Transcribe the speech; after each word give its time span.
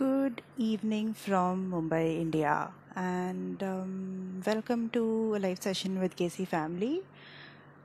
Good 0.00 0.40
evening 0.56 1.12
from 1.12 1.70
Mumbai, 1.70 2.18
India, 2.18 2.70
and 2.96 3.62
um, 3.62 4.42
welcome 4.46 4.88
to 4.94 5.36
a 5.36 5.38
live 5.38 5.60
session 5.62 6.00
with 6.00 6.16
Gaysi 6.16 6.48
Family. 6.48 7.02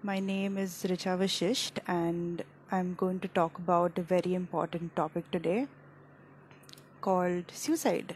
My 0.01 0.21
name 0.21 0.57
is 0.57 0.86
Richa 0.88 1.17
Vashisht, 1.21 1.79
and 1.89 2.42
I'm 2.71 2.93
going 2.93 3.20
to 3.20 3.28
talk 3.28 3.57
about 3.57 3.97
a 3.97 4.01
very 4.01 4.33
important 4.33 4.96
topic 4.96 5.29
today 5.29 5.67
called 7.01 7.51
suicide. 7.51 8.16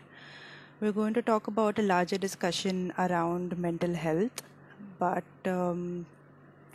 We're 0.80 0.94
going 0.94 1.13
to 1.16 1.22
talk 1.22 1.48
about 1.48 1.77
a 1.77 1.81
larger 1.81 2.18
discussion 2.18 2.94
around 2.98 3.58
mental 3.58 3.94
health, 3.95 4.44
but 4.98 5.26
um, 5.45 6.05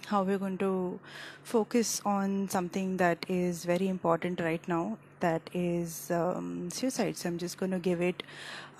how 0.09 0.23
we're 0.25 0.45
going 0.47 0.59
to 0.59 1.01
focus 1.43 2.03
on 2.05 2.51
something 2.51 2.99
that 2.99 3.25
is 3.29 3.65
very 3.65 3.89
important 3.89 4.41
right 4.41 4.69
now 4.69 4.99
that 5.27 5.51
is 5.53 6.11
um, 6.11 6.71
suicide. 6.71 7.17
So 7.17 7.29
I'm 7.29 7.39
just 7.39 7.59
going 7.59 7.73
to 7.73 7.79
give 7.79 8.01
it 8.01 8.23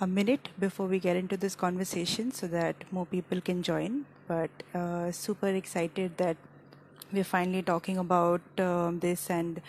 a 0.01 0.07
minute 0.07 0.49
before 0.59 0.87
we 0.87 0.99
get 0.99 1.15
into 1.15 1.37
this 1.37 1.55
conversation 1.55 2.31
so 2.31 2.47
that 2.47 2.75
more 2.91 3.05
people 3.05 3.41
can 3.41 3.63
join. 3.63 4.05
But 4.27 4.51
uh, 4.73 5.11
super 5.11 5.47
excited 5.47 6.17
that 6.17 6.37
we're 7.11 7.23
finally 7.37 7.61
talking 7.61 7.97
about 7.97 8.41
um, 8.59 8.99
this 8.99 9.29
and 9.29 9.61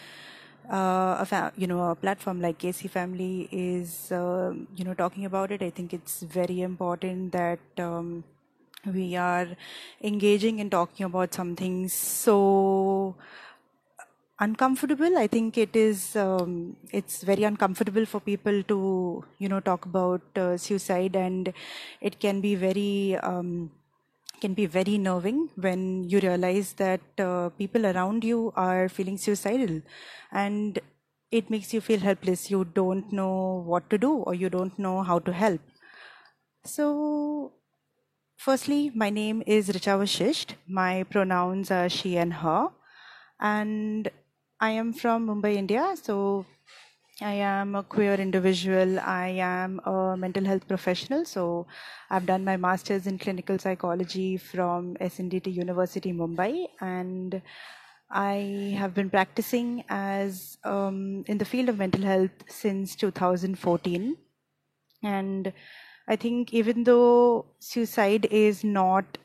uh, 0.71 1.17
a 1.21 1.27
fa- 1.27 1.53
you 1.57 1.67
know 1.67 1.83
a 1.91 1.95
platform 1.95 2.41
like 2.41 2.59
Gaysi 2.59 2.91
Family 2.91 3.49
is 3.53 4.11
uh, 4.13 4.53
you 4.75 4.85
know 4.85 4.95
talking 4.95 5.25
about 5.25 5.53
it. 5.53 5.63
I 5.63 5.71
think 5.71 5.93
it's 5.95 6.23
very 6.23 6.63
important 6.63 7.33
that 7.33 7.61
um, 7.79 8.25
we 8.95 9.17
are 9.17 9.49
engaging 10.03 10.61
and 10.61 10.71
talking 10.71 11.07
about 11.07 11.35
something 11.35 11.89
so 11.89 13.15
uncomfortable. 14.41 15.17
I 15.19 15.27
think 15.27 15.57
it 15.59 15.75
is 15.75 16.17
um, 16.17 16.77
it's 16.93 17.23
very 17.23 17.45
uncomfortable 17.45 18.05
for 18.07 18.21
people 18.21 18.63
to 18.65 19.25
you 19.39 19.49
know 19.49 19.61
talk 19.61 19.87
about 19.87 20.23
uh, 20.37 20.57
suicide 20.57 21.17
and 21.17 21.53
it 22.01 22.21
can 22.21 22.41
be 22.41 22.55
very 22.55 23.17
um, 23.23 23.71
can 24.41 24.55
be 24.55 24.67
very 24.67 24.99
nerving 24.99 25.49
when 25.57 26.05
you 26.09 26.21
realize 26.21 26.75
that 26.75 27.01
uh, 27.19 27.49
people 27.59 27.87
around 27.87 28.25
you 28.25 28.53
are 28.57 28.89
feeling 28.89 29.17
suicidal. 29.17 29.81
And 30.33 30.79
it 31.31 31.51
makes 31.51 31.73
you 31.73 31.81
feel 31.81 32.01
helpless. 32.01 32.51
You 32.51 32.65
don't 32.65 33.13
know 33.13 33.65
what 33.67 33.89
to 33.91 33.99
do 33.99 34.13
or 34.13 34.35
you 34.35 34.51
don't 34.51 34.79
know 34.79 35.03
how 35.03 35.19
to 35.21 35.33
help. 35.33 35.61
So 36.65 37.53
firstly 38.37 38.93
my 38.95 39.11
name 39.11 39.43
is 39.47 39.71
richa 39.71 39.97
vashisht. 40.03 40.55
My 40.69 41.05
pronouns 41.05 41.71
are 41.71 41.89
she 41.89 42.17
and 42.19 42.35
her. 42.35 42.69
And 43.41 44.11
I 44.59 44.71
am 44.71 44.95
from 44.95 45.27
Mumbai, 45.27 45.55
India. 45.57 45.95
So 46.03 46.47
I 47.21 47.33
am 47.33 47.75
a 47.75 47.83
queer 47.83 48.15
individual. 48.15 48.99
I 49.01 49.29
am 49.39 49.81
a 49.85 50.17
mental 50.17 50.47
health 50.47 50.67
professional. 50.67 51.27
So 51.27 51.67
I've 52.09 52.25
done 52.25 52.43
my 52.43 52.57
master's 52.57 53.07
in 53.07 53.19
clinical 53.19 53.59
psychology 53.59 54.39
from 54.39 54.97
SNDT 54.99 55.53
University, 55.53 56.11
Mumbai, 56.11 56.69
and 56.81 57.43
I 58.11 58.75
have 58.79 58.95
been 58.95 59.11
practicing 59.11 59.85
as 59.91 60.57
um, 60.65 61.25
in 61.27 61.37
the 61.37 61.45
field 61.45 61.69
of 61.69 61.77
mental 61.77 62.03
health 62.03 62.31
since 62.49 62.97
2014. 62.97 64.17
And 65.03 65.53
I 66.09 66.17
think 66.17 66.55
even 66.55 66.85
though 66.85 67.45
suicide 67.59 68.27
is 68.31 68.65
not 68.65 69.19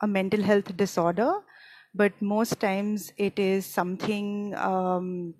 a 0.00 0.06
mental 0.06 0.42
health 0.42 0.74
disorder, 0.78 1.40
but 1.94 2.12
most 2.20 2.58
times 2.60 3.12
it 3.16 3.38
is 3.38 3.66
something 3.66 4.54
um, 4.56 5.34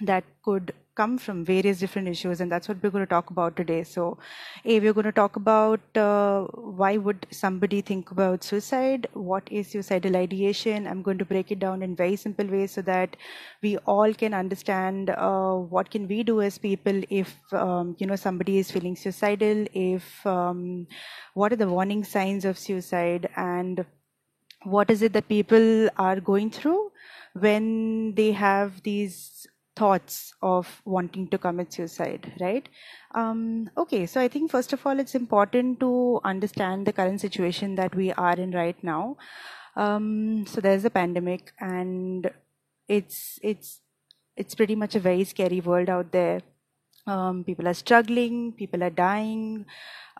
that 0.00 0.24
could 0.42 0.72
come 0.94 1.18
from 1.18 1.44
various 1.44 1.78
different 1.78 2.06
issues 2.06 2.40
and 2.40 2.50
that's 2.50 2.68
what 2.68 2.80
we're 2.82 2.90
going 2.90 3.04
to 3.04 3.10
talk 3.10 3.30
about 3.30 3.56
today. 3.56 3.82
So 3.82 4.18
a 4.64 4.78
we're 4.78 4.92
going 4.92 5.06
to 5.06 5.12
talk 5.12 5.36
about 5.36 5.80
uh, 5.96 6.42
why 6.42 6.96
would 6.98 7.26
somebody 7.30 7.80
think 7.80 8.10
about 8.10 8.44
suicide? 8.44 9.08
What 9.12 9.42
is 9.50 9.68
suicidal 9.68 10.16
ideation? 10.16 10.86
I'm 10.86 11.02
going 11.02 11.18
to 11.18 11.24
break 11.24 11.50
it 11.50 11.58
down 11.58 11.82
in 11.82 11.96
very 11.96 12.16
simple 12.16 12.46
ways 12.46 12.72
so 12.72 12.82
that 12.82 13.16
we 13.62 13.76
all 13.78 14.14
can 14.14 14.34
understand 14.34 15.10
uh, 15.10 15.54
what 15.54 15.90
can 15.90 16.06
we 16.06 16.22
do 16.22 16.40
as 16.40 16.58
people 16.58 17.02
if 17.10 17.34
um, 17.52 17.96
you 17.98 18.06
know 18.06 18.16
somebody 18.16 18.58
is 18.58 18.70
feeling 18.70 18.96
suicidal 18.96 19.66
if 19.72 20.24
um, 20.26 20.86
what 21.34 21.52
are 21.52 21.56
the 21.56 21.68
warning 21.68 22.04
signs 22.04 22.44
of 22.44 22.56
suicide 22.58 23.28
and 23.36 23.84
what 24.64 24.90
is 24.90 25.02
it 25.02 25.12
that 25.12 25.28
people 25.28 25.88
are 25.96 26.20
going 26.20 26.50
through 26.50 26.90
when 27.34 28.14
they 28.14 28.32
have 28.32 28.82
these 28.82 29.46
thoughts 29.76 30.32
of 30.40 30.80
wanting 30.84 31.26
to 31.28 31.38
commit 31.38 31.72
suicide 31.72 32.32
right? 32.40 32.68
Um, 33.14 33.70
okay 33.76 34.06
so 34.06 34.20
i 34.20 34.28
think 34.28 34.50
first 34.50 34.72
of 34.72 34.84
all 34.86 34.98
it's 34.98 35.14
important 35.14 35.80
to 35.80 36.20
understand 36.24 36.86
the 36.86 36.92
current 36.92 37.20
situation 37.20 37.74
that 37.76 37.94
we 37.94 38.12
are 38.12 38.34
in 38.34 38.52
right 38.52 38.82
now. 38.82 39.16
Um, 39.76 40.46
so 40.46 40.60
there's 40.60 40.84
a 40.84 40.90
pandemic 40.90 41.52
and 41.58 42.30
it's 42.88 43.40
it's 43.42 43.80
it's 44.36 44.54
pretty 44.54 44.74
much 44.74 44.94
a 44.94 45.00
very 45.00 45.24
scary 45.24 45.60
world 45.60 45.88
out 45.88 46.12
there. 46.12 46.42
Um, 47.06 47.44
people 47.44 47.68
are 47.68 47.74
struggling 47.74 48.52
people 48.52 48.82
are 48.82 48.90
dying 48.90 49.66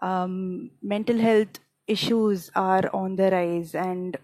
um, 0.03 0.71
mental 0.83 1.19
health 1.19 1.60
issues 1.87 2.50
are 2.54 2.91
on 2.93 3.16
the 3.16 3.31
rise 3.31 3.75
and 3.75 4.16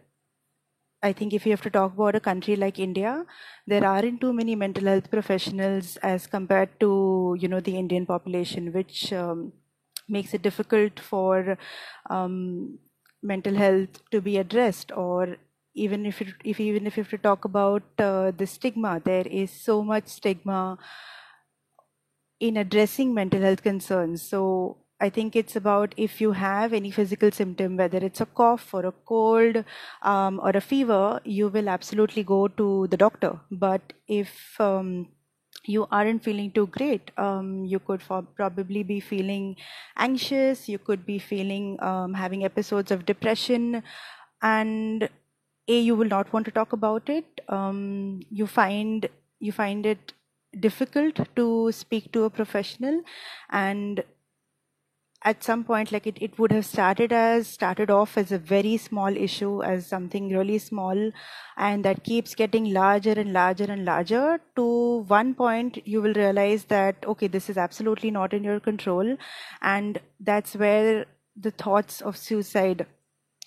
I 1.03 1.13
think 1.13 1.33
if 1.33 1.47
you 1.47 1.53
have 1.53 1.63
to 1.63 1.71
talk 1.71 1.95
about 1.95 2.15
a 2.15 2.21
country 2.21 2.57
like 2.57 2.79
India, 2.79 3.25
there 3.67 3.85
aren't 3.87 4.21
too 4.21 4.33
many 4.35 4.55
mental 4.55 4.85
health 4.85 5.11
professionals 5.11 5.97
as 5.99 6.27
compared 6.27 6.79
to 6.81 7.37
you 7.41 7.49
know 7.49 7.61
the 7.61 7.77
Indian 7.79 8.05
population, 8.05 8.73
which 8.73 9.11
um, 9.13 9.53
makes 10.09 10.35
it 10.35 10.43
difficult 10.43 11.01
for 11.01 11.57
um, 12.11 12.79
mental 13.23 13.55
health 13.55 14.03
to 14.11 14.21
be 14.21 14.37
addressed. 14.37 14.93
Or 14.93 15.39
even 15.75 16.05
if 16.05 16.21
it, 16.21 16.29
if 16.45 16.61
even 16.61 16.87
if 16.87 16.99
you 16.99 17.03
have 17.05 17.11
to 17.11 17.19
talk 17.19 17.47
about 17.47 17.83
uh, 17.99 18.33
the 18.33 18.47
stigma, 18.47 19.01
there 19.03 19.27
is 19.27 19.51
so 19.51 19.83
much 19.83 20.07
stigma 20.09 20.77
in 22.39 22.57
addressing 22.57 23.13
mental 23.15 23.41
health 23.43 23.63
concerns. 23.63 24.23
So 24.23 24.79
I 25.01 25.09
think 25.09 25.35
it's 25.35 25.57
about 25.57 25.95
if 25.97 26.21
you 26.21 26.33
have 26.33 26.73
any 26.73 26.91
physical 26.91 27.31
symptom, 27.31 27.77
whether 27.77 27.99
it's 27.99 28.21
a 28.21 28.27
cough 28.27 28.75
or 28.75 28.85
a 28.87 28.93
cold 28.93 29.65
um, 30.03 30.41
or 30.43 30.51
a 30.51 30.61
fever, 30.61 31.21
you 31.25 31.49
will 31.49 31.69
absolutely 31.69 32.23
go 32.23 32.49
to 32.49 32.87
the 32.89 32.97
doctor. 32.97 33.41
But 33.51 33.95
if 34.09 34.61
um, 34.61 35.09
you 35.65 35.87
aren't 35.91 36.23
feeling 36.23 36.51
too 36.53 36.67
great, 36.67 37.11
um, 37.17 37.65
you 37.65 37.79
could 37.79 38.03
for- 38.03 38.23
probably 38.23 38.83
be 38.83 39.01
feeling 39.01 39.57
anxious, 39.97 40.69
you 40.69 40.79
could 40.79 41.07
be 41.07 41.19
feeling 41.19 41.83
um, 41.83 42.15
having 42.15 42.45
episodes 42.45 42.91
of 42.91 43.07
depression, 43.07 43.83
and 44.43 45.09
a 45.69 45.81
you 45.81 45.95
will 45.95 46.09
not 46.09 46.33
want 46.33 46.45
to 46.47 46.51
talk 46.51 46.73
about 46.73 47.09
it. 47.09 47.41
Um, 47.49 48.21
you 48.31 48.47
find 48.47 49.09
you 49.39 49.53
find 49.53 49.87
it 49.87 50.13
difficult 50.59 51.21
to 51.37 51.71
speak 51.73 52.13
to 52.13 52.25
a 52.25 52.31
professional 52.31 53.03
and 53.51 54.03
at 55.23 55.45
some 55.45 55.65
point 55.65 55.93
like 55.93 56.07
it, 56.07 56.17
it 56.21 56.39
would 56.39 56.51
have 56.51 56.65
started 56.65 57.13
as 57.13 57.47
started 57.47 57.91
off 57.91 58.17
as 58.17 58.33
a 58.33 58.39
very 58.39 58.77
small 58.77 59.15
issue 59.15 59.63
as 59.63 59.87
something 59.87 60.31
really 60.31 60.59
small 60.59 61.11
and 61.57 61.85
that 61.85 62.03
keeps 62.05 62.35
getting 62.35 62.73
larger 62.73 63.13
and 63.13 63.33
larger 63.33 63.65
and 63.65 63.85
larger 63.85 64.41
to 64.57 65.05
one 65.09 65.35
point 65.35 65.87
you 65.87 66.01
will 66.01 66.15
realize 66.15 66.65
that 66.65 66.97
okay 67.07 67.27
this 67.27 67.51
is 67.51 67.59
absolutely 67.59 68.11
not 68.11 68.33
in 68.33 68.45
your 68.45 68.61
control. 68.61 69.17
And 69.63 70.01
that's 70.19 70.55
where 70.55 71.07
the 71.37 71.51
thoughts 71.51 72.01
of 72.01 72.17
suicide 72.17 72.87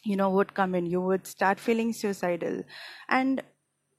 you 0.03 0.15
know 0.15 0.29
would 0.29 0.53
come 0.53 0.75
in. 0.75 0.85
You 0.85 1.01
would 1.01 1.27
start 1.27 1.59
feeling 1.59 1.93
suicidal. 1.93 2.63
And 3.09 3.41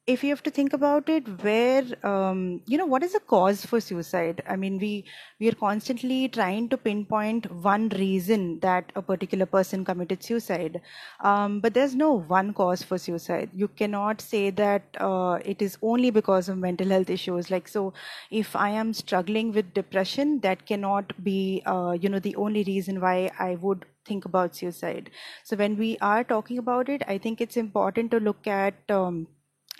if 0.07 0.23
you 0.23 0.29
have 0.29 0.43
to 0.43 0.51
think 0.51 0.75
about 0.75 1.09
it 1.09 1.27
where 1.43 1.83
um, 2.03 2.61
you 2.67 2.77
know 2.77 2.85
what 2.85 3.03
is 3.03 3.13
the 3.15 3.21
cause 3.21 3.65
for 3.65 3.81
suicide? 3.81 4.43
I 4.47 4.55
mean 4.57 4.79
we 4.79 5.05
we 5.41 5.49
are 5.49 5.55
constantly 5.55 6.29
trying 6.29 6.69
to 6.69 6.77
pinpoint 6.77 7.51
one 7.51 7.89
reason 7.89 8.59
that 8.61 8.93
a 8.95 9.01
particular 9.01 9.47
person 9.47 9.83
committed 9.83 10.23
suicide. 10.23 10.83
Um, 11.21 11.61
but 11.61 11.73
there's 11.73 11.95
no 11.95 12.13
one 12.13 12.53
cause 12.53 12.83
for 12.83 12.99
suicide. 12.99 13.49
You 13.55 13.69
cannot 13.69 14.21
say 14.21 14.51
that 14.51 14.83
uh, 15.01 15.39
it 15.43 15.63
is 15.63 15.79
only 15.81 16.11
because 16.11 16.51
of 16.51 16.59
mental 16.59 16.89
health 16.89 17.09
issues. 17.09 17.51
Like 17.51 17.67
so 17.67 17.95
if 18.31 18.55
i 18.55 18.69
am 18.69 18.93
struggling 18.93 19.53
with 19.53 19.73
depression 19.73 20.39
that 20.41 20.67
cannot 20.67 21.13
be 21.25 21.63
uh, 21.65 21.97
you 21.99 22.11
know 22.11 22.19
the 22.19 22.37
only 22.37 22.63
reason 22.65 23.01
why 23.01 23.31
i 23.39 23.55
would 23.55 23.87
think 24.05 24.27
about 24.27 24.55
suicide. 24.55 25.11
So 25.45 25.57
when 25.57 25.79
we 25.79 25.97
are 26.03 26.23
talking 26.25 26.59
about 26.59 26.91
it 26.91 27.03
i 27.09 27.17
think 27.17 27.41
it's 27.41 27.57
important 27.57 28.11
to 28.11 28.21
look 28.21 28.47
at 28.47 28.75
um, 28.91 29.27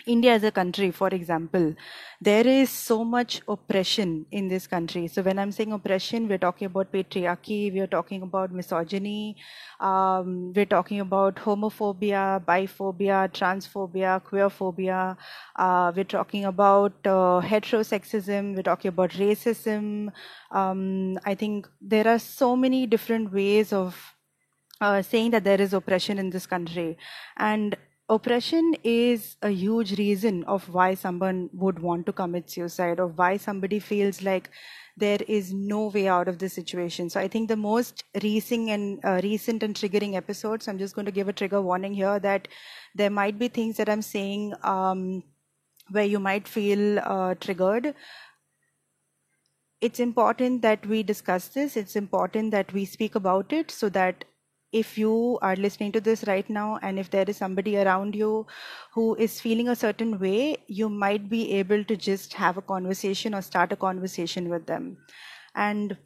India 0.05 0.33
as 0.33 0.43
a 0.43 0.51
country, 0.51 0.91
for 0.91 1.07
example, 1.07 1.73
there 2.21 2.45
is 2.45 2.69
so 2.69 3.03
much 3.03 3.41
oppression 3.47 4.25
in 4.31 4.47
this 4.47 4.67
country. 4.67 5.07
So 5.07 5.21
when 5.21 5.39
I'm 5.39 5.51
saying 5.51 5.71
oppression, 5.71 6.27
we're 6.27 6.37
talking 6.37 6.67
about 6.67 6.91
patriarchy, 6.91 7.73
we're 7.73 7.87
talking 7.87 8.21
about 8.21 8.51
misogyny, 8.51 9.35
um, 9.79 10.53
we're 10.53 10.65
talking 10.65 10.99
about 10.99 11.35
homophobia, 11.35 12.43
biphobia, 12.45 13.31
transphobia, 13.31 14.21
queerphobia. 14.21 15.17
Uh, 15.55 15.91
we're 15.95 16.03
talking 16.03 16.45
about 16.45 16.93
uh, 17.05 17.41
heterosexism. 17.41 18.55
We're 18.55 18.63
talking 18.63 18.89
about 18.89 19.11
racism. 19.11 20.11
Um, 20.51 21.17
I 21.25 21.35
think 21.35 21.67
there 21.81 22.07
are 22.07 22.19
so 22.19 22.55
many 22.55 22.85
different 22.85 23.33
ways 23.33 23.73
of 23.73 24.15
uh, 24.81 25.01
saying 25.01 25.31
that 25.31 25.43
there 25.43 25.61
is 25.61 25.73
oppression 25.73 26.19
in 26.19 26.29
this 26.29 26.45
country, 26.45 26.97
and 27.37 27.75
oppression 28.07 28.75
is 28.83 29.35
a 29.41 29.49
huge 29.49 29.97
reason 29.97 30.43
of 30.43 30.67
why 30.69 30.93
someone 30.93 31.49
would 31.53 31.79
want 31.79 32.05
to 32.05 32.13
commit 32.13 32.49
suicide 32.49 32.99
or 32.99 33.07
why 33.07 33.37
somebody 33.37 33.79
feels 33.79 34.21
like 34.21 34.49
there 34.97 35.19
is 35.27 35.53
no 35.53 35.87
way 35.87 36.07
out 36.07 36.27
of 36.27 36.37
this 36.39 36.53
situation. 36.53 37.09
So 37.09 37.19
i 37.19 37.27
think 37.27 37.49
the 37.49 37.55
most 37.55 38.03
recent 38.23 38.69
and 38.69 38.99
uh, 39.03 39.19
recent 39.23 39.63
and 39.63 39.75
triggering 39.75 40.15
episodes 40.15 40.67
i'm 40.67 40.77
just 40.77 40.95
going 40.95 41.05
to 41.05 41.11
give 41.11 41.27
a 41.27 41.33
trigger 41.33 41.61
warning 41.61 41.93
here 41.93 42.19
that 42.19 42.47
there 42.93 43.09
might 43.09 43.39
be 43.39 43.47
things 43.47 43.77
that 43.77 43.89
i'm 43.89 44.01
saying 44.01 44.53
um, 44.63 45.23
where 45.89 46.05
you 46.05 46.19
might 46.19 46.47
feel 46.47 46.99
uh, 46.99 47.35
triggered. 47.35 47.93
It's 49.81 49.99
important 49.99 50.61
that 50.63 50.85
we 50.85 51.03
discuss 51.03 51.49
this. 51.49 51.77
It's 51.77 51.95
important 51.95 52.51
that 52.51 52.73
we 52.73 52.85
speak 52.85 53.15
about 53.15 53.53
it 53.53 53.69
so 53.69 53.89
that 53.89 54.25
if 54.79 54.97
you 54.97 55.39
are 55.41 55.55
listening 55.55 55.91
to 55.93 56.01
this 56.01 56.23
right 56.27 56.49
now 56.49 56.79
and 56.81 56.99
if 56.99 57.09
there 57.09 57.25
is 57.33 57.37
somebody 57.37 57.77
around 57.77 58.15
you 58.15 58.45
who 58.93 59.15
is 59.15 59.39
feeling 59.39 59.69
a 59.69 59.75
certain 59.75 60.19
way, 60.19 60.57
you 60.67 60.89
might 60.89 61.29
be 61.29 61.53
able 61.53 61.83
to 61.85 61.95
just 61.95 62.33
have 62.33 62.57
a 62.57 62.61
conversation 62.61 63.33
or 63.33 63.41
start 63.41 63.71
a 63.71 63.77
conversation 63.77 64.49
with 64.49 64.65
them. 64.65 64.97
And 65.55 65.97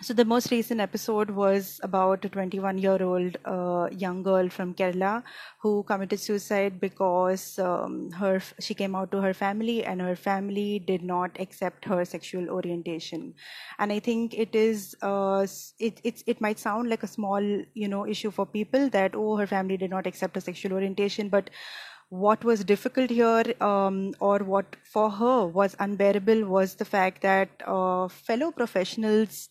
so 0.00 0.14
the 0.14 0.24
most 0.24 0.52
recent 0.52 0.80
episode 0.80 1.28
was 1.30 1.80
about 1.82 2.24
a 2.24 2.28
21 2.28 2.78
year 2.78 3.02
old 3.02 3.36
uh, 3.44 3.88
young 3.90 4.22
girl 4.22 4.48
from 4.48 4.72
Kerala 4.72 5.24
who 5.60 5.82
committed 5.82 6.20
suicide 6.20 6.78
because 6.80 7.58
um, 7.58 8.08
her 8.12 8.40
she 8.60 8.74
came 8.74 8.94
out 8.94 9.10
to 9.10 9.20
her 9.20 9.34
family 9.34 9.84
and 9.84 10.00
her 10.00 10.14
family 10.14 10.78
did 10.78 11.02
not 11.02 11.40
accept 11.40 11.84
her 11.84 12.04
sexual 12.04 12.48
orientation. 12.48 13.34
And 13.80 13.92
I 13.92 13.98
think 13.98 14.34
it 14.34 14.54
is 14.54 14.94
uh, 15.02 15.44
it 15.80 16.00
it 16.04 16.22
it 16.26 16.40
might 16.40 16.60
sound 16.60 16.88
like 16.88 17.02
a 17.02 17.08
small 17.08 17.42
you 17.74 17.88
know 17.88 18.06
issue 18.06 18.30
for 18.30 18.46
people 18.46 18.88
that 18.90 19.16
oh 19.16 19.36
her 19.36 19.48
family 19.48 19.76
did 19.76 19.90
not 19.90 20.06
accept 20.06 20.36
her 20.36 20.40
sexual 20.40 20.74
orientation, 20.74 21.28
but 21.28 21.50
what 22.10 22.44
was 22.44 22.64
difficult 22.64 23.10
here 23.10 23.52
um, 23.60 24.14
or 24.20 24.38
what 24.38 24.76
for 24.84 25.10
her 25.10 25.44
was 25.44 25.76
unbearable 25.80 26.46
was 26.46 26.76
the 26.76 26.84
fact 26.84 27.20
that 27.22 27.48
uh, 27.66 28.06
fellow 28.08 28.52
professionals 28.52 29.50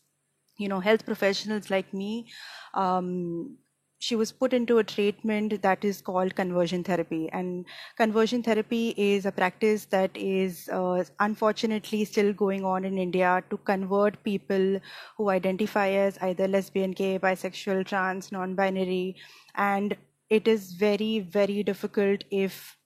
you 0.57 0.67
know 0.67 0.79
health 0.79 1.05
professionals 1.05 1.69
like 1.69 1.93
me 1.93 2.27
um, 2.73 3.57
she 3.99 4.15
was 4.15 4.31
put 4.31 4.53
into 4.53 4.77
a 4.77 4.83
treatment 4.83 5.61
that 5.61 5.83
is 5.83 6.01
called 6.01 6.35
conversion 6.35 6.83
therapy. 6.83 7.29
And 7.31 7.65
conversion 7.97 8.43
therapy 8.43 8.93
is 8.95 9.25
a 9.25 9.31
practice 9.31 9.85
that 9.85 10.15
is 10.15 10.69
uh, 10.71 11.03
unfortunately 11.19 12.05
still 12.05 12.31
going 12.33 12.63
on 12.63 12.85
in 12.85 12.97
india 12.97 13.43
to 13.49 13.57
convert 13.57 14.23
people 14.23 14.79
who 15.17 15.29
identify 15.29 15.89
as 15.89 16.17
either 16.21 16.47
lesbian 16.47 16.91
gay 16.91 17.17
bisexual 17.17 17.85
trans 17.85 18.31
non-binary. 18.31 19.15
And 19.55 19.97
it 20.29 20.47
is 20.47 20.73
very 20.73 21.19
very 21.19 21.63
difficult 21.63 22.23
if 22.29 22.77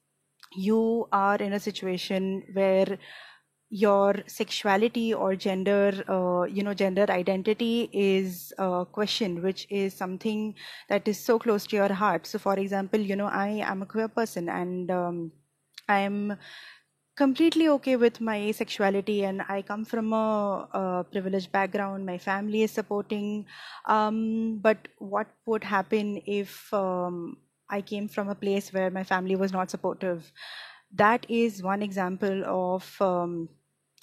you 0.54 1.08
are 1.12 1.36
in 1.36 1.52
a 1.52 1.60
situation 1.60 2.44
where 2.52 2.98
your 3.72 4.16
sexuality 4.26 5.14
or 5.14 5.34
gender 5.34 6.04
uh, 6.06 6.44
you 6.44 6.62
know 6.62 6.74
gender 6.74 7.06
identity 7.08 7.88
is 7.90 8.52
a 8.58 8.84
question 8.84 9.42
which 9.42 9.66
is 9.70 9.94
something 9.94 10.54
that 10.90 11.08
is 11.08 11.18
so 11.18 11.38
close 11.38 11.66
to 11.66 11.76
your 11.76 11.90
heart. 11.92 12.26
So 12.26 12.38
for 12.38 12.54
example 12.58 13.00
you 13.00 13.16
know 13.16 13.28
i 13.28 13.48
am 13.72 13.80
a 13.80 13.86
queer 13.86 14.08
person 14.08 14.50
and 14.50 14.90
um, 14.90 15.32
i'm 15.88 16.36
completely 17.16 17.68
okay 17.68 17.96
with 17.96 18.20
my 18.20 18.50
sexuality 18.50 19.24
and 19.24 19.42
i 19.48 19.62
come 19.62 19.86
from 19.86 20.12
a, 20.12 20.68
a 20.74 21.04
privileged 21.10 21.50
background. 21.50 22.04
My 22.04 22.18
family 22.18 22.62
is 22.64 22.72
supporting. 22.72 23.46
Um, 23.86 24.58
but 24.60 24.88
what 24.98 25.28
would 25.46 25.64
happen 25.64 26.20
if 26.26 26.72
um, 26.74 27.38
i 27.70 27.80
came 27.80 28.06
from 28.06 28.28
a 28.28 28.34
place 28.34 28.70
where 28.70 28.90
my 28.90 29.04
family 29.04 29.34
was 29.34 29.50
not 29.50 29.70
supportive? 29.70 30.30
That 30.94 31.24
is 31.30 31.62
one 31.62 31.82
example 31.82 32.44
of 32.44 33.00
um, 33.00 33.48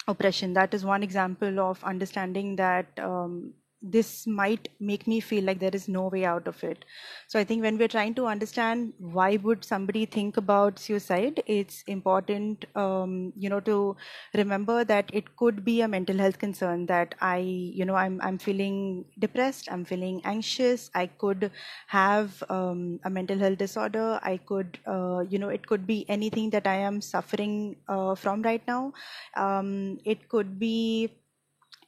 oppression. 0.10 0.54
That 0.54 0.74
is 0.74 0.86
one 0.86 1.04
example 1.04 1.60
of 1.60 1.84
understanding 1.84 2.56
that 2.58 2.88
um, 3.00 3.54
this 3.82 4.28
might 4.28 4.68
make 4.80 5.08
me 5.08 5.20
feel 5.20 5.44
like 5.44 5.60
there 5.60 5.74
is 5.74 5.88
no 5.88 6.08
way 6.08 6.26
out 6.26 6.48
of 6.48 6.62
it. 6.64 6.84
So 7.28 7.40
i 7.40 7.44
think 7.44 7.62
when 7.62 7.78
we're 7.78 7.88
trying 7.94 8.14
to 8.16 8.26
understand 8.28 8.94
why 8.98 9.38
would 9.38 9.64
somebody 9.64 10.06
think 10.06 10.38
about 10.38 10.80
suicide 10.80 11.42
it's 11.46 11.84
important 11.88 12.66
um, 12.76 13.32
you 13.38 13.50
know 13.50 13.60
to 13.62 13.96
remember 14.36 14.84
that 14.84 15.10
it 15.14 15.36
could 15.38 15.64
be 15.64 15.82
a 15.82 15.88
mental 15.88 16.18
health 16.18 16.40
concern 16.40 16.86
that 16.88 17.16
i 17.22 17.38
you 17.38 17.86
know 17.86 17.96
i'm 17.96 18.20
i'm 18.22 18.38
feeling 18.38 19.06
depressed 19.20 19.72
i'm 19.72 19.86
feeling 19.86 20.22
anxious 20.26 20.90
i 20.96 21.06
could 21.08 21.52
have 21.88 22.42
um, 22.50 23.00
a 23.06 23.10
mental 23.10 23.38
health 23.38 23.58
disorder 23.58 24.20
i 24.24 24.38
could 24.38 24.80
uh, 24.88 25.20
you 25.30 25.40
know 25.40 25.50
it 25.50 25.66
could 25.68 25.86
be 25.88 26.06
anything 26.10 26.50
that 26.50 26.68
i 26.68 26.76
am 26.76 27.02
suffering 27.02 27.76
uh, 27.88 28.16
from 28.16 28.42
right 28.42 28.62
now. 28.68 28.94
Um, 29.36 30.00
it 30.06 30.28
could 30.30 30.60
be 30.60 31.10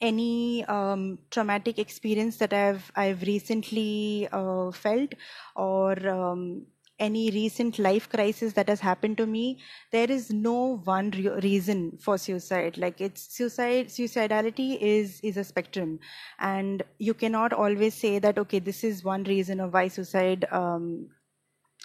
any 0.01 0.65
um, 0.65 1.19
traumatic 1.29 1.79
experience 1.79 2.37
that 2.37 2.53
I've 2.53 2.91
I've 2.95 3.21
recently 3.23 4.27
uh, 4.31 4.71
felt 4.71 5.13
or 5.55 5.93
um, 6.09 6.65
any 6.99 7.31
recent 7.31 7.79
life 7.79 8.07
crisis 8.09 8.53
that 8.53 8.69
has 8.69 8.79
happened 8.79 9.17
to 9.17 9.25
me 9.25 9.59
there 9.91 10.09
is 10.09 10.31
no 10.31 10.77
one 10.83 11.09
re- 11.11 11.39
reason 11.41 11.97
for 11.99 12.17
suicide. 12.17 12.77
Like 12.77 13.01
it's 13.01 13.35
suicide 13.35 13.87
suicidality 13.87 14.77
is 14.81 15.19
is 15.21 15.37
a 15.37 15.43
spectrum. 15.43 15.99
And 16.39 16.83
you 16.99 17.13
cannot 17.13 17.53
always 17.53 17.93
say 17.95 18.19
that 18.19 18.37
okay 18.39 18.59
this 18.59 18.83
is 18.83 19.03
one 19.03 19.23
reason 19.23 19.59
of 19.59 19.73
why 19.73 19.87
suicide 19.87 20.45
um, 20.51 21.09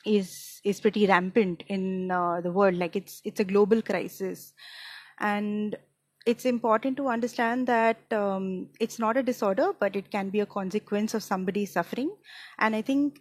is 0.05 0.61
is 0.65 0.81
pretty 0.81 1.07
rampant 1.07 1.65
in 1.69 2.11
uh, 2.11 2.41
the 2.41 2.53
world. 2.53 2.77
Like 2.77 2.97
it's 2.97 3.21
it's 3.25 3.41
a 3.41 3.45
global 3.45 3.83
crisis. 3.83 4.53
And 5.19 5.77
it's 6.27 6.45
important 6.45 6.97
to 6.97 7.09
understand 7.09 7.69
that 7.69 8.13
um, 8.13 8.69
it's 8.81 8.99
not 8.99 9.17
a 9.17 9.23
disorder, 9.23 9.73
but 9.79 9.95
it 9.95 10.11
can 10.11 10.29
be 10.29 10.41
a 10.41 10.47
consequence 10.47 11.15
of 11.15 11.23
somebody 11.23 11.65
suffering. 11.65 12.11
And 12.59 12.75
I 12.75 12.83
think 12.83 13.21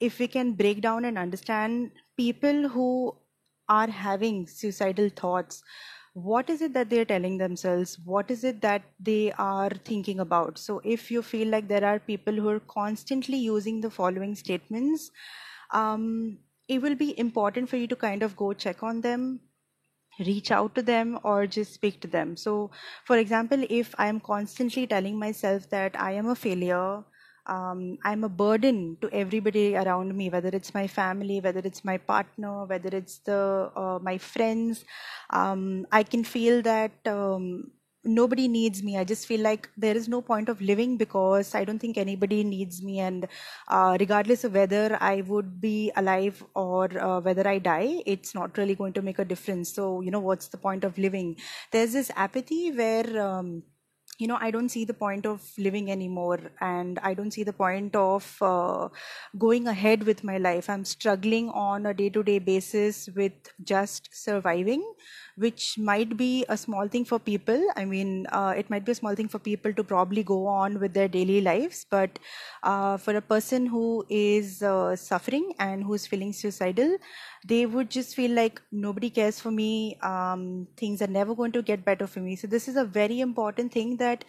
if 0.00 0.18
we 0.18 0.26
can 0.26 0.54
break 0.54 0.80
down 0.80 1.04
and 1.04 1.18
understand 1.18 1.92
people 2.16 2.68
who 2.68 3.14
are 3.68 3.90
having 3.90 4.46
suicidal 4.46 5.10
thoughts, 5.10 5.62
what 6.14 6.48
is 6.48 6.62
it 6.62 6.72
that 6.72 6.88
they're 6.88 7.04
telling 7.04 7.36
themselves? 7.38 7.98
What 8.04 8.30
is 8.30 8.42
it 8.42 8.62
that 8.62 8.82
they 8.98 9.32
are 9.32 9.70
thinking 9.84 10.18
about? 10.18 10.58
So, 10.58 10.80
if 10.82 11.10
you 11.10 11.22
feel 11.22 11.48
like 11.48 11.68
there 11.68 11.84
are 11.84 12.00
people 12.00 12.34
who 12.34 12.48
are 12.48 12.60
constantly 12.60 13.36
using 13.36 13.80
the 13.80 13.90
following 13.90 14.34
statements, 14.34 15.10
um, 15.72 16.38
it 16.68 16.82
will 16.82 16.96
be 16.96 17.16
important 17.18 17.68
for 17.68 17.76
you 17.76 17.86
to 17.86 17.96
kind 17.96 18.22
of 18.24 18.34
go 18.36 18.52
check 18.52 18.82
on 18.82 19.02
them, 19.02 19.40
reach 20.20 20.50
out 20.50 20.74
to 20.74 20.82
them 20.82 21.18
or 21.24 21.46
just 21.46 21.74
speak 21.74 22.00
to 22.00 22.08
them. 22.08 22.36
So, 22.36 22.70
for 23.04 23.16
example, 23.18 23.64
if 23.68 23.94
I'm 23.98 24.20
constantly 24.20 24.86
telling 24.86 25.18
myself 25.18 25.68
that 25.70 25.98
I 25.98 26.12
am 26.12 26.28
a 26.28 26.34
failure, 26.34 27.02
um, 27.46 27.98
I'm 28.04 28.22
a 28.24 28.28
burden 28.28 28.96
to 29.00 29.10
everybody 29.12 29.74
around 29.74 30.14
me, 30.16 30.30
whether 30.30 30.50
it's 30.52 30.74
my 30.74 30.86
family, 30.86 31.40
whether 31.40 31.60
it's 31.64 31.84
my 31.84 31.96
partner, 31.98 32.64
whether 32.66 32.90
it's 32.96 33.18
the 33.18 33.70
uh, 33.74 33.98
my 34.02 34.18
friends. 34.18 34.84
Um, 35.30 35.86
I 35.90 36.02
can 36.02 36.22
feel 36.24 36.62
that 36.62 36.92
um, 37.06 37.72
nobody 38.04 38.48
needs 38.48 38.82
me. 38.82 38.96
I 38.98 39.04
just 39.04 39.26
feel 39.26 39.40
like 39.40 39.68
there 39.76 39.96
is 39.96 40.08
no 40.08 40.22
point 40.22 40.48
of 40.48 40.60
living 40.60 40.96
because 40.96 41.54
i 41.54 41.64
don't 41.64 41.78
think 41.78 41.98
anybody 41.98 42.42
needs 42.44 42.82
me. 42.82 43.00
And 43.00 43.28
uh, 43.68 43.96
regardless 44.00 44.44
of 44.44 44.54
whether 44.54 44.96
i 45.00 45.20
would 45.22 45.60
be 45.60 45.92
alive 45.96 46.42
or 46.54 46.84
uh, 46.98 47.20
whether 47.20 47.46
i 47.46 47.58
die 47.58 48.02
it's 48.06 48.34
not 48.34 48.56
really 48.56 48.74
going 48.74 48.92
to 48.94 49.02
make 49.02 49.18
a 49.18 49.24
difference. 49.24 49.72
So 49.72 50.00
you 50.00 50.10
know 50.10 50.20
what's 50.20 50.48
the 50.48 50.58
point 50.58 50.84
of 50.84 50.96
living? 50.98 51.36
There's 51.72 51.92
this 51.92 52.10
apathy 52.16 52.72
where 52.72 53.20
um, 53.20 53.62
you 54.18 54.26
know 54.26 54.36
i 54.40 54.50
don't 54.50 54.68
see 54.68 54.84
the 54.84 54.94
point 54.94 55.26
of 55.26 55.42
living 55.58 55.90
anymore. 55.90 56.38
And 56.60 56.98
i 57.02 57.14
don't 57.14 57.32
see 57.32 57.42
the 57.44 57.52
point 57.52 57.94
of 57.96 58.36
uh, 58.40 58.88
going 59.38 59.68
ahead 59.68 60.04
with 60.04 60.24
my 60.24 60.38
life. 60.38 60.68
I'm 60.70 60.84
struggling 60.84 61.50
on 61.50 61.86
a 61.86 61.94
day 61.94 62.08
to 62.10 62.22
day 62.22 62.38
basis 62.38 63.08
with 63.14 63.52
just 63.62 64.08
surviving 64.12 64.84
which 65.36 65.78
might 65.78 66.16
be 66.16 66.44
a 66.48 66.56
small 66.56 66.88
thing 66.88 67.04
for 67.04 67.18
people. 67.18 67.62
I 67.76 67.84
mean 67.84 68.26
uh, 68.32 68.54
it 68.56 68.70
might 68.70 68.84
be 68.84 68.92
a 68.92 68.94
small 68.94 69.14
thing 69.14 69.28
for 69.28 69.38
people 69.38 69.72
to 69.74 69.84
probably 69.84 70.22
go 70.22 70.46
on 70.46 70.78
with 70.80 70.94
their 70.94 71.08
daily 71.08 71.40
lives 71.40 71.86
but 71.90 72.18
uh, 72.62 72.96
for 72.96 73.16
a 73.16 73.22
person 73.22 73.66
who 73.66 74.04
is 74.08 74.62
uh, 74.62 74.96
suffering 74.96 75.52
and 75.58 75.84
who's 75.84 76.06
feeling 76.06 76.32
suicidal 76.32 76.96
they 77.46 77.66
would 77.66 77.90
just 77.90 78.14
feel 78.14 78.30
like 78.32 78.60
nobody 78.70 79.10
cares 79.10 79.40
for 79.40 79.50
me 79.50 79.96
um, 80.02 80.66
things 80.76 81.00
are 81.02 81.06
never 81.06 81.34
going 81.34 81.52
to 81.52 81.62
get 81.62 81.84
better 81.84 82.06
for 82.06 82.20
me. 82.20 82.36
So 82.36 82.46
this 82.46 82.68
is 82.68 82.76
a 82.76 82.84
very 82.84 83.20
important 83.20 83.72
thing 83.72 83.96
that 83.98 84.24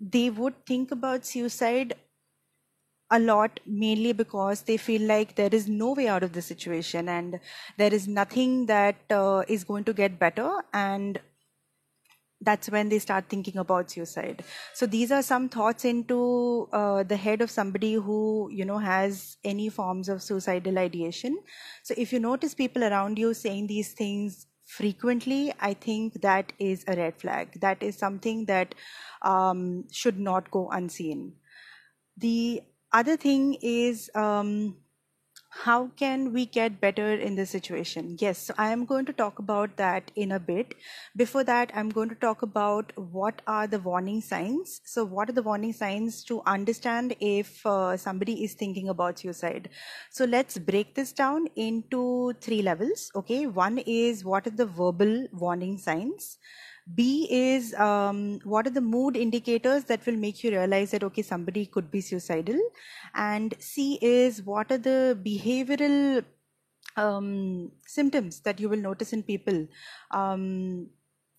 they 0.00 0.30
would 0.30 0.66
think 0.66 0.90
about 0.90 1.24
suicide 1.24 1.94
a 3.14 3.18
lot 3.18 3.60
mainly 3.64 4.12
because 4.12 4.62
they 4.62 4.76
feel 4.76 5.02
like 5.10 5.36
there 5.36 5.54
is 5.58 5.68
no 5.68 5.92
way 5.92 6.08
out 6.08 6.22
of 6.22 6.32
the 6.32 6.42
situation 6.42 7.08
and 7.08 7.38
there 7.76 7.94
is 7.94 8.08
nothing 8.08 8.66
that 8.66 8.96
uh, 9.10 9.42
is 9.48 9.64
going 9.64 9.84
to 9.84 9.92
get 9.92 10.18
better 10.18 10.50
and 10.72 11.20
that's 12.40 12.68
when 12.68 12.88
they 12.88 12.98
start 12.98 13.28
thinking 13.28 13.56
about 13.56 13.90
suicide. 13.90 14.44
So 14.74 14.86
these 14.86 15.10
are 15.10 15.22
some 15.22 15.48
thoughts 15.48 15.84
into 15.84 16.68
uh, 16.72 17.02
the 17.02 17.16
head 17.16 17.40
of 17.40 17.50
somebody 17.50 17.94
who 17.94 18.50
you 18.52 18.64
know 18.64 18.78
has 18.78 19.38
any 19.44 19.68
forms 19.68 20.08
of 20.08 20.22
suicidal 20.22 20.78
ideation. 20.78 21.38
So 21.82 21.94
if 21.96 22.12
you 22.12 22.20
notice 22.20 22.54
people 22.54 22.84
around 22.84 23.18
you 23.18 23.32
saying 23.34 23.68
these 23.68 23.92
things 23.92 24.46
frequently 24.66 25.52
i 25.60 25.74
think 25.74 26.14
that 26.22 26.52
is 26.58 26.84
a 26.88 26.96
red 26.96 27.18
flag. 27.20 27.60
That 27.60 27.82
is 27.82 27.96
something 27.96 28.46
that 28.46 28.74
um, 29.22 29.84
should 29.90 30.18
not 30.18 30.50
go 30.50 30.68
unseen. 30.70 31.34
The 32.16 32.62
other 32.94 33.16
thing 33.16 33.54
is 33.60 34.10
um, 34.14 34.76
how 35.62 35.88
can 35.96 36.32
we 36.32 36.46
get 36.46 36.80
better 36.80 37.14
in 37.14 37.36
this 37.36 37.50
situation? 37.50 38.16
Yes 38.20 38.38
so 38.46 38.54
i 38.58 38.70
am 38.70 38.84
going 38.84 39.06
to 39.10 39.12
talk 39.12 39.38
about 39.38 39.76
that 39.76 40.10
in 40.16 40.32
a 40.32 40.40
bit. 40.40 40.74
Before 41.16 41.44
that 41.44 41.72
i'm 41.74 41.90
going 41.98 42.08
to 42.08 42.20
talk 42.24 42.42
about 42.42 42.92
what 42.96 43.42
are 43.46 43.66
the 43.66 43.78
warning 43.78 44.20
signs. 44.20 44.80
So 44.84 45.04
what 45.04 45.28
are 45.28 45.36
the 45.38 45.46
warning 45.50 45.72
signs 45.72 46.24
to 46.24 46.42
understand 46.46 47.16
if 47.20 47.64
uh, 47.66 47.96
somebody 47.96 48.44
is 48.44 48.54
thinking 48.54 48.88
about 48.88 49.18
suicide? 49.18 49.70
So 50.10 50.24
let's 50.24 50.58
break 50.58 50.94
this 50.94 51.12
down 51.12 51.48
into 51.56 52.34
three 52.40 52.62
levels 52.62 53.10
okay? 53.16 53.46
One 53.46 53.78
is 53.78 54.24
what 54.24 54.46
are 54.46 54.56
the 54.62 54.66
verbal 54.66 55.26
warning 55.32 55.78
signs 55.78 56.38
B 56.92 57.26
is 57.30 57.72
um, 57.74 58.40
what 58.44 58.66
are 58.66 58.70
the 58.70 58.80
mood 58.80 59.16
indicators 59.16 59.84
that 59.84 60.04
will 60.04 60.16
make 60.16 60.44
you 60.44 60.50
realize 60.50 60.90
that 60.90 61.02
okay 61.04 61.22
somebody 61.22 61.64
could 61.64 61.90
be 61.90 62.00
suicidal, 62.00 62.60
and 63.14 63.54
C 63.58 63.98
is 64.02 64.42
what 64.42 64.70
are 64.70 64.78
the 64.78 65.18
behavioral 65.24 66.24
um, 66.96 67.72
symptoms 67.86 68.40
that 68.40 68.60
you 68.60 68.68
will 68.68 68.78
notice 68.78 69.14
in 69.14 69.22
people 69.22 69.66
um, 70.10 70.88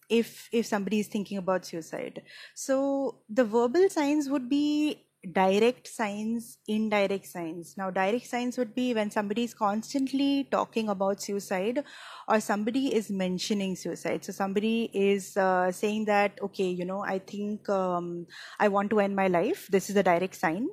if 0.10 0.50
if 0.52 0.66
somebody 0.66 1.00
is 1.00 1.08
thinking 1.08 1.38
about 1.38 1.66
suicide. 1.66 2.24
So 2.56 3.20
the 3.30 3.46
verbal 3.46 3.88
signs 3.90 4.30
would 4.30 4.50
be 4.50 5.06
direct 5.34 5.88
signs, 5.88 6.58
indirect 6.68 7.26
signs. 7.26 7.76
Now, 7.78 7.90
direct 7.90 8.28
signs 8.28 8.58
would 8.58 8.76
be 8.76 8.94
when 8.94 9.12
somebody 9.12 9.44
is 9.44 9.54
constantly 9.54 10.48
talking 10.52 10.90
about 10.90 11.22
suicide 11.22 11.84
or 12.28 12.40
somebody 12.40 12.94
is 12.94 13.10
mentioning 13.10 13.76
suicide. 13.76 14.24
So, 14.24 14.32
somebody 14.32 14.90
is 14.94 15.36
uh, 15.38 15.72
saying 15.72 16.06
that, 16.06 16.40
okay, 16.42 16.70
you 16.70 16.86
know, 16.86 17.04
I 17.04 17.20
think 17.20 17.68
um, 17.70 18.28
I 18.60 18.68
want 18.68 18.90
to 18.92 19.00
end 19.00 19.16
my 19.16 19.28
life. 19.28 19.68
This 19.70 19.90
is 19.90 19.96
a 19.96 20.04
direct 20.04 20.36
sign. 20.36 20.68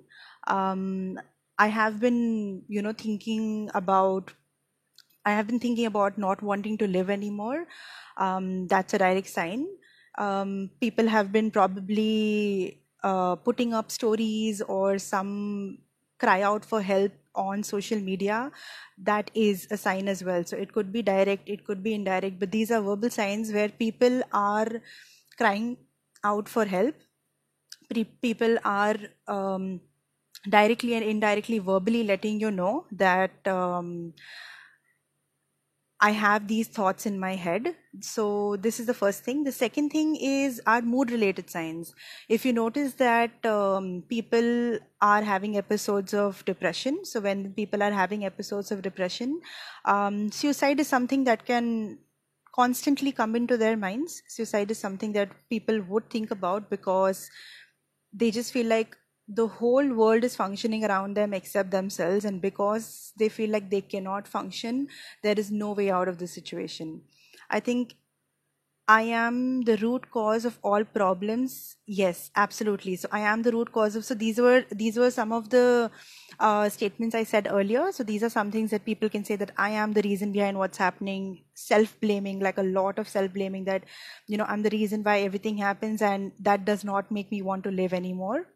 Um, 0.47 1.19
I 1.59 1.69
have 1.69 2.01
been, 2.01 2.63
you 2.69 2.83
know, 2.83 2.93
thinking 2.93 3.71
about, 3.75 4.33
I 5.25 5.33
have 5.33 5.47
been 5.47 5.61
thinking 5.61 5.87
about 5.87 6.19
not 6.19 6.43
wanting 6.43 6.79
to 6.79 6.89
live 6.89 7.11
anymore. 7.11 7.67
Um, 8.17 8.67
that's 8.67 8.95
a 8.95 8.99
direct 8.99 9.29
sign. 9.29 9.67
Um, 10.19 10.71
people 10.81 11.09
have 11.09 11.33
been 11.33 11.51
probably 11.51 12.82
uh, 13.03 13.37
putting 13.37 13.75
up 13.75 13.91
stories 13.91 14.61
or 14.63 14.99
some 14.99 15.79
cry 16.19 16.43
out 16.43 16.65
for 16.65 16.81
help 16.81 17.13
on 17.35 17.63
social 17.63 17.99
media 17.99 18.51
that 18.99 19.31
is 19.35 19.67
a 19.71 19.77
sign 19.77 20.09
as 20.09 20.23
well. 20.23 20.45
So 20.45 20.57
it 20.57 20.73
could 20.73 20.93
be 20.93 21.03
direct 21.03 21.49
it 21.49 21.65
could 21.65 21.83
be 21.83 21.95
indirect 21.95 22.39
but 22.39 22.53
these 22.53 22.71
are 22.71 22.81
verbal 22.81 23.11
signs 23.11 23.53
where 23.53 23.69
people 23.69 24.23
are 24.33 24.69
crying 25.37 25.77
out 26.25 26.49
for 26.49 26.65
help. 26.65 26.95
People 28.23 28.57
are 28.65 28.97
um, 29.29 29.81
directly 30.49 30.95
and 30.95 31.05
indirectly 31.05 31.59
verbally 31.59 32.05
letting 32.05 32.41
you 32.41 32.51
know 32.51 32.87
that 32.93 33.47
um, 33.47 34.15
I 36.05 36.11
have 36.11 36.49
these 36.49 36.67
thoughts 36.67 37.07
in 37.07 37.21
my 37.21 37.37
head. 37.37 37.77
So, 38.01 38.57
this 38.57 38.81
is 38.81 38.87
the 38.87 38.95
first 38.95 39.23
thing. 39.23 39.45
The 39.45 39.53
second 39.53 39.91
thing 39.91 40.17
is 40.17 40.61
our 40.67 40.83
mood 40.83 41.13
related 41.13 41.49
signs. 41.49 41.95
If 42.29 42.45
you 42.45 42.53
notice 42.53 42.95
that 42.95 43.47
um, 43.47 44.03
people 44.09 44.81
are 45.01 45.23
having 45.23 45.57
episodes 45.57 46.13
of 46.13 46.45
depression, 46.45 47.05
so 47.05 47.21
when 47.21 47.53
people 47.53 47.85
are 47.85 47.93
having 47.93 48.25
episodes 48.25 48.73
of 48.73 48.83
depression, 48.83 49.41
um, 49.85 50.33
suicide 50.33 50.81
is 50.81 50.89
something 50.89 51.23
that 51.25 51.47
can 51.47 51.99
constantly 52.53 53.13
come 53.13 53.37
into 53.37 53.57
their 53.57 53.77
minds. 53.77 54.25
Suicide 54.27 54.73
is 54.73 54.79
something 54.81 55.13
that 55.13 55.31
people 55.51 55.81
would 55.83 56.11
think 56.11 56.33
about 56.33 56.69
because 56.69 57.31
they 58.13 58.33
just 58.33 58.53
feel 58.53 58.67
like 58.67 58.97
the 59.29 59.47
whole 59.47 59.89
world 59.95 60.25
is 60.25 60.37
functioning 60.37 60.85
around 60.85 61.15
them 61.15 61.33
except 61.33 61.71
themselves 61.71 62.25
and 62.25 62.41
because 62.43 63.13
they 63.19 63.29
feel 63.29 63.51
like 63.51 63.71
they 63.71 63.81
cannot 63.81 64.27
function 64.29 64.89
there 65.23 65.39
is 65.39 65.51
no 65.51 65.73
way 65.73 65.91
out 65.91 66.09
of 66.09 66.19
the 66.19 66.27
situation. 66.27 67.03
I 67.51 67.61
think 67.61 67.95
i 68.93 69.03
am 69.19 69.37
the 69.69 69.77
root 69.79 70.11
cause 70.11 70.45
of 70.45 70.59
all 70.63 70.85
problems. 70.85 71.77
Yes 71.87 72.31
absolutely. 72.37 72.97
So 72.97 73.09
i 73.13 73.21
am 73.21 73.43
the 73.43 73.53
root 73.53 73.73
cause 73.73 73.97
of 73.97 74.05
so 74.05 74.15
these 74.15 74.39
were 74.41 74.65
these 74.71 74.97
were 74.99 75.11
some 75.11 75.33
of 75.33 75.51
the 75.51 75.91
uh, 76.41 76.69
statements 76.69 77.15
i 77.15 77.23
said 77.25 77.49
earlier. 77.51 77.93
So 77.93 78.03
these 78.05 78.23
are 78.25 78.29
some 78.31 78.51
things 78.51 78.71
that 78.73 78.85
people 78.85 79.09
can 79.09 79.25
say 79.25 79.37
that 79.37 79.53
i 79.57 79.71
am 79.71 79.93
the 79.93 80.03
reason 80.03 80.33
behind 80.33 80.59
what's 80.59 80.79
happening. 80.79 81.45
Self 81.55 81.99
blaming 82.01 82.41
like 82.41 82.59
a 82.59 82.63
lot 82.65 82.99
of 82.99 83.09
self 83.09 83.33
blaming 83.33 83.65
that 83.65 83.85
you 84.27 84.37
know 84.37 84.47
i'm 84.49 84.63
the 84.63 84.71
reason 84.79 85.03
why 85.05 85.21
everything 85.21 85.57
happens 85.59 86.03
and 86.03 86.33
that 86.41 86.65
does 86.65 86.85
not 86.85 87.11
make 87.13 87.31
me 87.31 87.43
want 87.43 87.65
to 87.65 87.71
live 87.71 87.93
anymore 87.93 88.47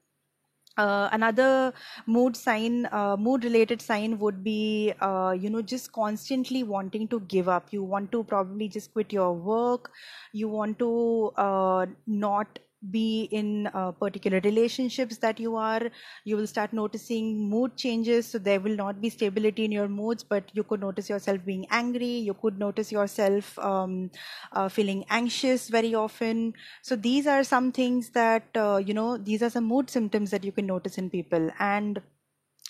uh, 0.77 1.09
another 1.13 1.73
mood 2.07 2.37
sign 2.37 2.87
uh, 2.93 3.17
mood 3.17 3.45
related 3.45 3.81
sign 3.83 4.19
would 4.19 4.43
be 4.45 4.93
uh, 5.01 5.35
you 5.39 5.51
know 5.51 5.63
just 5.63 5.93
constantly 5.93 6.63
wanting 6.63 7.09
to 7.09 7.21
give 7.21 7.49
up. 7.49 7.73
You 7.73 7.83
want 7.83 8.13
to 8.13 8.25
probably 8.25 8.69
just 8.69 8.93
quit 8.93 9.13
your 9.13 9.33
work. 9.33 9.91
You 10.33 10.49
want 10.49 10.79
to 10.81 11.33
uh, 11.37 11.87
not 12.07 12.59
be 12.91 13.29
in 13.33 13.67
uh, 13.69 13.91
particular 13.93 14.41
relationships 14.45 15.17
that 15.19 15.41
you 15.41 15.57
are 15.57 15.91
you 16.25 16.37
will 16.37 16.47
start 16.47 16.73
noticing 16.73 17.49
mood 17.49 17.75
changes 17.77 18.27
so 18.27 18.39
there 18.39 18.61
will 18.61 18.77
not 18.77 19.01
be 19.01 19.09
stability 19.09 19.65
in 19.65 19.73
your 19.73 19.89
moods 19.89 20.23
but 20.23 20.45
you 20.53 20.63
could 20.63 20.81
notice 20.81 21.09
yourself 21.09 21.45
being 21.45 21.67
angry 21.71 22.19
you 22.29 22.35
could 22.35 22.59
notice 22.59 22.93
yourself 22.93 23.59
um, 23.59 24.11
uh, 24.53 24.69
feeling 24.69 25.05
anxious 25.09 25.69
very 25.69 25.95
often 25.95 26.53
so 26.83 26.95
these 26.95 27.27
are 27.27 27.43
some 27.43 27.73
things 27.73 28.11
that 28.11 28.45
uh, 28.57 28.77
you 28.77 28.95
know 28.95 29.17
these 29.17 29.43
are 29.43 29.51
some 29.51 29.65
mood 29.65 29.89
symptoms 29.91 30.31
that 30.31 30.45
you 30.45 30.53
can 30.53 30.67
notice 30.67 30.99
in 30.99 31.11
people 31.11 31.51
and 31.59 32.01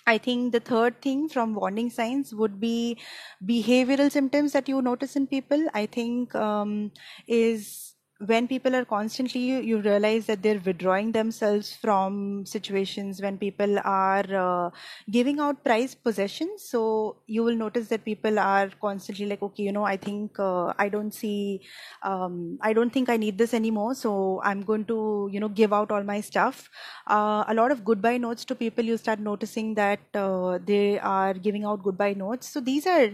I 0.05 0.17
think 0.17 0.53
the 0.53 0.61
third 0.61 1.01
thing 1.01 1.27
from 1.27 1.53
warning 1.53 1.89
signs 1.89 2.33
would 2.33 2.61
be 2.61 2.97
behavioral 3.45 4.09
symptoms 4.09 4.53
that 4.53 4.69
you 4.69 4.81
notice 4.81 5.17
in 5.17 5.27
people. 5.27 5.67
I 5.73 5.85
think 5.85 6.33
um, 6.33 6.91
is 7.27 7.93
when 8.25 8.47
people 8.47 8.75
are 8.75 8.85
constantly 8.85 9.41
you, 9.41 9.59
you 9.59 9.77
realize 9.79 10.25
that 10.25 10.41
they're 10.41 10.59
withdrawing 10.65 11.11
themselves 11.11 11.75
from 11.75 12.45
situations 12.45 13.21
when 13.21 13.37
people 13.37 13.77
are 13.79 14.25
uh, 14.35 14.69
giving 15.11 15.39
out 15.39 15.63
prized 15.63 16.03
possessions. 16.03 16.63
So 16.63 17.17
you 17.27 17.43
will 17.43 17.55
notice 17.55 17.87
that 17.89 18.03
people 18.05 18.39
are 18.39 18.69
constantly 18.81 19.25
like 19.27 19.41
okay 19.43 19.63
you 19.63 19.71
know 19.71 19.83
i 19.83 19.97
think 19.97 20.39
uh, 20.39 20.73
i 20.77 20.89
don't 20.89 21.13
see 21.13 21.61
um, 22.03 22.57
i 22.61 22.73
don't 22.73 22.91
think 22.91 23.09
i 23.09 23.17
need 23.17 23.37
this 23.37 23.53
anymore 23.53 23.93
so 23.95 24.41
i'm 24.43 24.61
going 24.61 24.85
to 24.85 25.29
you 25.31 25.39
know 25.39 25.49
give 25.49 25.73
out 25.73 25.91
all 25.91 26.03
my 26.03 26.21
stuff. 26.21 26.69
Uh, 27.07 27.43
a 27.47 27.53
lot 27.53 27.71
of 27.71 27.83
goodbye 27.83 28.17
notes 28.17 28.45
to 28.45 28.55
people 28.55 28.83
you 28.83 28.97
start 28.97 29.19
noticing 29.19 29.73
that 29.75 29.99
uh, 30.13 30.57
they 30.65 30.99
are 30.99 31.33
giving 31.33 31.65
out 31.65 31.83
goodbye 31.83 32.13
notes. 32.13 32.49
So 32.49 32.59
these 32.59 32.85
are 32.87 33.09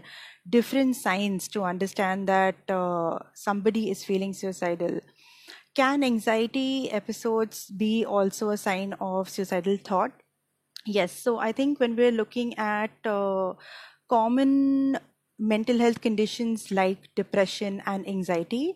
different 0.49 0.95
signs 0.95 1.47
to 1.49 1.63
understand 1.63 2.27
that 2.27 2.55
uh, 2.69 3.19
somebody 3.33 3.89
is 3.89 4.03
feeling 4.03 4.33
suicidal. 4.33 4.99
Can 5.75 6.03
anxiety 6.03 6.91
episodes 6.91 7.69
be 7.69 8.05
also 8.05 8.49
a 8.49 8.57
sign 8.57 8.93
of 9.01 9.29
suicidal 9.29 9.77
thought? 9.77 10.11
Yes. 10.85 11.11
So 11.11 11.37
I 11.39 11.51
think 11.51 11.79
when 11.79 11.95
we're 11.95 12.11
looking 12.11 12.57
at 12.57 12.91
uh, 13.05 13.53
common 14.09 14.97
mental 15.39 15.77
health 15.79 16.01
conditions 16.01 16.71
like 16.71 17.13
depression 17.15 17.81
and 17.85 18.07
anxiety, 18.07 18.75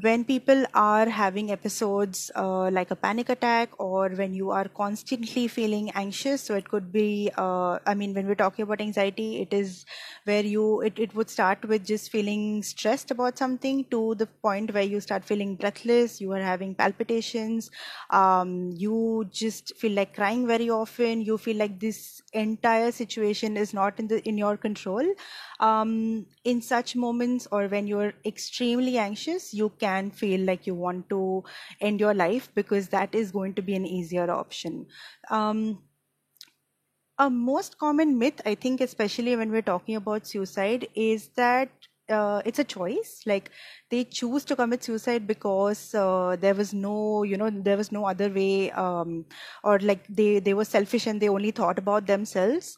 when 0.00 0.24
people 0.24 0.64
are 0.74 1.08
having 1.08 1.52
episodes 1.52 2.30
uh, 2.34 2.68
like 2.70 2.90
a 2.90 2.96
panic 2.96 3.28
attack 3.28 3.70
or 3.78 4.08
when 4.08 4.34
you 4.34 4.50
are 4.50 4.66
constantly 4.68 5.46
feeling 5.46 5.90
anxious 5.94 6.42
so 6.42 6.56
it 6.56 6.68
could 6.68 6.90
be 6.90 7.30
uh, 7.38 7.78
i 7.86 7.94
mean 7.94 8.12
when 8.12 8.26
we're 8.26 8.34
talking 8.34 8.64
about 8.64 8.80
anxiety 8.80 9.40
it 9.40 9.52
is 9.52 9.84
where 10.24 10.42
you 10.44 10.80
it, 10.80 10.98
it 10.98 11.14
would 11.14 11.30
start 11.30 11.64
with 11.68 11.84
just 11.84 12.10
feeling 12.10 12.60
stressed 12.62 13.12
about 13.12 13.38
something 13.38 13.84
to 13.84 14.16
the 14.16 14.26
point 14.26 14.74
where 14.74 14.82
you 14.82 15.00
start 15.00 15.24
feeling 15.24 15.54
breathless 15.54 16.20
you 16.20 16.32
are 16.32 16.42
having 16.42 16.74
palpitations 16.74 17.70
um, 18.10 18.70
you 18.74 19.24
just 19.30 19.76
feel 19.76 19.92
like 19.92 20.14
crying 20.14 20.44
very 20.46 20.68
often 20.70 21.20
you 21.22 21.38
feel 21.38 21.56
like 21.56 21.78
this 21.78 22.20
entire 22.32 22.90
situation 22.90 23.56
is 23.56 23.72
not 23.72 24.00
in 24.00 24.08
the 24.08 24.20
in 24.28 24.36
your 24.36 24.56
control. 24.56 25.04
Um, 25.60 26.26
in 26.44 26.60
such 26.60 26.96
moments 26.96 27.46
or 27.52 27.68
when 27.68 27.86
you're 27.86 28.12
extremely 28.26 28.98
anxious 28.98 29.54
you 29.54 29.70
can 29.78 29.83
feel 30.10 30.40
like 30.40 30.66
you 30.66 30.74
want 30.74 31.08
to 31.10 31.44
end 31.80 32.00
your 32.00 32.14
life 32.14 32.50
because 32.54 32.88
that 32.88 33.14
is 33.14 33.30
going 33.32 33.54
to 33.54 33.62
be 33.62 33.74
an 33.74 33.86
easier 33.86 34.30
option. 34.30 34.86
Um, 35.30 35.82
a 37.18 37.30
most 37.30 37.78
common 37.78 38.18
myth 38.18 38.40
i 38.44 38.54
think 38.54 38.80
especially 38.80 39.36
when 39.36 39.50
we're 39.50 39.68
talking 39.70 39.96
about 39.96 40.26
suicide 40.26 40.86
is 40.94 41.28
that 41.36 41.68
uh, 42.10 42.42
it's 42.44 42.58
a 42.58 42.64
choice. 42.64 43.22
Like 43.24 43.50
they 43.88 44.04
choose 44.04 44.44
to 44.44 44.56
commit 44.56 44.84
suicide 44.84 45.26
because 45.26 45.94
uh, 45.94 46.36
there 46.38 46.54
was 46.54 46.74
no 46.74 47.22
you 47.22 47.38
know 47.38 47.48
there 47.48 47.78
was 47.78 47.90
no 47.92 48.04
other 48.04 48.28
way 48.28 48.70
um, 48.72 49.24
or 49.62 49.78
like 49.78 50.06
they 50.08 50.38
they 50.38 50.52
were 50.52 50.66
selfish 50.66 51.06
and 51.06 51.18
they 51.18 51.30
only 51.30 51.50
thought 51.50 51.78
about 51.78 52.06
themselves 52.06 52.76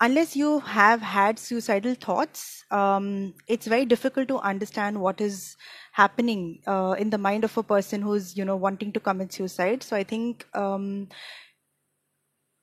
unless 0.00 0.34
you 0.36 0.60
have 0.60 1.02
had 1.02 1.38
suicidal 1.38 1.94
thoughts, 1.94 2.64
um, 2.70 3.34
it's 3.48 3.66
very 3.66 3.84
difficult 3.84 4.28
to 4.28 4.38
understand 4.38 5.00
what 5.00 5.20
is 5.20 5.56
happening 5.92 6.60
uh, 6.66 6.94
in 6.98 7.10
the 7.10 7.18
mind 7.18 7.44
of 7.44 7.56
a 7.58 7.62
person 7.62 8.02
who's 8.02 8.36
you 8.36 8.44
know 8.44 8.56
wanting 8.56 8.92
to 8.92 9.00
commit 9.00 9.32
suicide. 9.32 9.82
So 9.82 9.96
I 9.96 10.04
think 10.04 10.46
um, 10.54 11.08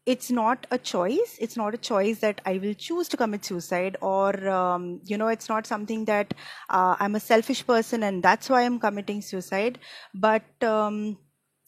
it's 0.05 0.31
not 0.31 0.65
a 0.71 0.77
choice. 0.77 1.37
It's 1.39 1.57
not 1.57 1.73
a 1.73 1.77
choice 1.77 2.19
that 2.19 2.39
I 2.45 2.57
will 2.59 2.73
choose 2.73 3.09
to 3.09 3.17
commit 3.17 3.43
suicide, 3.43 3.97
or 4.01 4.47
um, 4.47 5.01
you 5.03 5.17
know, 5.17 5.27
it's 5.27 5.49
not 5.49 5.67
something 5.67 6.05
that 6.05 6.33
uh, 6.69 6.95
I'm 6.99 7.15
a 7.15 7.19
selfish 7.19 7.67
person 7.67 8.03
and 8.03 8.23
that's 8.23 8.49
why 8.49 8.63
I'm 8.63 8.79
committing 8.79 9.21
suicide. 9.21 9.79
But 10.15 10.45
um, 10.63 11.17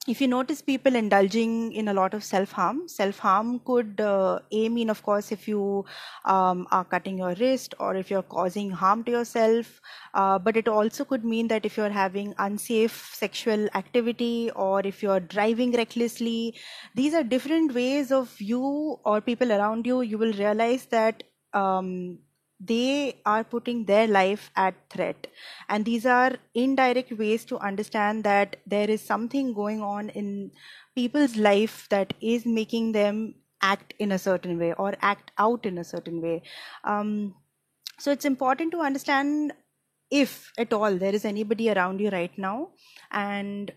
if 0.08 0.22
you 0.22 0.28
notice 0.28 0.62
people 0.62 0.96
indulging 0.96 1.74
in 1.74 1.90
a 1.90 1.94
lot 1.94 2.14
of 2.14 2.24
self 2.24 2.52
harm, 2.54 2.88
self 2.88 3.20
harm 3.20 3.60
could 3.60 4.00
uh, 4.00 4.40
a 4.52 4.70
mean, 4.70 4.90
of 4.90 5.04
course, 5.04 5.32
if 5.32 5.48
you 5.48 5.86
um, 6.26 6.68
are 6.72 6.86
cutting 6.86 7.18
your 7.18 7.34
wrist 7.36 7.76
or 7.80 7.96
if 7.96 8.10
you're 8.10 8.24
causing 8.24 8.72
harm 8.72 9.04
to 9.04 9.12
yourself. 9.12 9.82
Uh, 10.14 10.40
but 10.40 10.56
it 10.56 10.68
also 10.68 11.04
could 11.04 11.26
mean 11.26 11.48
that 11.50 11.66
if 11.66 11.76
you're 11.78 11.90
having 11.90 12.34
unsafe 12.40 13.12
sexual 13.14 13.68
activity 13.76 14.50
or 14.56 14.80
if 14.86 15.04
you're 15.04 15.20
driving 15.20 15.74
recklessly, 15.74 16.56
these 16.96 17.14
are 17.14 17.24
different 17.24 17.74
ways 17.74 18.12
of 18.12 18.34
you 18.40 18.98
or 19.04 19.20
people 19.22 19.52
around 19.52 19.86
you. 19.86 20.02
You 20.02 20.18
will 20.18 20.34
realize 20.34 20.86
that 20.88 21.24
um, 21.54 22.20
they 22.60 23.16
are 23.26 23.44
putting 23.44 23.86
their 23.86 24.08
life 24.08 24.52
at 24.56 24.76
threat. 24.90 25.28
And 25.70 25.86
these 25.86 26.06
are 26.06 26.36
indirect 26.54 27.12
ways 27.18 27.46
to 27.46 27.58
understand 27.60 28.24
that 28.26 28.58
there 28.68 28.90
is 28.90 29.02
something 29.02 29.54
going 29.54 29.82
on 29.82 30.10
in 30.10 30.52
people's 30.96 31.38
life 31.38 31.88
that 31.90 32.14
is 32.20 32.46
making 32.46 32.92
them 32.92 33.36
act 33.62 33.94
in 34.00 34.12
a 34.12 34.20
certain 34.20 34.58
way 34.60 34.74
or 34.74 34.94
act 35.02 35.32
out 35.38 35.66
in 35.66 35.78
a 35.78 35.84
certain 35.84 36.22
way. 36.22 36.42
Um, 36.84 37.36
so 37.98 38.12
it's 38.12 38.26
important 38.26 38.72
to 38.72 38.80
understand 38.80 39.54
if 40.12 40.52
at 40.58 40.74
all 40.74 40.96
there 40.96 41.14
is 41.14 41.26
anybody 41.26 41.70
around 41.70 42.00
you 42.02 42.10
right 42.10 42.36
now. 42.38 42.70
And 43.12 43.72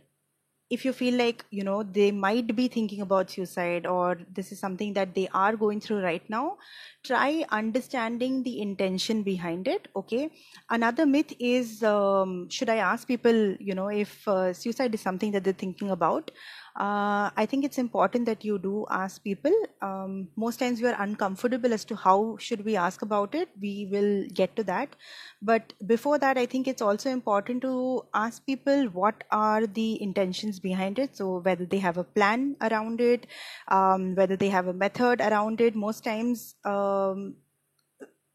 if 0.75 0.85
you 0.87 0.93
feel 0.93 1.15
like 1.21 1.45
you 1.51 1.65
know 1.69 1.83
they 1.83 2.11
might 2.11 2.55
be 2.57 2.67
thinking 2.69 3.01
about 3.03 3.31
suicide 3.31 3.87
or 3.87 4.19
this 4.39 4.53
is 4.53 4.59
something 4.59 4.93
that 4.95 5.15
they 5.15 5.29
are 5.35 5.55
going 5.57 5.81
through 5.81 6.01
right 6.01 6.29
now 6.31 6.57
try 7.05 7.45
understanding 7.51 8.43
the 8.43 8.61
intention 8.61 9.23
behind 9.23 9.67
it 9.69 9.89
okay? 9.97 10.31
Another 10.71 11.05
myth 11.05 11.33
is 11.39 11.83
um, 11.83 12.49
should 12.49 12.69
i 12.69 12.77
ask 12.77 13.07
people 13.09 13.57
you 13.69 13.75
know 13.75 13.89
if 13.89 14.27
uh, 14.29 14.53
suicide 14.53 14.95
is 14.95 15.01
something 15.01 15.33
that 15.33 15.45
they're 15.45 15.63
thinking 15.65 15.91
about 15.91 16.31
uh, 16.77 17.31
i 17.37 17.47
think 17.49 17.65
it's 17.65 17.79
important 17.79 18.27
that 18.27 18.45
you 18.45 18.59
do 18.59 18.87
ask 18.91 19.23
people. 19.23 19.53
Um, 19.83 20.29
most 20.37 20.59
times 20.59 20.81
we 20.81 20.89
are 20.89 21.03
uncomfortable 21.03 21.73
as 21.73 21.85
to 21.87 21.97
how 21.97 22.37
should 22.39 22.65
we 22.65 22.77
ask 22.77 23.03
about 23.03 23.35
it. 23.35 23.49
We 23.61 23.89
will 23.91 24.27
get 24.33 24.57
to 24.57 24.65
that. 24.65 24.97
But 25.43 25.73
before 25.87 26.19
that 26.19 26.39
i 26.39 26.47
think 26.47 26.69
it's 26.69 26.83
also 26.83 27.11
important 27.11 27.63
to 27.63 28.05
ask 28.15 28.45
people 28.47 28.85
what 29.01 29.25
are 29.31 29.67
the 29.67 30.01
intentions 30.03 30.61
behind 30.61 30.99
it. 30.99 31.17
So 31.17 31.39
whether 31.39 31.67
they 31.67 31.79
have 31.79 31.99
a 31.99 32.05
plan 32.05 32.57
around 32.61 33.01
it 33.01 33.27
um, 33.69 34.15
whether 34.15 34.37
they 34.37 34.49
have 34.49 34.67
a 34.67 34.73
method 34.73 35.21
around 35.21 35.61
it. 35.61 35.75
Most 35.75 36.05
times 36.05 36.55
um, 36.65 37.35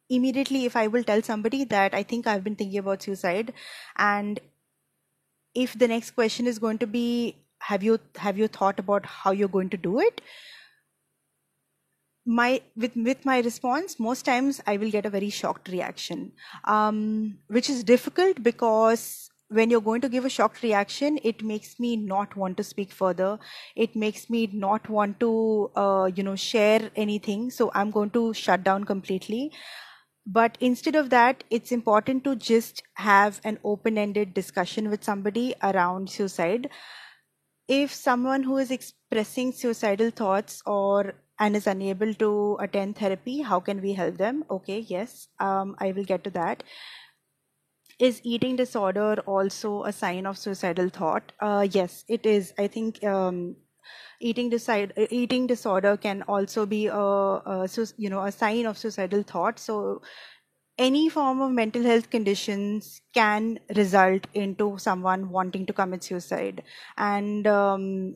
immediately 0.10 0.65
if 0.65 0.75
i 0.75 0.88
will 0.88 1.03
tell 1.03 1.22
somebody 1.22 1.63
that 1.65 1.94
i 1.94 2.01
think 2.03 2.27
i've 2.27 2.44
been 2.44 2.56
thinking 2.56 2.79
about 2.79 3.01
suicide 3.03 3.53
and 3.98 4.39
if 5.54 5.78
the 5.78 5.88
next 5.88 6.12
question 6.12 6.47
is 6.47 6.60
going 6.60 6.78
to 6.78 6.88
be 6.88 7.36
have 7.60 7.84
you 7.84 8.00
have 8.17 8.38
you 8.38 8.48
thought 8.48 8.80
about 8.80 9.06
how 9.06 9.32
you're 9.32 9.48
going 9.48 9.70
to 9.70 9.78
do 9.78 10.00
it? 10.00 10.22
My 12.26 12.62
with 12.76 12.96
with 12.96 13.26
my 13.26 13.39
response 13.39 14.00
most 14.00 14.26
times 14.26 14.62
i 14.67 14.76
will 14.76 14.91
get 14.91 15.06
a 15.06 15.10
very 15.10 15.30
shocked 15.30 15.70
reaction. 15.70 16.32
Um, 16.65 17.38
which 17.48 17.70
is 17.70 17.84
difficult 17.84 18.43
because 18.43 19.30
when 19.50 19.70
you're 19.70 19.82
going 19.82 20.02
to 20.02 20.10
give 20.10 20.26
a 20.26 20.30
shocked 20.30 20.62
reaction 20.62 21.20
it 21.24 21.41
makes 21.41 21.80
me 21.80 21.96
not 21.96 22.36
want 22.36 22.58
to 22.58 22.63
speak 22.63 22.91
further. 22.91 23.39
It 23.78 23.96
makes 23.96 24.30
me 24.30 24.50
not 24.52 24.89
want 24.89 25.22
to 25.22 25.72
uh, 25.76 26.12
you 26.13 26.24
know 26.24 26.36
share 26.36 26.91
anything. 26.96 27.50
So 27.50 27.72
i'm 27.74 27.91
going 27.91 28.12
to 28.12 28.34
shut 28.34 28.63
down 28.63 28.84
completely. 28.84 29.52
But 30.26 30.58
instead 30.60 30.96
of 30.96 31.10
that 31.12 31.46
it's 31.50 31.72
important 31.72 32.26
to 32.26 32.36
just 32.36 32.84
have 32.96 33.39
an 33.46 33.60
open 33.63 33.98
ended 33.98 34.34
discussion 34.34 34.89
with 34.89 35.04
somebody 35.04 35.56
around 35.63 36.10
suicide 36.10 36.70
if 37.67 37.93
someone 37.93 38.43
who 38.43 38.58
is 38.58 38.71
expressing 38.71 39.51
suicidal 39.51 40.10
thoughts 40.12 40.62
or 40.65 41.15
and 41.39 41.56
is 41.56 41.67
unable 41.67 42.13
to 42.15 42.58
attend 42.60 42.95
therapy 42.95 43.41
how 43.41 43.60
can 43.60 43.82
we 43.82 43.93
help 43.93 44.17
them? 44.17 44.43
Okay 44.49 44.80
yes 44.80 45.27
um, 45.39 45.75
i 45.80 45.91
will 45.91 46.03
get 46.03 46.23
to 46.23 46.30
that. 46.32 46.63
Is 47.99 48.21
eating 48.23 48.56
disorder 48.56 49.15
also 49.25 49.84
a 49.84 49.91
sign 49.91 50.27
of 50.27 50.38
suicidal 50.38 50.89
thought? 50.89 51.32
Uh, 51.39 51.67
yes 51.71 52.03
it 52.08 52.25
is. 52.27 52.53
I 52.58 52.67
think 52.67 53.03
um, 53.03 53.56
eating 54.19 54.49
decide 54.49 54.93
eating 55.10 55.47
disorder 55.47 55.97
can 55.97 56.21
also 56.23 56.65
be 56.65 56.88
a, 56.88 56.95
a 56.95 57.67
you 57.97 58.10
know 58.10 58.23
a 58.23 58.32
sign 58.32 58.65
of 58.65 58.77
suicidal 58.77 59.23
thought. 59.23 59.60
So 59.60 60.01
any 60.78 61.10
form 61.10 61.42
of 61.42 61.52
mental 61.52 61.84
health 61.84 62.10
conditions 62.10 63.02
can 63.13 63.60
result 63.76 64.28
into 64.34 64.78
someone 64.78 65.30
wanting 65.30 65.66
to 65.66 65.74
commit 65.74 66.04
suicide. 66.04 66.63
And 66.98 67.48
um, 67.48 68.16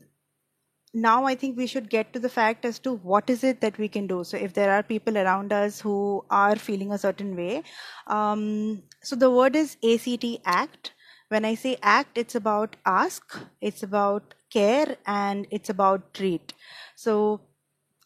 now 0.94 1.24
i 1.24 1.34
think 1.34 1.56
we 1.56 1.66
should 1.66 1.88
get 1.88 2.12
to 2.12 2.18
the 2.18 2.28
fact 2.28 2.66
as 2.66 2.78
to 2.78 2.92
what 3.10 3.30
is 3.30 3.42
it 3.42 3.60
that 3.62 3.78
we 3.78 3.88
can 3.88 4.06
do. 4.06 4.24
So 4.24 4.36
if 4.36 4.52
there 4.52 4.70
are 4.70 4.82
people 4.82 5.16
around 5.16 5.52
us 5.52 5.80
who 5.80 6.24
are 6.30 6.56
feeling 6.56 6.92
a 6.92 6.98
certain 6.98 7.34
way 7.36 7.62
um, 8.06 8.82
so 9.02 9.16
the 9.16 9.30
word 9.30 9.56
is 9.56 9.76
act 9.82 10.40
act 10.44 10.92
when 11.28 11.46
i 11.46 11.54
say 11.54 11.78
act 11.82 12.18
it's 12.18 12.34
about 12.34 12.76
ask 12.84 13.38
it's 13.62 13.82
about 13.82 14.34
care 14.50 14.96
and 15.06 15.46
it's 15.50 15.70
about 15.70 16.12
treat. 16.14 16.52
So 16.94 17.40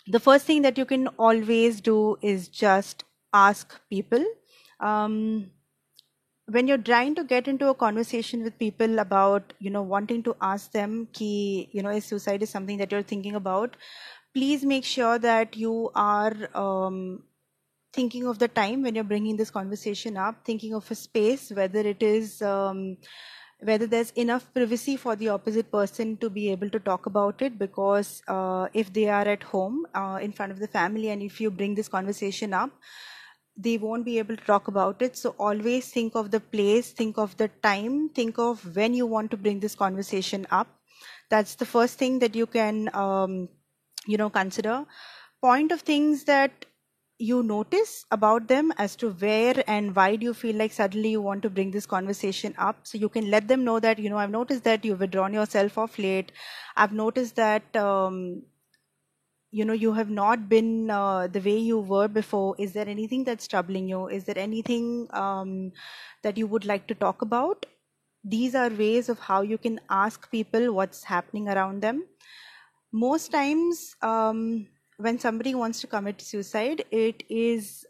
the 0.07 0.21
first 0.21 0.47
thing 0.47 0.63
that 0.63 0.79
you 0.79 0.85
can 0.85 1.09
always 1.19 1.81
do 1.81 2.17
is 2.23 2.49
just 2.49 3.05
ask 3.33 3.81
people 3.91 4.25
um, 4.81 5.51
when 6.49 6.69
you're 6.69 6.79
trying 6.79 7.15
to 7.17 7.25
get 7.25 7.49
into 7.49 7.69
a 7.69 7.75
conversation 7.75 8.43
with 8.43 8.59
people 8.59 8.99
about 9.01 9.53
you 9.59 9.71
know 9.71 9.83
wanting 9.83 10.23
to 10.23 10.37
ask 10.41 10.71
them 10.73 11.09
key 11.13 11.69
you 11.73 11.83
know 11.83 11.91
if 11.91 12.05
suicide 12.05 12.43
is 12.43 12.51
something 12.51 12.79
that 12.79 12.93
you're 12.93 13.03
thinking 13.03 13.35
about 13.35 13.77
please 14.33 14.65
make 14.65 14.85
sure 14.85 15.19
that 15.19 15.57
you 15.57 15.91
are 15.95 16.35
um, 16.55 17.23
thinking 17.93 18.27
of 18.27 18.39
the 18.39 18.49
time 18.49 18.83
when 18.83 18.95
you're 18.95 19.13
bringing 19.13 19.37
this 19.37 19.51
conversation 19.51 20.17
up 20.17 20.45
thinking 20.45 20.75
of 20.75 20.89
a 20.91 20.95
space 20.95 21.51
whether 21.51 21.81
it 21.81 22.03
is 22.03 22.41
um, 22.43 22.97
whether 23.61 23.87
there's 23.87 24.11
enough 24.13 24.53
privacy 24.53 24.97
for 24.97 25.17
the 25.17 25.31
opposite 25.31 25.73
person 25.73 26.17
to 26.19 26.29
be 26.29 26.51
able 26.51 26.69
to 26.69 26.79
talk 26.79 27.07
about 27.07 27.41
it 27.41 27.59
because 27.59 28.23
uh, 28.29 28.69
if 28.75 28.93
they 28.93 29.09
are 29.09 29.27
at 29.27 29.43
home 29.43 29.87
uh, 29.95 30.19
in 30.21 30.31
front 30.31 30.53
of 30.53 30.59
the 30.59 30.69
family 30.69 31.09
and 31.09 31.23
if 31.23 31.41
you 31.41 31.51
bring 31.51 31.75
this 31.75 31.89
conversation 31.89 32.53
up 32.53 32.71
they 33.57 33.79
won't 33.79 34.05
be 34.05 34.19
able 34.19 34.37
to 34.37 34.45
talk 34.45 34.69
about 34.69 35.01
it. 35.03 35.17
So 35.17 35.35
always 35.39 35.89
think 35.91 36.15
of 36.15 36.31
the 36.31 36.41
place, 36.41 36.93
think 36.93 37.19
of 37.19 37.37
the 37.37 37.49
time, 37.63 38.11
think 38.11 38.39
of 38.39 38.77
when 38.77 38.95
you 38.95 39.07
want 39.07 39.31
to 39.33 39.37
bring 39.37 39.61
this 39.61 39.75
conversation 39.75 40.47
up. 40.51 40.69
That's 41.31 41.55
the 41.55 41.67
first 41.67 41.99
thing 41.99 42.19
that 42.21 42.35
you 42.35 42.47
can, 42.47 42.95
um, 42.95 43.49
you 44.07 44.17
know, 44.17 44.31
consider. 44.31 44.85
Point 45.43 45.73
of 45.73 45.81
things 45.83 46.25
that 46.25 46.67
you 47.19 47.43
notice 47.43 48.05
about 48.11 48.47
them 48.49 48.73
as 48.77 48.95
to 48.97 49.11
where 49.11 49.65
and 49.67 49.97
why 49.97 50.17
do 50.17 50.25
you 50.25 50.35
feel 50.35 50.55
like 50.57 50.73
suddenly 50.73 51.11
you 51.11 51.23
want 51.23 51.43
to 51.43 51.49
bring 51.49 51.71
this 51.71 51.87
conversation 51.87 52.55
up 52.59 52.87
so 52.87 52.99
you 52.99 53.09
can 53.09 53.31
let 53.31 53.49
them 53.49 53.65
know 53.65 53.81
that 53.81 53.99
you 53.99 54.11
know 54.11 54.19
i've 54.19 54.31
noticed 54.31 54.65
that 54.65 54.85
you've 54.85 55.01
withdrawn 55.01 55.33
yourself 55.33 55.79
off 55.79 55.99
late 55.99 56.31
i've 56.77 56.93
noticed 56.93 57.35
that 57.37 57.75
um, 57.75 58.43
you 59.57 59.65
know 59.65 59.77
you 59.83 59.93
have 59.97 60.11
not 60.11 60.49
been 60.49 60.91
uh, 60.91 61.27
the 61.29 61.41
way 61.41 61.57
you 61.57 61.79
were 61.79 62.09
before. 62.09 62.55
Is 62.59 62.75
there 62.75 62.89
anything 62.95 63.25
that's 63.25 63.49
troubling 63.49 63.89
you? 63.89 64.09
Is 64.09 64.25
there 64.25 64.39
anything 64.39 65.09
um, 65.13 65.73
that 66.23 66.37
you 66.37 66.47
would 66.47 66.67
like 66.67 66.87
to 66.89 66.95
talk 66.95 67.23
about? 67.23 67.65
These 68.23 68.55
are 68.55 68.69
ways 68.69 69.09
of 69.09 69.19
how 69.19 69.41
you 69.43 69.57
can 69.57 69.81
ask 69.89 70.31
people 70.31 70.73
what's 70.75 71.03
happening 71.05 71.49
around 71.49 71.81
them. 71.81 72.05
Most 72.93 73.33
times 73.33 73.97
um, 74.03 74.67
when 74.99 75.19
somebody 75.19 75.55
wants 75.55 75.81
to 75.81 75.87
commit 75.87 76.21
suicide 76.21 76.85
it 76.91 77.23
is 77.31 77.85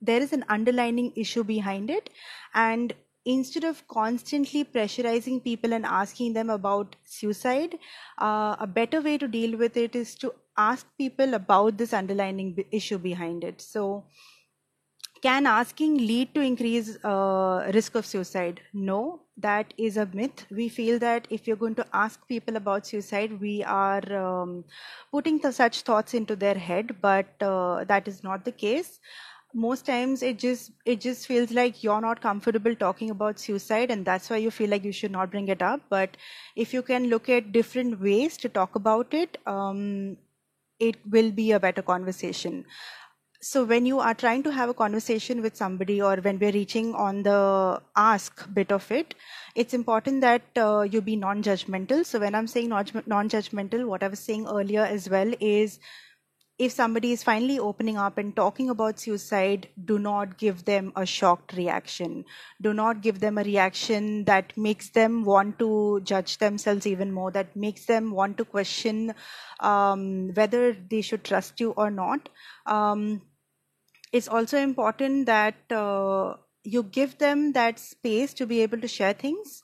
there 0.00 0.22
is 0.22 0.32
an 0.32 0.44
underlying 0.48 1.12
issue 1.16 1.42
behind 1.42 1.90
it. 1.90 2.10
And 2.54 2.92
instead 3.24 3.64
of 3.64 3.86
constantly 3.88 4.64
pressurizing 4.64 5.42
people 5.42 5.72
and 5.72 5.84
asking 5.84 6.32
them 6.34 6.50
about 6.50 6.94
suicide 7.04 7.78
uh, 8.18 8.56
a 8.60 8.66
better 8.66 9.00
way 9.00 9.18
to 9.18 9.26
deal 9.26 9.58
with 9.58 9.76
it 9.76 9.96
is 9.96 10.14
to 10.14 10.32
ask 10.58 10.86
people 10.98 11.34
about 11.34 11.78
this 11.78 11.94
underlying 11.94 12.64
issue 12.70 12.98
behind 12.98 13.44
it. 13.44 13.60
So 13.60 14.04
can 15.22 15.46
asking 15.46 15.98
lead 15.98 16.34
to 16.34 16.40
increase 16.40 16.96
uh, 17.04 17.70
risk 17.74 17.94
of 17.96 18.06
suicide? 18.06 18.60
No. 18.72 19.20
That 19.36 19.72
is 19.78 19.96
a 19.96 20.06
myth. 20.12 20.46
We 20.50 20.68
feel 20.68 20.98
that 20.98 21.26
if 21.30 21.46
you're 21.46 21.56
going 21.56 21.76
to 21.76 21.86
ask 21.92 22.26
people 22.26 22.56
about 22.56 22.86
suicide 22.86 23.40
we 23.40 23.62
are 23.62 24.02
um, 24.16 24.64
putting 25.12 25.40
such 25.52 25.82
thoughts 25.82 26.14
into 26.14 26.34
their 26.34 26.54
head 26.56 26.96
but 27.00 27.26
uh, 27.40 27.84
that 27.84 28.08
is 28.08 28.24
not 28.24 28.44
the 28.44 28.52
case. 28.52 28.98
Most 29.54 29.86
times 29.86 30.22
it 30.22 30.38
just 30.38 30.72
it 30.84 31.00
just 31.00 31.26
feels 31.26 31.52
like 31.52 31.82
you're 31.84 32.00
not 32.00 32.20
comfortable 32.20 32.74
talking 32.74 33.10
about 33.10 33.38
suicide 33.38 33.92
and 33.92 34.04
that's 34.04 34.28
why 34.28 34.36
you 34.36 34.50
feel 34.50 34.70
like 34.70 34.84
you 34.84 34.92
should 34.92 35.12
not 35.12 35.30
bring 35.30 35.48
it 35.48 35.62
up. 35.62 35.80
But 35.88 36.16
if 36.56 36.74
you 36.74 36.82
can 36.82 37.08
look 37.08 37.28
at 37.28 37.52
different 37.52 38.00
ways 38.00 38.36
to 38.38 38.48
talk 38.48 38.74
about 38.74 39.14
it 39.14 39.38
um, 39.46 40.16
it 40.78 40.96
will 41.10 41.30
be 41.30 41.52
a 41.52 41.60
better 41.60 41.82
conversation. 41.82 42.64
So 43.40 43.64
when 43.64 43.86
you 43.86 44.00
are 44.00 44.14
trying 44.14 44.42
to 44.44 44.50
have 44.50 44.68
a 44.68 44.74
conversation 44.74 45.42
with 45.42 45.56
somebody 45.56 46.02
or 46.02 46.16
when 46.16 46.40
we're 46.40 46.50
reaching 46.52 46.92
on 46.94 47.22
the 47.22 47.80
ask 47.94 48.52
bit 48.52 48.72
of 48.72 48.90
it 48.90 49.14
it's 49.54 49.74
important 49.74 50.20
that 50.22 50.42
uh, 50.56 50.80
you 50.82 51.00
be 51.00 51.14
non-judgmental. 51.14 52.04
So 52.04 52.18
when 52.18 52.34
i'm 52.34 52.48
saying 52.48 52.68
non-judgmental 52.68 53.86
what 53.86 54.02
i 54.02 54.08
was 54.08 54.18
saying 54.18 54.46
earlier 54.48 54.82
as 54.82 55.08
well 55.08 55.32
is 55.40 55.78
if 56.58 56.72
somebody 56.72 57.12
is 57.12 57.22
finally 57.22 57.58
opening 57.58 57.96
up 57.96 58.18
and 58.18 58.34
talking 58.34 58.68
about 58.68 58.98
suicide 58.98 59.68
do 59.84 59.96
not 59.98 60.38
give 60.38 60.64
them 60.64 60.92
a 60.96 61.06
shocked 61.06 61.52
reaction. 61.52 62.24
Do 62.60 62.74
not 62.74 63.00
give 63.00 63.20
them 63.20 63.38
a 63.38 63.44
reaction 63.44 64.24
that 64.24 64.56
makes 64.56 64.90
them 64.90 65.24
want 65.24 65.60
to 65.60 66.00
judge 66.02 66.38
themselves 66.38 66.86
even 66.86 67.12
more 67.12 67.30
that 67.30 67.54
makes 67.54 67.84
them 67.84 68.10
want 68.10 68.38
to 68.38 68.44
question 68.44 69.14
um, 69.60 70.34
whether 70.34 70.72
they 70.72 71.00
should 71.00 71.22
trust 71.22 71.60
you 71.60 71.70
or 71.70 71.90
not. 71.90 72.28
Um, 72.66 73.22
it's 74.12 74.26
also 74.26 74.58
important 74.58 75.26
that 75.26 75.54
uh, 75.70 76.34
you 76.64 76.82
give 76.82 77.18
them 77.18 77.52
that 77.52 77.78
space 77.78 78.34
to 78.34 78.46
be 78.46 78.62
able 78.62 78.80
to 78.80 78.88
share 78.88 79.12
things. 79.12 79.62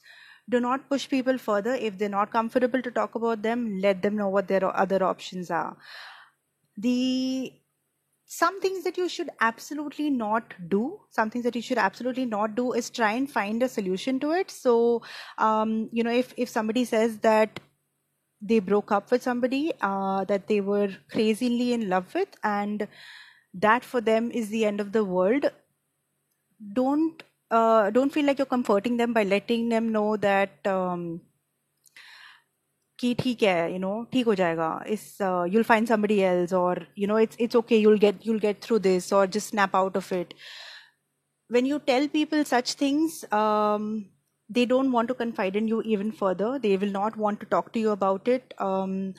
Do 0.49 0.61
not 0.61 0.89
push 0.89 1.09
people 1.09 1.39
further. 1.39 1.75
If 1.75 1.99
they're 1.99 2.09
not 2.09 2.31
comfortable 2.31 2.83
to 2.83 2.91
talk 2.91 3.15
about 3.17 3.43
them 3.43 3.81
let 3.81 4.03
them 4.03 4.17
know 4.17 4.29
what 4.29 4.47
their 4.47 4.65
other 4.77 5.03
options 5.03 5.51
are 5.51 5.77
the 6.77 7.53
some 8.27 8.61
things 8.61 8.85
that 8.85 8.97
you 8.97 9.09
should 9.09 9.31
absolutely 9.41 10.09
not 10.11 10.55
do 10.69 10.99
some 11.11 11.31
things 11.31 11.45
that 11.45 11.55
you 11.55 11.63
should 11.63 11.79
absolutely 11.79 12.25
not 12.25 12.55
do 12.55 12.73
is 12.73 12.89
try 12.91 13.13
and 13.13 13.31
find 13.31 13.63
a 13.63 13.69
solution 13.69 14.19
to 14.19 14.33
it. 14.33 14.51
So 14.51 15.03
um, 15.39 15.89
you 15.93 16.03
know 16.03 16.11
if 16.11 16.33
if 16.37 16.49
somebody 16.49 16.85
says 16.85 17.19
that 17.19 17.61
they 18.41 18.59
broke 18.59 18.93
up 18.93 19.11
with 19.11 19.23
somebody 19.23 19.73
uh, 19.81 20.25
that 20.25 20.49
they 20.49 20.61
were 20.61 20.91
crazily 21.11 21.73
in 21.73 21.89
love 21.89 22.15
with 22.15 22.29
and 22.43 22.89
that 23.55 23.85
for 23.85 24.01
them 24.01 24.31
is 24.31 24.49
the 24.49 24.65
end 24.65 24.81
of 24.81 24.93
the 24.93 25.05
world 25.05 25.51
don't 26.73 27.23
uh, 27.51 27.91
don't 27.91 28.13
feel 28.13 28.27
like 28.27 28.39
you're 28.39 28.47
comforting 28.47 28.97
them 28.97 29.13
by 29.13 29.23
letting 29.23 29.69
them 29.69 29.93
know 29.93 30.17
that 30.17 30.67
um, 30.67 31.21
कि 33.00 33.14
ठीक 33.20 33.44
है 33.44 33.72
you 33.74 33.80
know 33.82 33.96
ठीक 34.14 34.26
हो 34.26 34.36
जाएगा 34.36 34.70
इस 34.96 35.06
uh, 35.22 35.44
you'll 35.52 35.68
find 35.70 35.92
somebody 35.92 36.18
else 36.30 36.56
or 36.62 36.74
you 37.02 37.08
know 37.12 37.20
it's 37.26 37.44
it's 37.46 37.60
okay 37.62 37.80
you'll 37.84 38.02
get 38.06 38.26
you'll 38.28 38.44
get 38.48 38.62
through 38.66 38.80
this 38.88 39.12
or 39.20 39.26
just 39.38 39.54
snap 39.54 39.78
out 39.82 40.00
of 40.02 40.12
it 40.22 40.34
when 41.50 41.66
you 41.66 41.80
tell 41.80 42.08
people 42.08 42.44
such 42.46 42.74
things 42.74 43.24
um, 43.32 43.86
they 44.50 44.66
don't 44.66 44.92
want 44.92 45.08
to 45.08 45.14
confide 45.14 45.56
in 45.56 45.68
you 45.68 45.82
even 45.84 46.12
further 46.12 46.60
they 46.60 46.76
will 46.78 46.92
not 46.98 47.18
want 47.18 47.40
to 47.40 47.46
talk 47.46 47.72
to 47.74 47.80
you 47.80 47.92
about 47.92 48.28
it 48.28 48.54
um, 48.58 49.14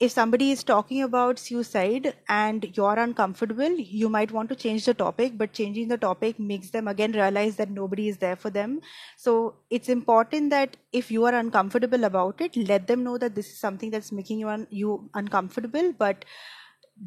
if 0.00 0.12
somebody 0.12 0.52
is 0.52 0.62
talking 0.62 1.02
about 1.02 1.40
suicide 1.40 2.14
and 2.28 2.70
you're 2.76 2.98
uncomfortable, 2.98 3.70
you 3.70 4.08
might 4.08 4.30
want 4.30 4.48
to 4.48 4.54
change 4.54 4.84
the 4.84 4.94
topic, 4.94 5.36
but 5.36 5.52
changing 5.52 5.88
the 5.88 5.98
topic 5.98 6.38
makes 6.38 6.70
them 6.70 6.86
again 6.86 7.10
realize 7.12 7.56
that 7.56 7.70
nobody 7.70 8.08
is 8.08 8.18
there 8.18 8.36
for 8.36 8.48
them. 8.48 8.80
So 9.16 9.56
it's 9.70 9.88
important 9.88 10.50
that 10.50 10.76
if 10.92 11.10
you 11.10 11.24
are 11.24 11.34
uncomfortable 11.34 12.04
about 12.04 12.40
it, 12.40 12.56
let 12.56 12.86
them 12.86 13.02
know 13.02 13.18
that 13.18 13.34
this 13.34 13.48
is 13.48 13.58
something 13.58 13.90
that's 13.90 14.12
making 14.12 14.38
you, 14.38 14.48
un- 14.48 14.68
you 14.70 15.10
uncomfortable, 15.14 15.92
but 15.98 16.24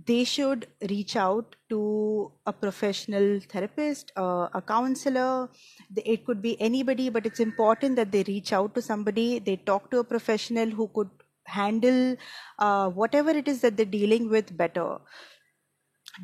they 0.05 0.23
should 0.23 0.67
reach 0.89 1.15
out 1.17 1.55
to 1.69 2.31
a 2.45 2.53
professional 2.53 3.39
therapist, 3.49 4.11
uh, 4.17 4.47
a 4.53 4.61
counselor. 4.61 5.49
It 5.95 6.25
could 6.25 6.41
be 6.41 6.59
anybody, 6.61 7.09
but 7.09 7.25
it's 7.25 7.41
important 7.41 7.97
that 7.97 8.11
they 8.11 8.23
reach 8.23 8.53
out 8.53 8.73
to 8.75 8.81
somebody, 8.81 9.39
they 9.39 9.57
talk 9.57 9.91
to 9.91 9.99
a 9.99 10.03
professional 10.03 10.69
who 10.69 10.87
could 10.89 11.09
handle 11.51 12.15
uh, 12.59 12.89
whatever 12.89 13.29
it 13.43 13.47
is 13.47 13.61
that 13.61 13.77
they're 13.77 13.85
dealing 13.97 14.29
with 14.29 14.55
better. 14.57 14.89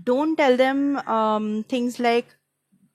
Don't 0.04 0.36
tell 0.36 0.58
them 0.58 0.98
um, 1.08 1.63
things 1.70 2.00
like, 2.00 2.34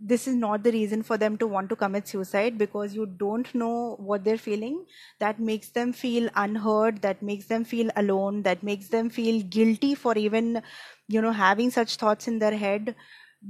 this 0.05 0.27
is 0.27 0.35
not 0.35 0.65
the 0.65 0.73
reason 0.73 1.03
for 1.05 1.17
them 1.17 1.37
to 1.39 1.47
want 1.47 1.69
to 1.69 1.77
commit 1.77 2.09
suicide 2.09 2.59
because 2.59 2.95
you 2.95 3.07
don't 3.07 3.55
know 3.55 3.95
what 4.01 4.25
they're 4.25 4.37
feeling. 4.37 4.85
That 5.21 5.39
makes 5.39 5.69
them 5.69 5.93
feel 5.93 6.29
unheard, 6.35 7.03
that 7.03 7.23
makes 7.23 7.47
them 7.47 7.65
feel 7.65 7.91
alone, 7.95 8.43
that 8.43 8.65
makes 8.65 8.89
them 8.89 9.11
feel 9.11 9.43
guilty 9.45 9.95
for 9.95 10.19
even, 10.19 10.61
you 11.07 11.23
know, 11.23 11.31
having 11.31 11.71
such 11.71 11.97
thoughts 11.97 12.27
in 12.27 12.41
their 12.41 12.57
head 12.57 12.97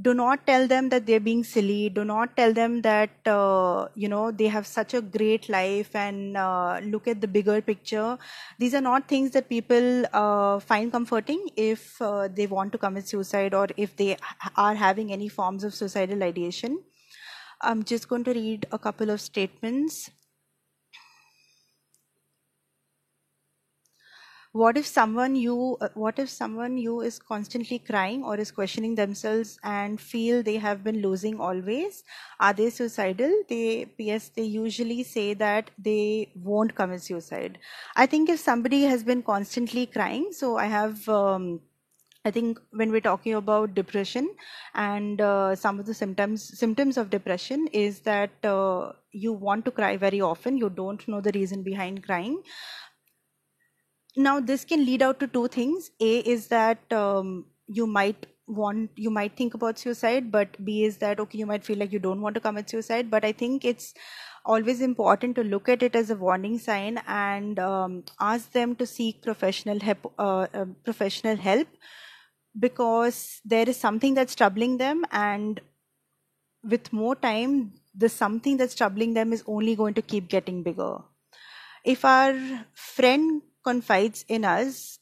do 0.00 0.14
not 0.14 0.46
tell 0.46 0.66
them 0.66 0.88
that 0.88 1.06
they're 1.06 1.20
being 1.20 1.44
silly. 1.44 1.90
Do 1.90 2.04
not 2.04 2.34
tell 2.36 2.52
them 2.52 2.80
that 2.82 3.10
uh, 3.26 3.88
you 3.94 4.08
know 4.08 4.30
they 4.30 4.46
have 4.46 4.66
such 4.66 4.94
a 4.94 5.02
great 5.02 5.48
life 5.48 5.94
and 5.94 6.36
uh, 6.36 6.80
look 6.82 7.06
at 7.06 7.20
the 7.20 7.28
bigger 7.28 7.60
picture. 7.60 8.16
These 8.58 8.74
are 8.74 8.80
not 8.80 9.06
things 9.06 9.32
that 9.32 9.48
people 9.48 10.04
uh, 10.12 10.60
find 10.60 10.90
comforting 10.90 11.46
if 11.56 12.00
uh, 12.00 12.28
they 12.28 12.46
want 12.46 12.72
to 12.72 12.78
commit 12.78 13.06
suicide 13.06 13.52
or 13.52 13.68
if 13.76 13.94
they 13.96 14.16
are 14.56 14.74
having 14.74 15.12
any 15.12 15.28
forms 15.28 15.62
of 15.62 15.74
suicidal 15.74 16.22
ideation. 16.22 16.78
I'm 17.60 17.84
just 17.84 18.08
going 18.08 18.24
to 18.24 18.32
read 18.32 18.66
a 18.72 18.78
couple 18.78 19.10
of 19.10 19.20
statements 19.20 20.10
what 24.52 24.76
if 24.76 24.86
someone 24.86 25.34
you 25.34 25.78
uh, 25.80 25.88
what 25.94 26.18
if 26.18 26.28
someone 26.28 26.76
you 26.76 27.00
is 27.00 27.18
constantly 27.18 27.78
crying 27.78 28.22
or 28.22 28.36
is 28.36 28.50
questioning 28.50 28.94
themselves 28.94 29.58
and 29.64 30.00
feel 30.00 30.42
they 30.42 30.56
have 30.56 30.84
been 30.84 31.00
losing 31.00 31.40
always? 31.40 32.04
Are 32.38 32.52
they 32.52 32.68
suicidal? 32.70 33.32
They 33.48 33.86
yes 33.98 34.28
they 34.28 34.42
usually 34.42 35.02
say 35.04 35.34
that 35.34 35.70
they 35.78 36.32
won't 36.34 36.74
commit 36.74 37.02
suicide. 37.02 37.58
I 37.96 38.06
think 38.06 38.28
if 38.28 38.40
somebody 38.40 38.82
has 38.84 39.02
been 39.04 39.22
constantly 39.22 39.86
crying 39.86 40.32
so 40.32 40.56
i 40.56 40.66
have 40.66 41.08
um, 41.08 41.60
I 42.24 42.30
think 42.30 42.60
when 42.70 42.92
we're 42.92 43.00
talking 43.00 43.34
about 43.34 43.74
depression 43.74 44.28
and 44.74 45.20
uh, 45.20 45.56
some 45.56 45.80
of 45.80 45.86
the 45.86 45.94
symptoms 45.94 46.44
symptoms 46.58 46.96
of 46.96 47.10
depression 47.10 47.66
is 47.72 48.00
that 48.00 48.30
uh, 48.44 48.92
you 49.10 49.32
want 49.32 49.64
to 49.64 49.72
cry 49.72 49.96
very 49.96 50.20
often. 50.20 50.56
You 50.56 50.70
don't 50.70 51.06
know 51.08 51.20
the 51.20 51.32
reason 51.34 51.64
behind 51.64 52.04
crying 52.04 52.42
now 54.16 54.40
this 54.40 54.64
can 54.64 54.84
lead 54.84 55.02
out 55.02 55.20
to 55.20 55.26
two 55.26 55.48
things. 55.48 55.90
A 56.00 56.18
is 56.18 56.48
that 56.48 56.92
um, 56.92 57.46
you 57.66 57.86
might 57.86 58.26
want 58.46 58.90
you 58.96 59.10
might 59.10 59.36
think 59.36 59.54
about 59.54 59.78
suicide 59.78 60.30
but 60.30 60.62
b 60.64 60.84
is 60.84 60.96
that 60.98 61.20
okay 61.20 61.38
you 61.38 61.46
might 61.46 61.64
feel 61.64 61.78
like 61.78 61.92
you 61.92 62.00
don't 62.00 62.20
want 62.20 62.34
to 62.34 62.40
commit 62.40 62.68
suicide. 62.68 63.10
But 63.10 63.24
i 63.24 63.32
think 63.32 63.64
it's 63.64 63.94
always 64.44 64.80
important 64.80 65.36
to 65.36 65.44
look 65.44 65.68
at 65.68 65.82
it 65.82 65.94
as 65.94 66.10
a 66.10 66.16
warning 66.16 66.58
sign 66.58 67.00
and 67.06 67.58
um, 67.58 68.04
ask 68.20 68.50
them 68.52 68.74
to 68.76 68.86
seek 68.86 69.22
professional 69.22 69.78
help 69.80 70.12
uh, 70.18 70.46
uh, 70.52 70.64
professional 70.84 71.36
help 71.36 71.68
because 72.58 73.40
there 73.44 73.68
is 73.68 73.76
something 73.76 74.14
that's 74.14 74.34
troubling 74.34 74.76
them 74.76 75.04
and 75.12 75.60
with 76.64 76.92
more 76.92 77.14
time 77.14 77.72
the 77.94 78.08
something 78.08 78.56
that's 78.56 78.74
troubling 78.74 79.14
them 79.14 79.32
is 79.32 79.44
only 79.46 79.76
going 79.76 79.94
to 79.94 80.02
keep 80.02 80.28
getting 80.28 80.62
bigger. 80.62 80.98
If 81.84 82.04
our 82.04 82.34
friend 82.74 83.42
confides 83.64 84.24
in 84.28 84.44
us 84.44 84.98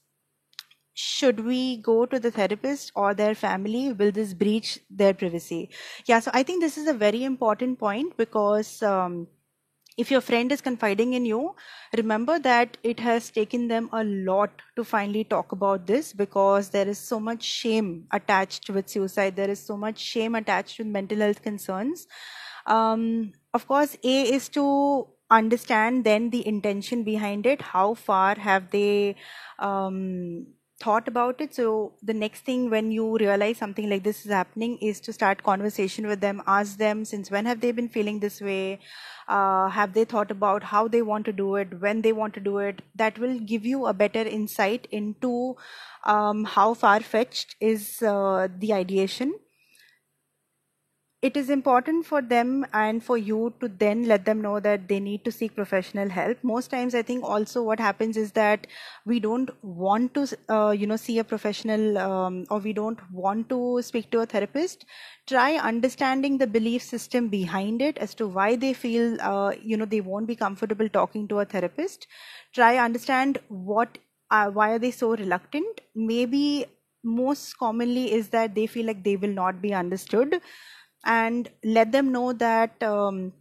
should 1.00 1.40
we 1.40 1.78
go 1.78 2.04
to 2.04 2.20
the 2.20 2.30
therapist 2.30 2.92
or 2.94 3.14
their 3.14 3.34
family? 3.34 3.92
Will 3.92 4.12
this 4.12 4.34
breach 4.34 4.78
their 4.90 5.14
privacy? 5.14 5.70
Yeah 6.06 6.20
so 6.20 6.30
i 6.34 6.42
think 6.42 6.60
this 6.60 6.76
is 6.76 6.88
a 6.88 6.94
very 7.02 7.24
important 7.24 7.78
point 7.78 8.16
because 8.16 8.82
um, 8.82 9.26
if 9.96 10.10
your 10.10 10.20
friend 10.20 10.52
is 10.52 10.60
confiding 10.60 11.14
in 11.14 11.24
you 11.26 11.54
remember 11.96 12.38
that 12.38 12.76
it 12.82 13.00
has 13.00 13.30
taken 13.30 13.68
them 13.68 13.88
a 13.92 14.02
lot 14.04 14.62
to 14.76 14.84
finally 14.84 15.24
talk 15.24 15.52
about 15.52 15.86
this 15.86 16.12
because 16.12 16.70
there 16.70 16.88
is 16.88 16.98
so 16.98 17.20
much 17.20 17.42
shame 17.42 18.06
attached 18.12 18.70
with 18.70 18.88
suicide. 18.88 19.36
There 19.36 19.50
is 19.50 19.60
so 19.60 19.76
much 19.76 19.98
shame 19.98 20.34
attached 20.34 20.78
with 20.78 20.86
mental 20.86 21.18
health 21.18 21.42
concerns. 21.42 22.06
Um, 22.66 23.32
of 23.54 23.66
course 23.66 23.96
a 24.04 24.22
is 24.34 24.48
to 24.50 25.08
understand 25.30 26.04
then 26.04 26.30
the 26.30 26.46
intention 26.46 27.04
behind 27.04 27.46
it 27.46 27.62
how 27.62 27.94
far 27.94 28.34
have 28.34 28.70
they 28.70 29.16
um, 29.58 30.46
thought 30.80 31.06
about 31.06 31.40
it. 31.40 31.54
So 31.54 31.92
the 32.02 32.14
next 32.14 32.44
thing 32.44 32.70
when 32.70 32.90
you 32.90 33.16
realize 33.18 33.58
something 33.58 33.88
like 33.90 34.02
this 34.02 34.24
is 34.24 34.32
happening 34.32 34.78
is 34.78 35.00
to 35.02 35.12
start 35.12 35.42
conversation 35.42 36.06
with 36.06 36.20
them 36.20 36.42
ask 36.46 36.78
them 36.78 37.04
since 37.04 37.30
when 37.30 37.44
have 37.46 37.60
they 37.60 37.72
been 37.72 37.88
feeling 37.88 38.20
this 38.20 38.40
way? 38.40 38.80
Uh, 39.28 39.68
have 39.68 39.92
they 39.92 40.04
thought 40.04 40.30
about 40.30 40.64
how 40.64 40.88
they 40.88 41.02
want 41.02 41.24
to 41.26 41.32
do 41.32 41.54
it 41.56 41.80
when 41.80 42.02
they 42.02 42.12
want 42.12 42.34
to 42.34 42.40
do 42.40 42.58
it? 42.58 42.82
That 42.94 43.18
will 43.18 43.38
give 43.38 43.64
you 43.64 43.86
a 43.86 43.92
better 43.92 44.22
insight 44.22 44.88
into 44.90 45.56
um, 46.04 46.44
how 46.44 46.74
far-fetched 46.74 47.56
is 47.60 48.02
uh, 48.02 48.48
the 48.58 48.72
ideation 48.72 49.34
it 51.22 51.36
is 51.36 51.50
important 51.50 52.06
for 52.06 52.22
them 52.22 52.64
and 52.72 53.04
for 53.04 53.18
you 53.18 53.52
to 53.60 53.68
then 53.68 54.04
let 54.06 54.24
them 54.24 54.40
know 54.40 54.58
that 54.58 54.88
they 54.88 54.98
need 54.98 55.22
to 55.22 55.30
seek 55.30 55.54
professional 55.54 56.08
help. 56.08 56.38
Most 56.42 56.70
times 56.70 56.94
i 56.94 57.02
think 57.02 57.22
also 57.22 57.62
what 57.62 57.78
happens 57.78 58.16
is 58.16 58.32
that 58.32 58.66
we 59.04 59.20
don't 59.20 59.50
want 59.62 60.14
to 60.14 60.26
uh, 60.48 60.70
you 60.70 60.86
know 60.86 60.96
see 60.96 61.18
a 61.18 61.24
professional 61.24 61.98
um, 61.98 62.46
or 62.48 62.58
we 62.58 62.72
don't 62.72 62.98
want 63.12 63.50
to 63.50 63.82
speak 63.82 64.10
to 64.12 64.20
a 64.20 64.26
therapist. 64.26 64.86
Try 65.26 65.56
understanding 65.56 66.38
the 66.38 66.46
belief 66.46 66.82
system 66.82 67.28
behind 67.28 67.82
it 67.82 67.98
as 67.98 68.14
to 68.14 68.26
why 68.26 68.56
they 68.56 68.72
feel 68.72 69.20
uh, 69.20 69.52
you 69.62 69.76
know 69.76 69.84
they 69.84 70.00
won't 70.00 70.26
be 70.26 70.36
comfortable 70.36 70.88
talking 70.88 71.28
to 71.28 71.40
a 71.40 71.44
therapist. 71.44 72.06
Try 72.54 72.78
understand 72.78 73.38
what 73.48 73.98
uh, 74.30 74.50
why 74.50 74.70
are 74.70 74.78
they 74.78 74.90
so 74.90 75.10
reluctant. 75.10 75.82
Maybe 75.94 76.64
most 77.02 77.58
commonly 77.58 78.12
is 78.12 78.28
that 78.28 78.54
they 78.54 78.66
feel 78.66 78.86
like 78.86 79.04
they 79.04 79.16
will 79.16 79.32
not 79.42 79.60
be 79.60 79.72
understood 79.74 80.40
and 81.04 81.50
let 81.64 81.92
them 81.92 82.12
know 82.12 82.32
that 82.32 82.82
um, 82.82 83.32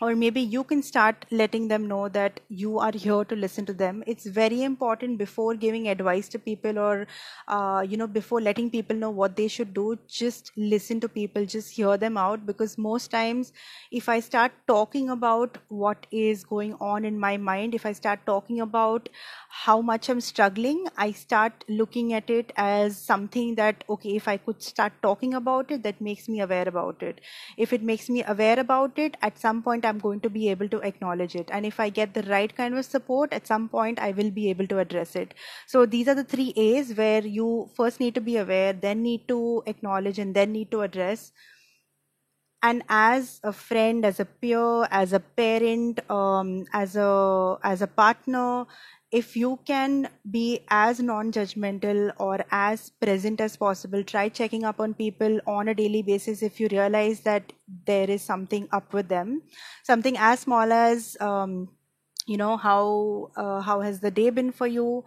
or 0.00 0.14
maybe 0.14 0.40
you 0.40 0.62
can 0.64 0.82
start 0.82 1.24
letting 1.30 1.68
them 1.68 1.86
know 1.88 2.08
that 2.08 2.40
you 2.48 2.78
are 2.78 2.92
here 2.94 3.24
to 3.24 3.36
listen 3.36 3.64
to 3.66 3.72
them. 3.72 4.02
It's 4.06 4.26
very 4.26 4.62
important 4.62 5.18
before 5.18 5.54
giving 5.54 5.88
advice 5.88 6.28
to 6.30 6.38
people 6.38 6.78
or 6.78 7.06
uh, 7.48 7.84
you 7.88 7.96
know 7.96 8.06
before 8.06 8.40
letting 8.40 8.70
people 8.70 8.96
know 8.96 9.10
what 9.10 9.36
they 9.36 9.48
should 9.48 9.72
do 9.74 9.98
just 10.08 10.52
listen 10.56 11.00
to 11.00 11.08
people 11.08 11.46
just 11.46 11.70
hear 11.70 11.96
them 11.96 12.16
out. 12.16 12.44
Because 12.46 12.76
most 12.78 13.10
times 13.10 13.52
if 13.90 14.08
i 14.08 14.20
start 14.20 14.52
talking 14.68 15.08
about 15.10 15.58
what 15.68 16.06
is 16.10 16.44
going 16.44 16.74
on 16.80 17.04
in 17.04 17.18
my 17.18 17.36
mind 17.36 17.74
if 17.74 17.86
i 17.86 17.92
start 17.92 18.20
talking 18.26 18.60
about 18.60 19.08
how 19.64 19.80
much 19.80 20.08
i'm 20.08 20.20
struggling 20.20 20.86
i 20.96 21.10
start 21.12 21.64
looking 21.68 22.12
at 22.12 22.28
it 22.30 22.52
as 22.56 22.98
something 22.98 23.54
that 23.54 23.84
okay 23.88 24.16
if 24.16 24.28
i 24.28 24.36
could 24.36 24.62
start 24.62 24.92
talking 25.02 25.34
about 25.34 25.70
it 25.70 25.82
that 25.82 26.00
makes 26.00 26.28
me 26.28 26.40
aware 26.40 26.68
about 26.68 27.02
it. 27.02 27.20
If 27.56 27.72
it 27.72 27.82
makes 27.82 28.08
me 28.08 28.22
aware 28.24 28.58
about 28.58 28.98
it 28.98 29.16
at 29.22 29.38
some 29.38 29.62
point 29.62 29.84
I'm 29.86 29.98
going 29.98 30.20
to 30.20 30.30
be 30.30 30.50
able 30.50 30.68
to 30.68 30.80
acknowledge 30.80 31.34
it. 31.34 31.48
And 31.52 31.64
if 31.64 31.80
I 31.80 31.88
get 31.88 32.14
the 32.14 32.22
right 32.22 32.54
kind 32.54 32.76
of 32.76 32.84
support, 32.84 33.32
at 33.32 33.46
some 33.46 33.68
point 33.68 33.98
I 33.98 34.10
will 34.12 34.30
be 34.30 34.50
able 34.50 34.66
to 34.68 34.78
address 34.78 35.16
it. 35.16 35.34
So 35.66 35.86
these 35.86 36.08
are 36.08 36.14
the 36.14 36.24
three 36.24 36.52
A's 36.56 36.94
where 36.94 37.26
you 37.26 37.70
first 37.74 38.00
need 38.00 38.14
to 38.16 38.20
be 38.20 38.36
aware, 38.36 38.72
then 38.72 39.02
need 39.02 39.28
to 39.28 39.62
acknowledge, 39.66 40.18
and 40.18 40.34
then 40.34 40.52
need 40.52 40.70
to 40.72 40.82
address. 40.82 41.32
And 42.62 42.82
as 42.88 43.40
a 43.44 43.52
friend, 43.52 44.04
as 44.04 44.18
a 44.18 44.24
peer, 44.24 44.84
as 44.90 45.12
a 45.12 45.20
parent, 45.20 46.00
um, 46.10 46.64
as 46.72 46.96
a 46.96 47.58
as 47.62 47.82
a 47.82 47.86
partner, 47.86 48.66
if 49.16 49.34
you 49.40 49.58
can 49.68 50.08
be 50.30 50.60
as 50.68 51.00
non-judgmental 51.00 52.12
or 52.18 52.44
as 52.50 52.90
present 53.04 53.40
as 53.40 53.56
possible 53.56 54.02
try 54.02 54.28
checking 54.28 54.64
up 54.70 54.80
on 54.86 54.94
people 54.94 55.38
on 55.46 55.68
a 55.68 55.74
daily 55.74 56.02
basis 56.08 56.42
if 56.48 56.58
you 56.60 56.68
realize 56.72 57.20
that 57.28 57.54
there 57.86 58.10
is 58.10 58.22
something 58.22 58.68
up 58.72 58.92
with 58.92 59.08
them. 59.08 59.40
Something 59.84 60.18
as 60.18 60.40
small 60.40 60.72
as 60.72 61.16
um, 61.20 61.68
you 62.26 62.36
know 62.36 62.56
how 62.56 63.30
uh, 63.36 63.60
how 63.60 63.80
has 63.80 64.00
the 64.00 64.10
day 64.10 64.28
been 64.30 64.52
for 64.52 64.66
you? 64.66 65.04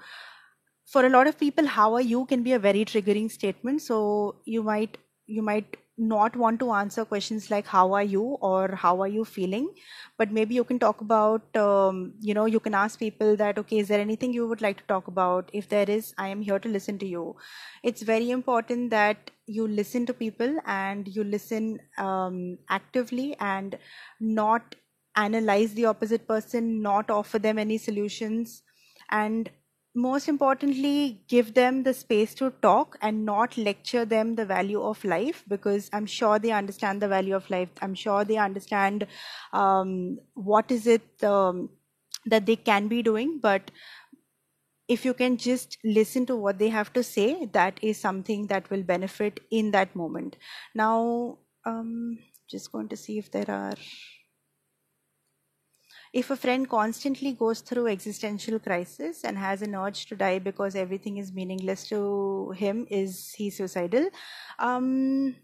For 0.86 1.06
a 1.06 1.10
lot 1.10 1.28
of 1.28 1.38
people 1.38 1.68
how 1.68 1.94
are 1.94 2.08
you 2.14 2.26
can 2.26 2.42
be 2.42 2.54
a 2.54 2.60
very 2.60 2.86
triggering 2.86 3.32
statement. 3.32 3.84
So 3.84 4.38
you 4.46 4.64
might 4.64 4.98
you 5.28 5.44
might 5.44 5.78
not 6.00 6.36
want 6.36 6.60
to 6.62 6.72
answer 6.72 7.06
questions 7.06 7.52
like 7.52 7.68
how 7.68 7.94
are 7.94 8.04
you? 8.04 8.24
or 8.42 8.76
how 8.76 9.02
are 9.02 9.08
you 9.08 9.26
feeling? 9.26 9.70
But 10.18 10.32
maybe 10.32 10.56
you 10.56 10.64
can 10.64 10.80
talk 10.80 11.02
about 11.02 11.56
um, 11.58 12.14
you 12.20 12.34
know 12.34 12.46
you 12.46 12.60
can 12.60 12.74
ask 12.74 13.00
people 13.00 13.36
that 13.36 13.58
okay 13.60 13.80
is 13.80 13.88
there 13.90 14.00
anything 14.00 14.34
you 14.34 14.48
would 14.48 14.62
like 14.62 14.78
to 14.78 14.84
talk 14.88 15.08
about? 15.08 15.50
If 15.54 15.70
there 15.70 15.90
is 15.90 16.14
i 16.18 16.28
am 16.28 16.42
here 16.42 16.60
to 16.60 16.70
listen 16.70 16.98
to 17.00 17.06
you. 17.06 17.36
It's 17.84 18.02
very 18.02 18.32
important 18.32 18.90
that 18.92 19.32
you 19.46 19.68
listen 19.68 20.06
to 20.06 20.14
people 20.14 20.58
and 20.66 21.08
you 21.08 21.24
listen 21.24 21.80
um, 21.98 22.58
actively 22.70 23.36
and 23.40 23.78
not 24.20 24.76
analyze 25.16 25.74
the 25.74 25.86
opposite 25.86 26.28
person 26.28 26.82
not 26.82 27.10
offer 27.10 27.40
them 27.40 27.60
any 27.60 27.78
solutions. 27.78 28.64
And 29.12 29.50
most 29.96 30.28
importantly 30.28 31.22
give 31.28 31.54
them 31.54 31.84
the 31.84 31.94
space 31.94 32.34
to 32.36 32.52
talk 32.62 32.98
and 33.02 33.26
not 33.26 33.58
lecture 33.58 34.06
them 34.06 34.36
the 34.36 34.46
value 34.46 34.82
of 34.82 35.04
life 35.04 35.44
because 35.48 35.90
i'm 35.94 36.06
sure 36.06 36.38
they 36.38 36.52
understand 36.52 37.02
the 37.02 37.08
value 37.08 37.36
of 37.36 37.50
life. 37.50 37.70
I'm 37.82 37.96
sure 37.96 38.24
they 38.24 38.38
understand 38.38 39.08
um, 39.52 40.20
what 40.36 40.72
is 40.72 40.88
it 40.88 41.24
um, 41.24 41.70
that 42.26 42.46
they 42.46 42.56
can 42.56 42.88
be 42.88 43.02
doing. 43.02 43.40
But 43.42 43.72
if 44.88 45.06
you 45.06 45.14
can 45.14 45.38
just 45.38 45.78
listen 45.84 46.26
to 46.26 46.36
what 46.36 46.58
they 46.60 46.70
have 46.70 46.92
to 46.94 47.04
say 47.04 47.46
that 47.54 47.80
is 47.82 48.00
something 48.00 48.48
that 48.48 48.70
will 48.70 48.84
benefit 48.84 49.40
in 49.52 49.72
that 49.72 49.96
moment. 49.96 50.38
Now 50.76 51.38
um 51.66 52.20
just 52.50 52.72
going 52.72 52.90
to 52.90 52.98
see 52.98 53.20
if 53.20 53.32
there 53.32 53.50
are 53.50 53.76
if 56.14 56.32
a 56.32 56.36
friend 56.36 56.68
constantly 56.70 57.34
goes 57.34 57.62
through 57.62 57.88
existential 57.88 58.60
crisis 58.60 59.24
and 59.24 59.38
has 59.38 59.62
an 59.62 59.76
urge 59.76 60.08
to 60.08 60.16
die 60.16 60.40
because 60.40 60.76
everything 60.76 61.18
is 61.18 61.32
meaningless 61.32 61.88
to 61.90 62.52
him, 62.52 62.88
is 62.90 63.32
he 63.34 63.50
suicidal? 63.50 64.10
Um, 64.58 65.36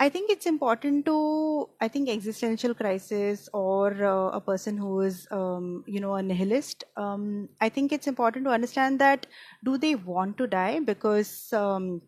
I 0.00 0.08
think 0.08 0.30
it's 0.30 0.46
important 0.46 1.04
to, 1.06 1.68
I 1.80 1.86
think 1.86 2.08
existential 2.08 2.74
crisis 2.74 3.50
or 3.52 3.92
uh, 4.02 4.30
a 4.30 4.40
person 4.40 4.78
who 4.78 5.02
is, 5.02 5.28
um, 5.30 5.84
you 5.86 6.00
know, 6.00 6.14
a 6.14 6.22
nihilist, 6.22 6.84
um, 6.96 7.50
I 7.60 7.68
think 7.68 7.92
it's 7.92 8.06
important 8.06 8.46
to 8.46 8.50
understand 8.50 8.98
that 9.00 9.26
do 9.62 9.76
they 9.76 9.94
want 9.96 10.38
to 10.38 10.46
die? 10.46 10.80
Because 10.80 11.52
um, 11.52 12.00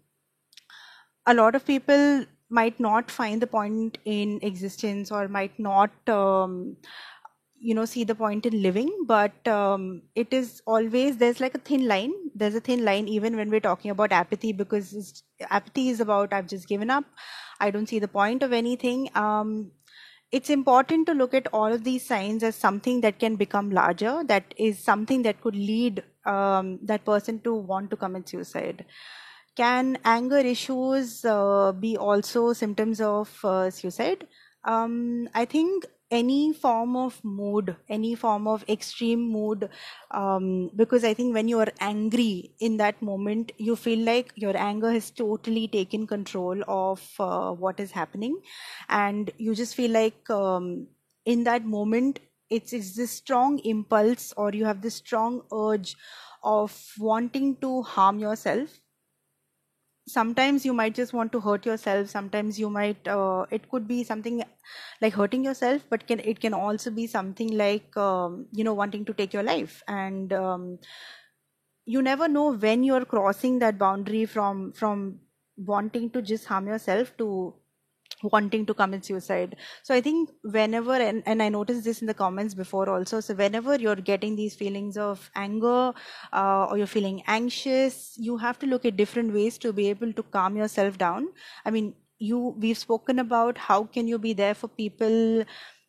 a 1.26 1.35
lot 1.35 1.54
of 1.54 1.66
people 1.66 2.24
might 2.52 2.78
not 2.78 3.10
find 3.10 3.42
the 3.42 3.46
point 3.46 3.98
in 4.04 4.38
existence 4.42 5.10
or 5.10 5.26
might 5.28 5.58
not 5.58 6.08
um, 6.08 6.76
you 7.58 7.74
know 7.74 7.84
see 7.84 8.04
the 8.04 8.14
point 8.14 8.46
in 8.46 8.62
living 8.62 8.90
but 9.06 9.48
um, 9.48 10.02
it 10.14 10.32
is 10.32 10.62
always 10.66 11.16
there's 11.16 11.40
like 11.40 11.54
a 11.54 11.58
thin 11.58 11.86
line. 11.88 12.12
There's 12.34 12.54
a 12.54 12.60
thin 12.60 12.84
line 12.84 13.08
even 13.08 13.36
when 13.36 13.50
we're 13.50 13.60
talking 13.68 13.90
about 13.90 14.12
apathy 14.12 14.52
because 14.52 15.22
apathy 15.50 15.88
is 15.90 16.00
about 16.00 16.32
i've 16.32 16.48
just 16.48 16.68
given 16.68 16.90
up. 16.90 17.04
I 17.60 17.70
don't 17.70 17.88
see 17.88 18.00
the 18.00 18.08
point 18.08 18.42
of 18.42 18.52
anything. 18.52 19.10
Um, 19.14 19.70
it's 20.32 20.50
important 20.50 21.06
to 21.06 21.14
look 21.14 21.34
at 21.34 21.46
all 21.52 21.72
of 21.72 21.84
these 21.84 22.06
signs 22.06 22.42
as 22.42 22.56
something 22.56 23.02
that 23.02 23.18
can 23.18 23.36
become 23.36 23.70
larger 23.70 24.24
that 24.24 24.54
is 24.56 24.78
something 24.78 25.22
that 25.22 25.40
could 25.42 25.54
lead 25.54 26.02
um, 26.24 26.78
that 26.82 27.04
person 27.04 27.38
to 27.40 27.54
want 27.54 27.90
to 27.90 27.96
commit 27.96 28.28
suicide 28.28 28.84
can 29.56 29.98
anger 30.04 30.38
issues 30.38 31.24
uh, 31.24 31.72
be 31.72 31.96
also 31.96 32.52
symptoms 32.52 33.00
of 33.00 33.38
uh, 33.44 33.70
suicide? 33.70 34.26
Um, 34.64 35.28
i 35.34 35.44
think 35.44 35.86
any 36.12 36.52
form 36.52 36.94
of 36.94 37.18
mood 37.24 37.74
any 37.88 38.14
form 38.14 38.46
of 38.46 38.64
extreme 38.68 39.20
mood 39.28 39.68
um, 40.12 40.70
because 40.76 41.04
i 41.04 41.12
think 41.14 41.34
when 41.34 41.48
you 41.48 41.58
are 41.58 41.72
angry 41.80 42.52
in 42.60 42.76
that 42.76 43.00
moment 43.02 43.50
you 43.58 43.74
feel 43.74 43.98
like 44.04 44.32
your 44.36 44.56
anger 44.56 44.92
has 44.92 45.10
totally 45.10 45.66
taken 45.66 46.06
control 46.06 46.62
of 46.68 47.02
uh, 47.18 47.50
what 47.50 47.80
is 47.80 47.90
happening. 47.90 48.40
And 48.88 49.30
you 49.38 49.54
just 49.54 49.74
feel 49.74 49.90
like 49.90 50.28
um, 50.30 50.86
in 51.24 51.44
that 51.44 51.64
moment 51.64 52.20
it's, 52.50 52.72
it's 52.72 52.94
this 52.94 53.10
strong 53.10 53.58
impulse 53.60 54.32
or 54.36 54.52
you 54.52 54.64
have 54.66 54.82
this 54.82 54.96
strong 54.96 55.42
urge 55.52 55.96
of 56.44 56.72
wanting 56.98 57.56
to 57.62 57.82
harm 57.82 58.18
yourself 58.18 58.81
sometimes 60.06 60.64
you 60.64 60.72
might 60.72 60.94
just 60.94 61.12
want 61.12 61.32
to 61.32 61.40
hurt 61.40 61.66
yourself. 61.66 62.08
Sometimes 62.10 62.58
you 62.58 62.70
might 62.70 63.06
uh, 63.08 63.46
it 63.50 63.70
could 63.70 63.86
be 63.88 64.04
something 64.04 64.42
like 65.00 65.12
hurting 65.14 65.44
yourself 65.44 65.84
but 65.90 66.06
can 66.06 66.20
it 66.20 66.40
can 66.40 66.54
also 66.54 66.90
be 66.90 67.06
something 67.06 67.56
like 67.56 67.96
um, 67.96 68.46
you 68.52 68.64
know 68.64 68.74
wanting 68.74 69.04
to 69.06 69.14
take 69.14 69.32
your 69.32 69.42
life. 69.42 69.82
And 69.88 70.32
um, 70.32 70.78
you 71.84 72.02
never 72.02 72.28
know 72.28 72.52
when 72.52 72.82
you're 72.84 73.04
crossing 73.04 73.58
that 73.58 73.78
boundary 73.78 74.24
from 74.24 74.72
from 74.72 75.18
wanting 75.56 76.10
to 76.10 76.22
just 76.22 76.46
harm 76.46 76.66
yourself 76.66 77.16
to 77.18 77.54
wanting 78.22 78.66
to 78.66 78.74
commit 78.74 79.04
suicide. 79.04 79.56
So 79.82 79.94
i 79.94 80.00
think 80.00 80.30
whenever 80.42 80.94
and, 80.94 81.22
and 81.26 81.42
i 81.42 81.48
noticed 81.48 81.85
this 81.85 82.00
in 82.00 82.06
the 82.06 82.14
comments 82.14 82.54
before 82.54 82.88
also 82.88 83.20
so 83.20 83.35
whenever 83.35 83.76
you're 83.76 83.96
getting 83.96 84.37
these 84.37 84.54
feelings 84.54 84.96
of 84.96 85.30
anger 85.35 85.92
uh, 86.32 86.66
or 86.70 86.78
you're 86.78 86.87
feeling 86.87 87.22
anxious 87.26 88.14
you 88.16 88.37
have 88.37 88.58
to 88.58 88.66
look 88.66 88.85
at 88.85 88.96
different 88.96 89.32
ways 89.32 89.58
to 89.58 89.72
be 89.72 89.88
able 89.88 90.12
to 90.12 90.22
calm 90.22 90.56
yourself 90.56 90.98
down. 90.98 91.28
I 91.64 91.70
mean 91.70 91.94
you 92.18 92.38
we've 92.58 92.78
spoken 92.78 93.18
about 93.18 93.58
how 93.58 93.85
can 93.85 94.06
you 94.06 94.18
be 94.18 94.32
there 94.32 94.54
for 94.54 94.68
people 94.68 95.44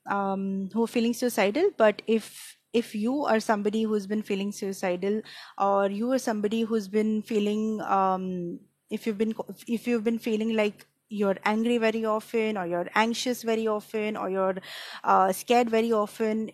um, 0.10 0.70
who 0.74 0.84
are 0.84 0.88
feeling 0.88 1.14
suicidal 1.14 1.70
but 1.78 2.02
if 2.08 2.58
if 2.74 2.96
you 2.96 3.24
are 3.26 3.40
somebody 3.40 3.84
who's 3.84 4.08
been 4.08 4.24
feeling 4.24 4.52
suicidal 4.52 5.22
or 5.60 5.90
you 5.90 6.12
are 6.12 6.20
somebody 6.20 6.62
who's 6.62 6.88
been 6.88 7.22
feeling 7.22 7.80
um, 7.82 8.60
if 8.90 9.06
you've 9.06 9.18
been 9.18 9.34
if 9.68 9.88
you've 9.88 10.04
been 10.04 10.20
feeling 10.20 10.56
like 10.56 10.86
you're 11.22 11.38
angry 11.54 11.78
very 11.78 12.04
often 12.06 12.58
or 12.58 12.66
you're 12.74 12.90
anxious 13.06 13.44
very 13.44 13.68
often 13.68 14.18
or 14.18 14.30
you're 14.30 14.58
uh, 15.04 15.32
scared 15.32 15.70
very 15.70 15.92
often 15.92 16.50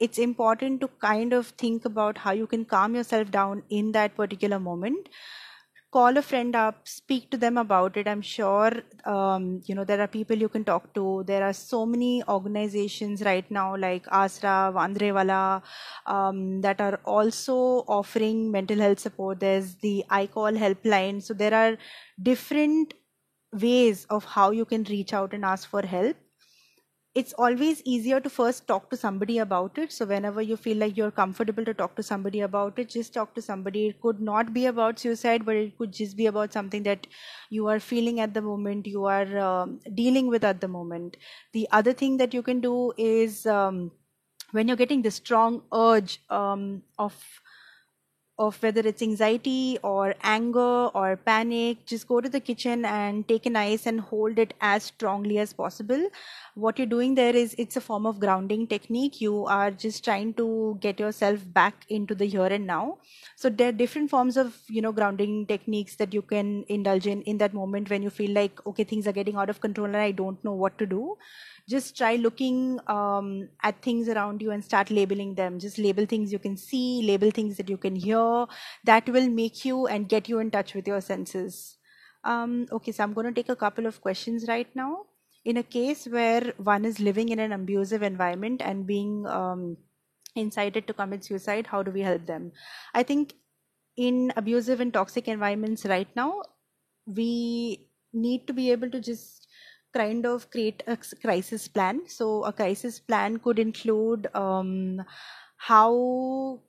it's 0.00 0.18
important 0.18 0.80
to 0.80 0.88
kind 1.00 1.32
of 1.32 1.46
think 1.64 1.84
about 1.84 2.18
how 2.18 2.32
you 2.32 2.46
can 2.46 2.64
calm 2.64 2.94
yourself 2.94 3.30
down 3.30 3.62
in 3.68 3.92
that 3.92 4.14
particular 4.16 4.58
moment. 4.58 5.08
Call 5.90 6.18
a 6.18 6.22
friend 6.22 6.54
up 6.54 6.86
speak 6.86 7.30
to 7.30 7.38
them 7.38 7.56
about 7.56 7.96
it. 7.96 8.06
I'm 8.06 8.20
sure 8.20 8.70
um, 9.06 9.62
you 9.64 9.74
know 9.74 9.84
there 9.84 10.02
are 10.02 10.06
people 10.06 10.36
you 10.36 10.50
can 10.50 10.62
talk 10.62 10.92
to. 10.94 11.24
There 11.26 11.42
are 11.42 11.54
so 11.54 11.86
many 11.86 12.22
organizations 12.28 13.22
right 13.22 13.50
now 13.50 13.74
like 13.74 14.04
Aasra 14.04 14.70
Vandrevala 14.74 15.62
um, 16.04 16.60
that 16.60 16.82
are 16.82 17.00
also 17.06 17.56
offering 17.88 18.50
mental 18.52 18.76
health 18.76 18.98
support. 18.98 19.40
There's 19.40 19.76
the 19.76 20.04
iCall 20.10 20.58
helpline. 20.58 21.22
So 21.22 21.32
there 21.32 21.54
are 21.54 21.78
different 22.22 22.92
ways 23.52 24.06
of 24.10 24.24
how 24.24 24.50
you 24.50 24.64
can 24.64 24.84
reach 24.84 25.12
out 25.12 25.34
and 25.34 25.44
ask 25.44 25.68
for 25.68 25.82
help 25.82 26.16
it's 27.14 27.32
always 27.32 27.82
easier 27.84 28.20
to 28.20 28.30
first 28.30 28.66
talk 28.68 28.88
to 28.90 28.96
somebody 28.96 29.38
about 29.38 29.76
it. 29.78 29.90
So 29.92 30.06
whenever 30.06 30.40
you 30.40 30.56
feel 30.56 30.76
like 30.76 30.96
you're 30.96 31.10
comfortable 31.10 31.64
to 31.64 31.74
talk 31.74 31.96
to 31.96 32.02
somebody 32.02 32.42
about 32.42 32.78
it 32.78 32.88
just 32.90 33.12
talk 33.14 33.34
to 33.34 33.42
somebody. 33.42 33.88
It 33.88 34.00
could 34.00 34.20
not 34.20 34.52
be 34.52 34.66
about 34.66 34.98
suicide 35.00 35.44
but 35.44 35.56
it 35.56 35.76
could 35.78 35.92
just 35.92 36.16
be 36.16 36.26
about 36.26 36.52
something 36.52 36.82
that 36.84 37.06
you 37.50 37.66
are 37.66 37.80
feeling 37.80 38.20
at 38.20 38.34
the 38.34 38.42
moment 38.42 38.86
you 38.86 39.04
are 39.06 39.38
um, 39.38 39.80
dealing 39.94 40.28
with 40.28 40.44
at 40.44 40.60
the 40.60 40.68
moment. 40.68 41.16
The 41.52 41.66
other 41.72 41.92
thing 41.92 42.18
that 42.18 42.34
you 42.34 42.42
can 42.42 42.60
do 42.60 42.92
is 42.96 43.46
um, 43.46 43.90
when 44.52 44.68
you're 44.68 44.76
getting 44.76 45.02
the 45.02 45.10
strong 45.10 45.62
urge 45.74 46.20
um, 46.30 46.82
of 46.98 47.14
of 48.38 48.62
whether 48.62 48.80
it's 48.80 49.02
anxiety 49.02 49.78
or 49.82 50.14
anger 50.22 50.86
or 50.94 51.16
panic, 51.16 51.84
just 51.86 52.06
go 52.06 52.20
to 52.20 52.28
the 52.28 52.40
kitchen 52.40 52.84
and 52.84 53.26
take 53.26 53.46
an 53.46 53.56
ice 53.56 53.86
and 53.86 54.00
hold 54.00 54.38
it 54.38 54.54
as 54.60 54.84
strongly 54.84 55.38
as 55.38 55.52
possible. 55.52 56.08
What 56.54 56.78
you're 56.78 56.86
doing 56.86 57.14
there 57.14 57.34
is 57.34 57.54
it's 57.58 57.76
a 57.76 57.80
form 57.80 58.06
of 58.06 58.20
grounding 58.20 58.66
technique. 58.66 59.20
You 59.20 59.44
are 59.46 59.70
just 59.70 60.04
trying 60.04 60.34
to 60.34 60.78
get 60.80 61.00
yourself 61.00 61.40
back 61.52 61.84
into 61.88 62.14
the 62.14 62.26
here 62.26 62.46
and 62.46 62.66
now. 62.66 62.98
So 63.36 63.48
there 63.48 63.68
are 63.70 63.72
different 63.72 64.10
forms 64.10 64.36
of, 64.36 64.56
you 64.68 64.82
know, 64.82 64.92
grounding 64.92 65.46
techniques 65.46 65.96
that 65.96 66.14
you 66.14 66.22
can 66.22 66.64
indulge 66.68 67.06
in 67.06 67.22
in 67.22 67.38
that 67.38 67.54
moment 67.54 67.90
when 67.90 68.02
you 68.02 68.10
feel 68.10 68.30
like, 68.32 68.64
okay, 68.66 68.84
things 68.84 69.06
are 69.06 69.12
getting 69.12 69.36
out 69.36 69.50
of 69.50 69.60
control 69.60 69.86
and 69.86 69.96
I 69.96 70.10
don't 70.12 70.42
know 70.44 70.52
what 70.52 70.78
to 70.78 70.86
do 70.86 71.16
just 71.68 71.96
try 71.96 72.16
looking 72.16 72.80
um, 72.86 73.48
at 73.62 73.82
things 73.82 74.08
around 74.08 74.40
you 74.40 74.50
and 74.52 74.64
start 74.64 74.90
labeling 74.90 75.34
them. 75.34 75.58
Just 75.58 75.78
label 75.78 76.06
things 76.06 76.32
you 76.32 76.38
can 76.38 76.56
see 76.56 77.02
label 77.02 77.30
things 77.30 77.58
that 77.58 77.68
you 77.68 77.76
can 77.76 77.94
hear. 77.94 78.46
That 78.84 79.08
will 79.08 79.28
make 79.28 79.64
you 79.64 79.86
and 79.86 80.08
get 80.08 80.28
you 80.28 80.38
in 80.38 80.50
touch 80.50 80.74
with 80.74 80.88
your 80.88 81.00
senses. 81.00 81.76
Um, 82.24 82.66
okay 82.72 82.90
so 82.90 83.04
i'm 83.04 83.12
going 83.12 83.26
to 83.26 83.32
take 83.32 83.48
a 83.48 83.56
couple 83.56 83.86
of 83.86 84.00
questions 84.00 84.46
right 84.48 84.74
now. 84.74 85.04
In 85.44 85.56
a 85.56 85.62
case 85.62 86.06
where 86.06 86.52
one 86.56 86.84
is 86.84 87.00
living 87.00 87.28
in 87.28 87.38
an 87.38 87.52
abusive 87.52 88.02
environment 88.02 88.60
and 88.60 88.86
being 88.86 89.26
um, 89.26 89.76
incited 90.34 90.86
to 90.86 90.94
commit 90.94 91.24
suicide 91.24 91.66
how 91.66 91.82
do 91.82 91.90
we 91.90 92.00
help 92.00 92.26
them? 92.26 92.52
I 92.94 93.02
think 93.02 93.34
in 93.96 94.32
abusive 94.36 94.80
and 94.80 94.92
toxic 94.92 95.28
environments 95.28 95.84
right 95.84 96.08
now 96.16 96.42
we 97.06 97.88
need 98.12 98.46
to 98.46 98.52
be 98.52 98.70
able 98.70 98.90
to 98.90 99.00
just 99.00 99.47
kind 99.98 100.26
of 100.26 100.50
create 100.50 100.82
a 100.86 100.96
crisis 101.22 101.68
plan. 101.68 102.02
So 102.06 102.44
a 102.44 102.52
crisis 102.52 103.00
plan 103.00 103.38
could 103.38 103.58
include 103.58 104.28
um, 104.34 105.04
how 105.56 106.60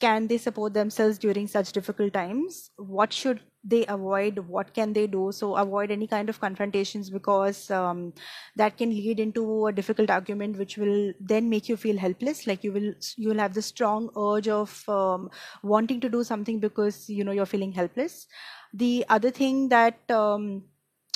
can 0.00 0.26
they 0.28 0.38
support 0.38 0.72
themselves 0.74 1.18
during 1.18 1.46
such 1.46 1.72
difficult 1.72 2.14
times? 2.14 2.70
What 2.76 3.12
should 3.12 3.40
they 3.62 3.84
avoid? 3.86 4.38
What 4.38 4.72
can 4.72 4.94
they 4.94 5.06
do? 5.06 5.30
So 5.32 5.56
avoid 5.56 5.90
any 5.90 6.06
kind 6.06 6.30
of 6.30 6.40
confrontations 6.40 7.10
because 7.10 7.70
um, 7.70 8.14
that 8.56 8.78
can 8.78 8.88
lead 8.90 9.20
into 9.20 9.66
a 9.66 9.72
difficult 9.72 10.08
argument 10.08 10.56
which 10.56 10.78
will 10.78 11.12
then 11.20 11.50
make 11.50 11.68
you 11.68 11.76
feel 11.76 11.98
helpless. 11.98 12.46
Like 12.46 12.64
you 12.64 12.72
will 12.72 12.94
you 13.16 13.28
will 13.28 13.38
have 13.44 13.52
the 13.52 13.62
strong 13.62 14.08
urge 14.16 14.48
of 14.48 14.88
um, 14.88 15.28
wanting 15.62 16.00
to 16.00 16.08
do 16.08 16.24
something 16.24 16.60
because 16.60 17.08
you 17.10 17.22
know 17.22 17.32
you're 17.32 17.52
feeling 17.54 17.72
helpless. 17.72 18.26
The 18.72 19.04
other 19.08 19.30
thing 19.30 19.68
that 19.68 20.10
um, 20.10 20.62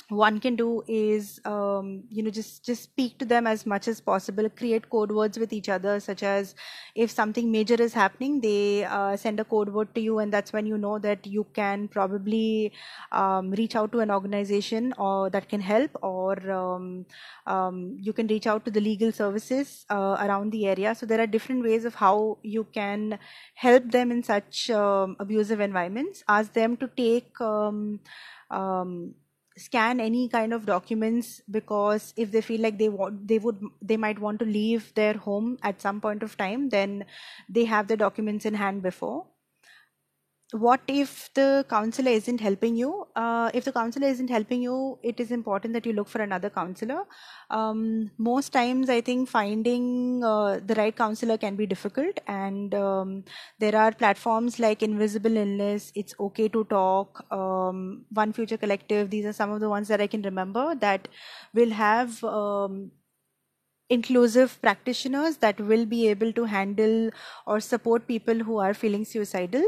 one 0.09 0.39
can 0.39 0.55
do 0.55 0.83
is 0.87 1.39
um, 1.45 2.03
you 2.09 2.21
know 2.21 2.29
just 2.29 2.63
just 2.63 2.83
speak 2.83 3.17
to 3.17 3.25
them 3.25 3.47
as 3.47 3.65
much 3.65 3.87
as 3.87 3.99
possible 3.99 4.49
create 4.49 4.89
code 4.89 5.11
words 5.11 5.39
with 5.39 5.51
each 5.51 5.69
other 5.69 5.99
such 5.99 6.21
as 6.21 6.53
if 6.95 7.09
something 7.09 7.51
major 7.51 7.75
is 7.75 7.93
happening 7.93 8.39
they 8.39 8.83
uh, 8.85 9.15
send 9.15 9.39
a 9.39 9.43
code 9.43 9.69
word 9.69 9.93
to 9.95 10.01
you 10.01 10.19
and 10.19 10.31
that's 10.31 10.53
when 10.53 10.65
you 10.65 10.77
know 10.77 10.99
that 10.99 11.25
you 11.25 11.45
can 11.53 11.87
probably 11.87 12.71
um, 13.11 13.51
reach 13.51 13.75
out 13.75 13.91
to 13.91 13.99
an 13.99 14.11
organization 14.11 14.93
or 14.97 15.29
that 15.29 15.49
can 15.49 15.61
help 15.61 15.89
or 16.03 16.51
um, 16.51 17.05
um 17.47 17.97
you 17.99 18.13
can 18.13 18.27
reach 18.27 18.47
out 18.47 18.63
to 18.65 18.71
the 18.71 18.81
legal 18.81 19.11
services 19.11 19.85
uh, 19.89 20.17
around 20.19 20.51
the 20.51 20.67
area. 20.67 20.93
So 20.95 21.05
there 21.05 21.21
are 21.21 21.27
different 21.27 21.63
ways 21.63 21.85
of 21.85 21.95
how 21.95 22.37
you 22.43 22.65
can 22.73 23.19
help 23.55 23.91
them 23.91 24.11
in 24.11 24.23
such 24.23 24.69
um, 24.69 25.15
abusive 25.19 25.59
environments. 25.59 26.23
Ask 26.27 26.53
them 26.53 26.77
to 26.77 26.87
take 26.87 27.39
um, 27.41 27.99
scan 29.57 29.99
any 29.99 30.27
kind 30.27 30.53
of 30.53 30.65
documents 30.65 31.41
because 31.49 32.13
if 32.17 32.31
they 32.31 32.41
feel 32.41 32.61
like 32.61 32.77
they 32.77 32.89
want 32.89 33.27
they 33.27 33.39
would 33.39 33.59
they 33.81 33.97
might 33.97 34.19
want 34.19 34.39
to 34.39 34.45
leave 34.45 34.93
their 34.95 35.13
home 35.13 35.57
at 35.63 35.81
some 35.81 36.01
point 36.01 36.23
of 36.23 36.35
time 36.37 36.69
then 36.69 37.05
they 37.47 37.63
have 37.65 37.87
the 37.87 37.95
documents 37.95 38.45
in 38.45 38.53
hand 38.53 38.81
before 38.81 39.25
what 40.51 40.81
if 40.87 41.33
the 41.33 41.65
counselor 41.69 42.11
isn't 42.11 42.39
helping 42.39 42.75
you? 42.75 43.07
Uh, 43.15 43.49
if 43.53 43.65
the 43.65 43.71
counselor 43.71 44.07
isn't 44.07 44.29
helping 44.29 44.61
you 44.61 44.99
it 45.03 45.19
is 45.19 45.31
important 45.31 45.73
that 45.73 45.85
you 45.85 45.93
look 45.93 46.07
for 46.07 46.21
another 46.21 46.49
counselor. 46.49 47.03
Um, 47.49 48.11
most 48.17 48.53
times 48.53 48.89
i 48.89 49.01
think 49.01 49.27
finding 49.29 50.23
uh, 50.23 50.59
the 50.65 50.75
right 50.75 50.95
counselor 50.95 51.37
can 51.37 51.55
be 51.55 51.65
difficult 51.65 52.19
and 52.27 52.73
um, 52.75 53.23
there 53.59 53.75
are 53.75 53.91
platforms 53.91 54.59
like 54.59 54.83
invisible 54.83 55.35
illness 55.35 55.91
it's 55.95 56.13
okay 56.19 56.47
to 56.49 56.63
talk 56.65 57.25
um, 57.31 58.05
one 58.11 58.33
future 58.33 58.57
collective. 58.57 59.09
These 59.09 59.25
are 59.25 59.33
some 59.33 59.51
of 59.51 59.59
the 59.59 59.69
ones 59.69 59.87
that 59.87 60.01
i 60.01 60.07
can 60.07 60.21
remember 60.21 60.75
that 60.75 61.07
will 61.53 61.71
have 61.71 62.23
um, 62.23 62.91
inclusive 63.89 64.59
practitioners 64.61 65.37
that 65.37 65.59
will 65.59 65.85
be 65.85 66.07
able 66.07 66.31
to 66.33 66.45
handle 66.45 67.11
or 67.45 67.59
support 67.59 68.07
people 68.07 68.39
who 68.39 68.57
are 68.57 68.73
feeling 68.73 69.05
suicidal 69.05 69.63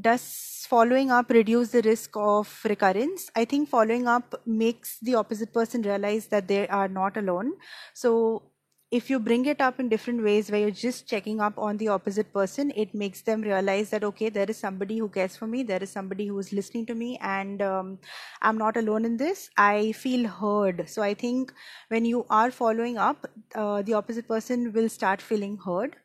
does 0.00 0.66
following 0.68 1.10
up 1.10 1.30
reduce 1.30 1.70
the 1.70 1.82
risk 1.82 2.10
of 2.16 2.60
recurrence? 2.64 3.30
I 3.34 3.44
think 3.44 3.68
following 3.68 4.06
up 4.06 4.40
makes 4.46 4.98
the 5.00 5.14
opposite 5.14 5.52
person 5.52 5.82
realize 5.82 6.26
that 6.28 6.48
they 6.48 6.68
are 6.68 6.88
not 6.88 7.16
alone. 7.16 7.52
So 7.94 8.42
if 8.90 9.10
you 9.10 9.18
bring 9.18 9.46
it 9.46 9.60
up 9.60 9.80
in 9.80 9.88
different 9.88 10.22
ways 10.22 10.50
where 10.50 10.60
you're 10.60 10.70
just 10.70 11.08
checking 11.08 11.40
up 11.40 11.58
on 11.58 11.76
the 11.76 11.88
opposite 11.88 12.32
person, 12.32 12.72
it 12.76 12.94
makes 12.94 13.22
them 13.22 13.42
realize 13.42 13.90
that, 13.90 14.04
okay, 14.04 14.28
there 14.28 14.48
is 14.48 14.56
somebody 14.56 14.98
who 14.98 15.08
cares 15.08 15.36
for 15.36 15.46
me, 15.46 15.62
there 15.64 15.82
is 15.82 15.90
somebody 15.90 16.28
who 16.28 16.38
is 16.38 16.52
listening 16.52 16.86
to 16.86 16.94
me, 16.94 17.18
and 17.20 17.62
um, 17.62 17.98
I'm 18.42 18.56
not 18.56 18.76
alone 18.76 19.04
in 19.04 19.16
this. 19.16 19.50
I 19.56 19.92
feel 19.92 20.28
heard. 20.28 20.88
So 20.88 21.02
I 21.02 21.14
think 21.14 21.52
when 21.88 22.04
you 22.04 22.26
are 22.30 22.50
following 22.50 22.96
up, 22.96 23.26
uh, 23.54 23.82
the 23.82 23.94
opposite 23.94 24.28
person 24.28 24.72
will 24.72 24.88
start 24.88 25.20
feeling 25.20 25.58
heard. 25.58 25.96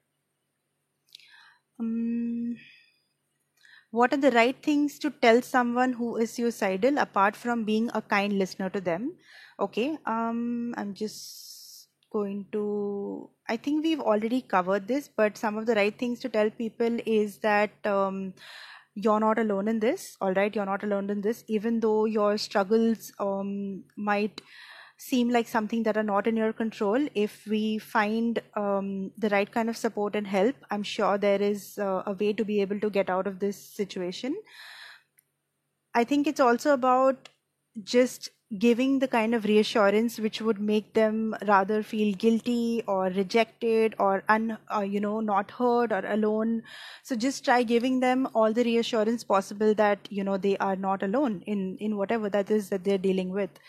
Um, 1.79 2.55
what 3.91 4.13
are 4.13 4.17
the 4.17 4.31
right 4.31 4.61
things 4.63 4.97
to 4.99 5.09
tell 5.09 5.41
someone 5.41 5.93
who 5.93 6.17
is 6.17 6.31
suicidal 6.31 6.97
apart 6.97 7.35
from 7.35 7.63
being 7.65 7.89
a 7.93 8.01
kind 8.01 8.37
listener 8.39 8.69
to 8.69 8.81
them? 8.81 9.13
Okay 9.59 9.97
um 10.05 10.73
i'm 10.77 10.93
just 10.93 11.87
going 12.11 12.45
to 12.51 13.29
i 13.47 13.55
think 13.55 13.83
we've 13.83 13.99
already 14.01 14.41
covered 14.41 14.87
this 14.87 15.07
but 15.07 15.37
some 15.37 15.57
of 15.57 15.65
the 15.65 15.75
right 15.75 15.97
things 15.97 16.19
to 16.19 16.29
tell 16.29 16.49
people 16.49 16.97
is 17.05 17.37
that 17.39 17.71
um, 17.85 18.33
you're 18.95 19.19
not 19.19 19.39
alone 19.39 19.67
in 19.67 19.79
this 19.79 20.17
all 20.19 20.33
right? 20.33 20.53
You're 20.55 20.65
not 20.65 20.83
alone 20.83 21.09
in 21.09 21.21
this 21.21 21.43
even 21.47 21.79
though 21.79 22.05
your 22.05 22.37
struggles 22.37 23.11
um, 23.19 23.83
might 23.95 24.41
seem 25.01 25.29
like 25.29 25.47
something 25.47 25.81
that 25.83 25.97
are 25.97 26.07
not 26.07 26.27
in 26.27 26.37
your 26.37 26.53
control. 26.53 27.07
If 27.15 27.47
we 27.47 27.79
find 27.79 28.39
um, 28.55 29.11
the 29.17 29.29
right 29.29 29.51
kind 29.51 29.69
of 29.69 29.77
support 29.77 30.15
and 30.15 30.27
help 30.27 30.55
i'm 30.69 30.83
sure 30.83 31.17
there 31.17 31.41
is 31.41 31.79
uh, 31.79 32.03
a 32.11 32.13
way 32.19 32.33
to 32.33 32.45
be 32.51 32.61
able 32.61 32.79
to 32.83 32.89
get 32.89 33.09
out 33.09 33.27
of 33.31 33.39
this 33.39 33.57
situation. 33.79 34.35
I 35.93 36.03
think 36.03 36.27
it's 36.27 36.39
also 36.39 36.73
about 36.73 37.29
just 37.83 38.29
giving 38.59 38.99
the 38.99 39.07
kind 39.07 39.33
of 39.33 39.45
reassurance 39.45 40.19
which 40.19 40.41
would 40.41 40.59
make 40.69 40.93
them 40.93 41.35
rather 41.47 41.81
feel 41.81 42.13
guilty 42.15 42.83
or 42.85 43.05
rejected 43.05 43.95
or 43.97 44.23
un, 44.29 44.57
uh, 44.75 44.81
you 44.81 44.99
know 44.99 45.19
not 45.19 45.51
heard 45.51 45.91
or 45.91 46.05
alone. 46.05 46.63
So 47.03 47.15
just 47.15 47.45
try 47.45 47.63
giving 47.63 48.01
them 48.01 48.27
all 48.33 48.53
the 48.53 48.63
reassurance 48.63 49.23
possible 49.23 49.73
that 49.75 50.07
you 50.09 50.23
know 50.23 50.37
they 50.37 50.57
are 50.57 50.75
not 50.75 51.01
alone 51.11 51.41
in 51.45 51.77
in 51.77 51.97
whatever 51.97 52.29
that 52.37 52.51
is 52.51 52.69
that 52.69 52.83
they're 52.83 53.07
dealing 53.07 53.31
with 53.39 53.63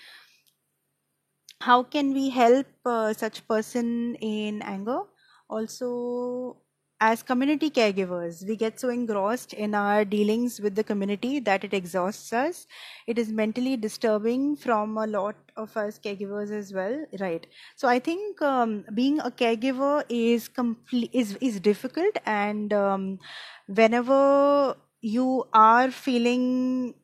how 1.66 1.82
can 1.82 2.12
we 2.14 2.30
help 2.30 2.66
uh, 2.84 3.12
such 3.12 3.46
person 3.48 4.14
in 4.16 4.62
anger 4.62 5.00
also 5.48 6.56
as 7.00 7.20
community 7.20 7.68
caregivers, 7.68 8.46
we 8.46 8.54
get 8.54 8.78
so 8.78 8.88
engrossed 8.88 9.52
in 9.54 9.74
our 9.74 10.04
dealings 10.04 10.60
with 10.60 10.76
the 10.76 10.84
community 10.84 11.40
that 11.40 11.64
it 11.64 11.74
exhausts 11.74 12.32
us. 12.32 12.68
It 13.08 13.18
is 13.18 13.28
mentally 13.32 13.76
disturbing 13.76 14.54
from 14.54 14.96
a 14.96 15.08
lot 15.08 15.34
of 15.56 15.76
us 15.76 15.98
caregivers 15.98 16.52
as 16.52 16.72
well, 16.72 17.04
right? 17.18 17.44
So 17.74 17.88
I 17.88 17.98
think 17.98 18.40
um, 18.40 18.84
being 18.94 19.18
a 19.18 19.32
caregiver 19.32 20.04
is 20.08 20.46
complete 20.46 21.10
is 21.12 21.36
is 21.40 21.58
difficult, 21.58 22.18
and 22.24 22.72
um, 22.72 23.18
whenever 23.66 24.76
you 25.00 25.44
are 25.52 25.90
feeling 25.90 26.94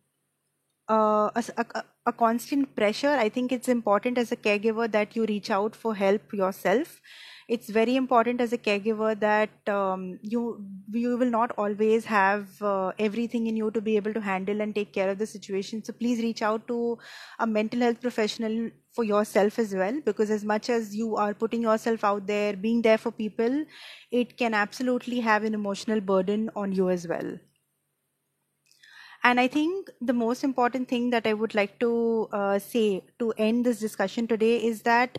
uh, 0.88 1.30
a, 1.34 1.44
a, 1.74 1.84
a 2.08 2.12
constant 2.12 2.74
pressure, 2.74 3.10
I 3.10 3.28
think 3.28 3.52
it's 3.52 3.68
important 3.68 4.18
as 4.18 4.32
a 4.32 4.36
caregiver 4.36 4.90
that 4.92 5.14
you 5.16 5.26
reach 5.26 5.50
out 5.50 5.76
for 5.76 5.94
help 5.94 6.32
yourself. 6.32 7.00
It's 7.48 7.70
very 7.70 7.96
important 7.96 8.40
as 8.42 8.52
a 8.52 8.58
caregiver 8.58 9.18
that 9.20 9.68
um, 9.68 10.18
you 10.22 10.42
you 10.92 11.16
will 11.16 11.30
not 11.30 11.52
always 11.56 12.04
have 12.04 12.62
uh, 12.62 12.92
everything 12.98 13.46
in 13.46 13.56
you 13.56 13.70
to 13.70 13.80
be 13.80 13.96
able 13.96 14.12
to 14.14 14.20
handle 14.20 14.60
and 14.60 14.74
take 14.74 14.92
care 14.92 15.08
of 15.10 15.18
the 15.18 15.26
situation. 15.26 15.82
So 15.84 15.94
please 15.94 16.20
reach 16.22 16.42
out 16.42 16.68
to 16.68 16.98
a 17.38 17.46
mental 17.46 17.80
health 17.80 18.00
professional 18.02 18.70
for 18.92 19.04
yourself 19.04 19.58
as 19.58 19.74
well 19.74 20.00
because 20.04 20.30
as 20.30 20.44
much 20.44 20.68
as 20.68 20.94
you 20.94 21.16
are 21.16 21.32
putting 21.34 21.62
yourself 21.62 22.04
out 22.04 22.26
there 22.26 22.54
being 22.56 22.82
there 22.82 22.98
for 22.98 23.12
people 23.12 23.64
it 24.10 24.36
can 24.36 24.54
absolutely 24.54 25.20
have 25.20 25.44
an 25.44 25.54
emotional 25.54 26.00
burden 26.00 26.50
on 26.56 26.72
you 26.72 26.90
as 26.90 27.06
well 27.06 27.30
and 29.24 29.40
I 29.40 29.48
think 29.48 29.90
the 30.00 30.12
most 30.12 30.44
important 30.44 30.88
thing 30.88 31.10
that 31.10 31.26
I 31.26 31.34
would 31.34 31.54
like 31.54 31.78
to 31.80 32.28
uh, 32.32 32.58
say 32.58 33.02
to 33.18 33.32
end 33.36 33.66
this 33.66 33.78
discussion 33.80 34.26
today 34.26 34.56
is 34.64 34.82
that 34.82 35.18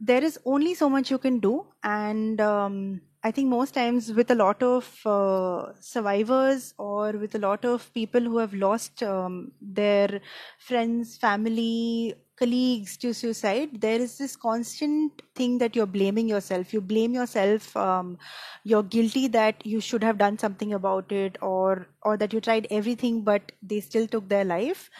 there 0.00 0.22
is 0.22 0.38
only 0.44 0.74
so 0.74 0.88
much 0.88 1.10
you 1.10 1.18
can 1.18 1.38
do. 1.40 1.66
And 1.82 2.40
um, 2.40 3.00
i 3.24 3.30
think 3.32 3.48
most 3.48 3.74
times 3.74 4.12
with 4.12 4.30
a 4.30 4.34
lot 4.34 4.62
of 4.62 4.88
uh, 5.04 5.72
survivors 5.80 6.72
or 6.78 7.12
with 7.22 7.34
a 7.34 7.38
lot 7.44 7.64
of 7.64 7.92
people 7.92 8.20
who 8.20 8.38
have 8.38 8.54
lost 8.54 9.02
um, 9.02 9.50
their 9.60 10.20
friends 10.58 11.16
family 11.16 12.14
colleagues 12.38 12.96
to 12.96 13.12
suicide 13.12 13.80
there 13.80 14.00
is 14.00 14.16
this 14.18 14.36
constant 14.36 15.22
thing 15.34 15.58
that 15.58 15.76
you're 15.76 15.86
blaming 15.86 16.28
yourself. 16.28 16.72
You 16.72 16.80
blame 16.80 17.14
yourself 17.14 17.76
um, 17.76 18.18
you're 18.64 18.82
guilty 18.82 19.28
that 19.28 19.64
you 19.66 19.80
should 19.80 20.02
have 20.02 20.18
done 20.18 20.38
something 20.38 20.72
about 20.74 21.12
it 21.12 21.38
or 21.42 21.86
or 22.02 22.16
that 22.16 22.32
you 22.32 22.40
tried 22.40 22.66
everything 22.70 23.22
but 23.22 23.52
they 23.62 23.80
still 23.80 24.06
took 24.06 24.28
their 24.28 24.44
life. 24.44 24.90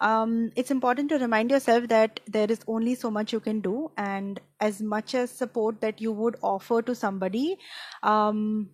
Um, 0.00 0.50
it's 0.56 0.72
important 0.72 1.10
to 1.10 1.18
remind 1.18 1.50
yourself 1.52 1.86
that 1.88 2.18
there 2.26 2.50
is 2.50 2.60
only 2.66 2.96
so 2.96 3.10
much 3.10 3.32
you 3.32 3.38
can 3.38 3.60
do 3.60 3.90
and 3.96 4.40
as 4.60 4.82
much 4.82 5.14
as 5.14 5.30
support 5.30 5.80
that 5.80 6.00
you 6.00 6.10
would 6.10 6.36
offer 6.42 6.82
to 6.82 6.94
somebody 6.94 7.56
um, 8.02 8.70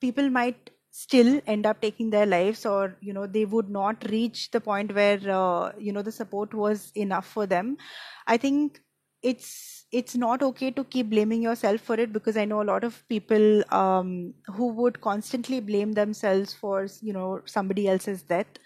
people 0.00 0.30
might 0.30 0.70
still 0.90 1.40
end 1.46 1.66
up 1.66 1.80
taking 1.80 2.10
their 2.10 2.26
lives 2.26 2.66
or 2.66 2.96
you 3.00 3.12
know 3.12 3.26
they 3.26 3.44
would 3.44 3.70
not 3.70 4.04
reach 4.10 4.50
the 4.50 4.60
point 4.60 4.94
where 4.94 5.20
uh, 5.30 5.72
you 5.78 5.92
know 5.92 6.02
the 6.02 6.12
support 6.12 6.52
was 6.54 6.90
enough 6.94 7.26
for 7.26 7.46
them 7.46 7.76
i 8.26 8.36
think 8.36 8.80
it's 9.22 9.86
it's 9.92 10.16
not 10.16 10.42
okay 10.42 10.70
to 10.70 10.84
keep 10.84 11.10
blaming 11.10 11.42
yourself 11.42 11.80
for 11.80 11.94
it 11.94 12.12
because 12.12 12.36
i 12.36 12.44
know 12.44 12.62
a 12.62 12.70
lot 12.72 12.84
of 12.84 13.02
people 13.08 13.62
um, 13.72 14.32
who 14.46 14.68
would 14.68 15.00
constantly 15.00 15.60
blame 15.60 15.92
themselves 15.92 16.52
for 16.52 16.86
you 17.00 17.12
know 17.12 17.40
somebody 17.46 17.88
else's 17.88 18.22
death 18.22 18.58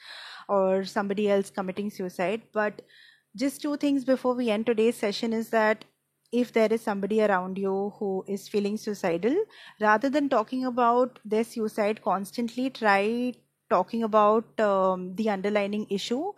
or 0.48 0.84
somebody 0.84 1.30
else 1.30 1.50
committing 1.50 1.90
suicide. 1.90 2.42
But 2.52 2.82
just 3.36 3.62
two 3.62 3.76
things 3.76 4.04
before 4.04 4.34
we 4.34 4.50
end 4.50 4.66
today's 4.66 4.96
session 4.96 5.32
is 5.32 5.50
that 5.50 5.84
if 6.43 6.53
there 6.53 6.72
is 6.72 6.82
somebody 6.82 7.22
around 7.22 7.59
you 7.59 7.93
who 7.99 8.24
is 8.26 8.49
feeling 8.49 8.76
suicidal, 8.76 9.37
rather 9.80 10.11
than 10.11 10.28
talking 10.28 10.64
about 10.66 11.18
their 11.24 11.45
suicide 11.45 12.03
constantly, 12.03 12.70
try 12.70 13.35
talking 13.70 14.03
about 14.03 14.61
um, 14.61 15.14
the 15.16 15.30
underlying 15.30 15.87
issue. 15.91 16.32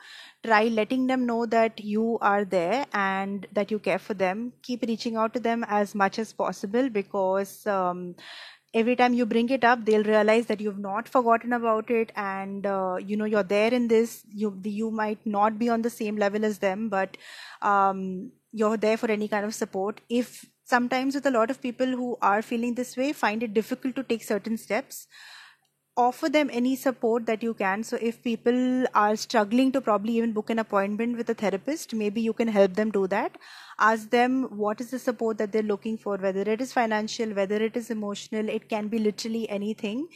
Try 0.45 0.65
letting 0.65 1.07
them 1.07 1.27
know 1.27 1.45
that 1.47 1.81
you 1.81 2.19
are 2.21 2.45
there 2.45 2.87
and 2.93 3.47
that 3.53 3.71
you 3.71 3.79
care 3.79 3.99
for 3.99 4.15
them. 4.15 4.53
Keep 4.63 4.83
reaching 4.83 5.17
out 5.17 5.35
to 5.35 5.41
them 5.41 5.65
as 5.69 5.95
much 5.95 6.19
as 6.19 6.33
possible 6.33 6.89
because 6.89 7.67
um, 7.67 8.15
every 8.81 8.97
time 9.01 9.15
you 9.19 9.27
bring 9.27 9.49
it 9.57 9.65
up 9.65 9.85
they'll 9.85 10.09
realize 10.11 10.47
that 10.47 10.61
you've 10.61 10.83
not 10.87 11.09
forgotten 11.09 11.53
about 11.59 11.91
it 11.91 12.13
and 12.17 12.67
uh, 12.67 12.97
you 13.11 13.17
know 13.17 13.31
you're 13.35 13.51
there 13.55 13.73
in 13.73 13.89
this 13.89 14.23
you 14.43 14.51
you 14.65 14.91
might 14.91 15.31
not 15.37 15.59
be 15.59 15.69
on 15.77 15.83
the 15.83 15.95
same 15.99 16.17
level 16.25 16.45
as 16.45 16.59
them 16.59 16.89
but 16.89 17.17
um, 17.63 18.31
you're 18.53 18.77
there 18.77 18.97
for 18.97 19.11
any 19.11 19.29
kind 19.29 19.45
of 19.45 19.55
support 19.55 20.01
if 20.09 20.45
sometimes 20.65 21.15
with 21.15 21.27
a 21.27 21.37
lot 21.39 21.51
of 21.51 21.63
people 21.63 21.87
who 21.87 22.17
are 22.21 22.43
feeling 22.43 22.75
this 22.75 22.97
way 22.97 23.13
find 23.13 23.43
it 23.43 23.55
difficult 23.55 23.97
to 23.97 24.03
take 24.13 24.23
certain 24.23 24.57
steps 24.67 25.07
offer 25.97 26.29
them 26.29 26.51
any 26.53 26.77
support 26.77 27.27
that 27.27 27.43
you 27.43 27.55
can. 27.55 27.83
So, 27.83 27.97
if 28.01 28.23
people 28.23 28.87
are 28.95 29.17
struggling 29.17 29.73
to 29.73 29.81
probably 29.81 30.17
even 30.19 30.33
book 30.33 30.51
an 30.51 30.59
appointment 30.59 31.17
with 31.17 31.31
a 31.31 31.35
therapist, 31.35 31.95
maybe 31.95 32.21
you 32.21 32.33
can 32.33 32.49
help 32.49 32.75
them 32.75 32.91
do 32.91 33.07
that. 33.09 33.39
Ask 33.79 34.11
them 34.11 34.45
what 34.57 34.81
is 34.81 34.91
the 34.91 34.99
support 34.99 35.39
that 35.39 35.53
they're 35.53 35.63
looking 35.63 35.99
for, 35.99 36.17
whether 36.17 36.41
it 36.41 36.61
is 36.61 36.73
financial, 36.73 37.31
whether 37.31 37.57
it 37.57 37.77
is 37.77 37.91
emotional, 37.91 38.49
it 38.49 38.69
can 38.69 38.89
be 38.89 38.99
literally 38.99 39.49
anything. 39.51 40.09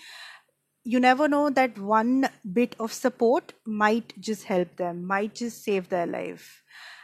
You 0.83 0.99
never 0.99 1.29
know 1.29 1.51
that 1.51 1.79
one 1.79 2.29
bit 2.53 2.75
of 2.81 2.93
support 2.93 3.53
might 3.67 4.15
just 4.19 4.45
help 4.45 4.77
them, 4.77 5.05
might 5.07 5.35
just 5.35 5.63
save 5.63 5.91
their 5.91 6.07
life. 6.07 6.63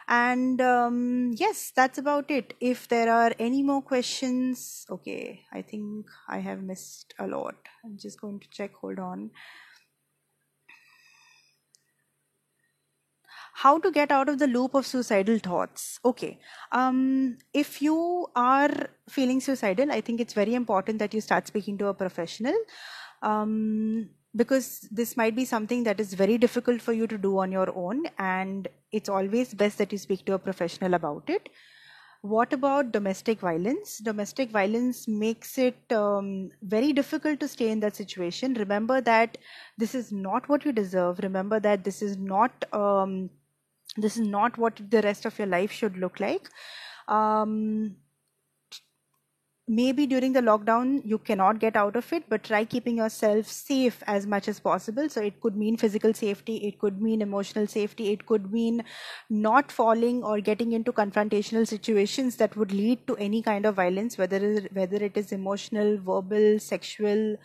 And 0.09 0.61
um, 0.61 1.32
yes, 1.36 1.72
that's 1.74 1.98
about 1.98 2.30
it. 2.30 2.54
If 2.61 2.88
there 2.88 3.12
are 3.12 3.32
any 3.38 3.62
more 3.62 3.82
questions, 3.82 4.86
okay, 4.88 5.42
I 5.52 5.62
think 5.62 6.07
I 6.28 6.38
have 6.38 6.62
missed 6.62 7.12
a 7.18 7.26
lot. 7.26 7.57
I'm 7.84 7.98
just 7.98 8.20
going 8.20 8.40
to 8.40 8.48
check. 8.48 8.72
Hold 8.76 8.98
on. 8.98 9.30
How 13.62 13.78
to 13.78 13.90
get 13.90 14.11
out 14.11 14.28
of 14.28 14.38
the 14.38 14.46
loop 14.46 14.74
of 14.74 14.86
suicidal 14.86 15.38
thoughts. 15.38 15.98
Okay. 16.04 16.38
Um, 16.72 17.38
if 17.54 17.80
you 17.80 18.26
are 18.34 18.88
feeling 19.09 19.40
suicidal 19.40 19.92
i 19.92 20.00
think 20.00 20.20
it's 20.20 20.34
very 20.34 20.54
important 20.54 20.98
that 20.98 21.14
you 21.14 21.20
start 21.20 21.46
speaking 21.46 21.78
to 21.78 21.86
a 21.88 21.94
professional 21.94 22.57
um, 23.22 24.09
because 24.34 24.88
this 24.90 25.16
might 25.16 25.34
be 25.34 25.44
something 25.44 25.84
that 25.84 26.00
is 26.00 26.12
very 26.14 26.36
difficult 26.38 26.82
for 26.82 26.92
you 26.92 27.07
to 27.07 27.16
do 27.16 27.38
on 27.38 27.52
your 27.52 27.72
own 27.74 28.04
and 28.18 28.68
it's 28.92 29.09
always 29.09 29.54
best 29.54 29.78
that 29.78 29.92
you 29.92 29.98
speak 29.98 30.24
to 30.26 30.34
a 30.34 30.38
professional 30.38 30.94
about 30.94 31.24
it. 31.28 31.48
What 32.22 32.52
about 32.52 32.92
domestic 32.92 33.40
violence? 33.40 33.98
Domestic 33.98 34.50
violence 34.50 35.07
makes 35.07 35.59
it 35.59 35.76
um, 35.92 36.50
very 36.62 36.92
difficult 36.92 37.40
to 37.40 37.48
stay 37.48 37.70
in 37.70 37.80
that 37.80 37.94
situation. 37.94 38.54
Remember 38.54 39.00
that 39.00 39.38
this 39.78 39.94
is 39.94 40.12
not 40.12 40.48
what 40.48 40.64
you 40.64 40.72
deserve. 40.72 41.20
Remember 41.20 41.61
that 41.61 41.84
this 41.84 42.02
is 42.02 42.16
not 42.16 42.64
um, 42.72 43.30
this 43.97 44.16
is 44.16 44.26
not 44.26 44.59
what 44.59 44.80
the 44.91 45.03
rest 45.03 45.24
of 45.24 45.39
your 45.39 45.49
life 45.49 45.72
should 45.72 45.97
look 45.97 46.20
like. 46.20 46.49
Um, 47.09 47.97
maybe 49.68 50.07
during 50.07 50.32
the 50.32 50.41
lockdown 50.41 51.01
you 51.05 51.18
cannot 51.18 51.59
get 51.59 51.74
out 51.74 51.97
of 51.97 52.12
it 52.12 52.22
but 52.28 52.45
try 52.45 52.64
keeping 52.64 52.99
yourself 52.99 53.47
safe 53.47 54.01
as 54.07 54.24
much 54.24 54.47
as 54.47 54.61
possible. 54.61 55.09
So 55.09 55.20
it 55.20 55.41
could 55.41 55.57
mean 55.57 55.76
physical 55.76 56.14
safety 56.14 56.57
it 56.68 56.78
could 56.78 57.01
mean 57.03 57.20
emotional 57.20 57.66
safety 57.66 58.12
it 58.12 58.26
could 58.26 58.53
mean 58.53 58.84
not 59.28 59.72
falling 59.72 60.22
or 60.22 60.41
getting 60.41 60.72
into 60.72 60.93
confrontational 60.93 61.66
situations 61.66 62.37
that 62.37 62.57
would 62.57 62.70
lead 62.70 63.07
to 63.09 63.16
any 63.16 63.43
kind 63.43 63.66
of 63.66 63.74
violence 63.74 64.16
whether 64.16 64.61
whether 64.72 64.97
it 64.99 65.16
is 65.16 65.32
emotional 65.32 65.99
verbal 65.99 66.61
sexual 66.61 67.37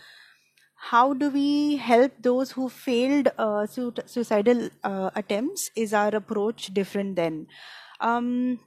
how 0.89 1.13
do 1.13 1.29
we 1.29 1.77
help 1.77 2.11
those 2.21 2.51
who 2.51 2.67
failed 2.67 3.27
uh, 3.37 3.65
suicidal 3.67 4.69
uh, 4.83 5.09
attempts 5.15 5.69
is 5.75 5.93
our 5.93 6.15
approach 6.15 6.73
different 6.73 7.15
then 7.15 7.47
um, 7.99 8.59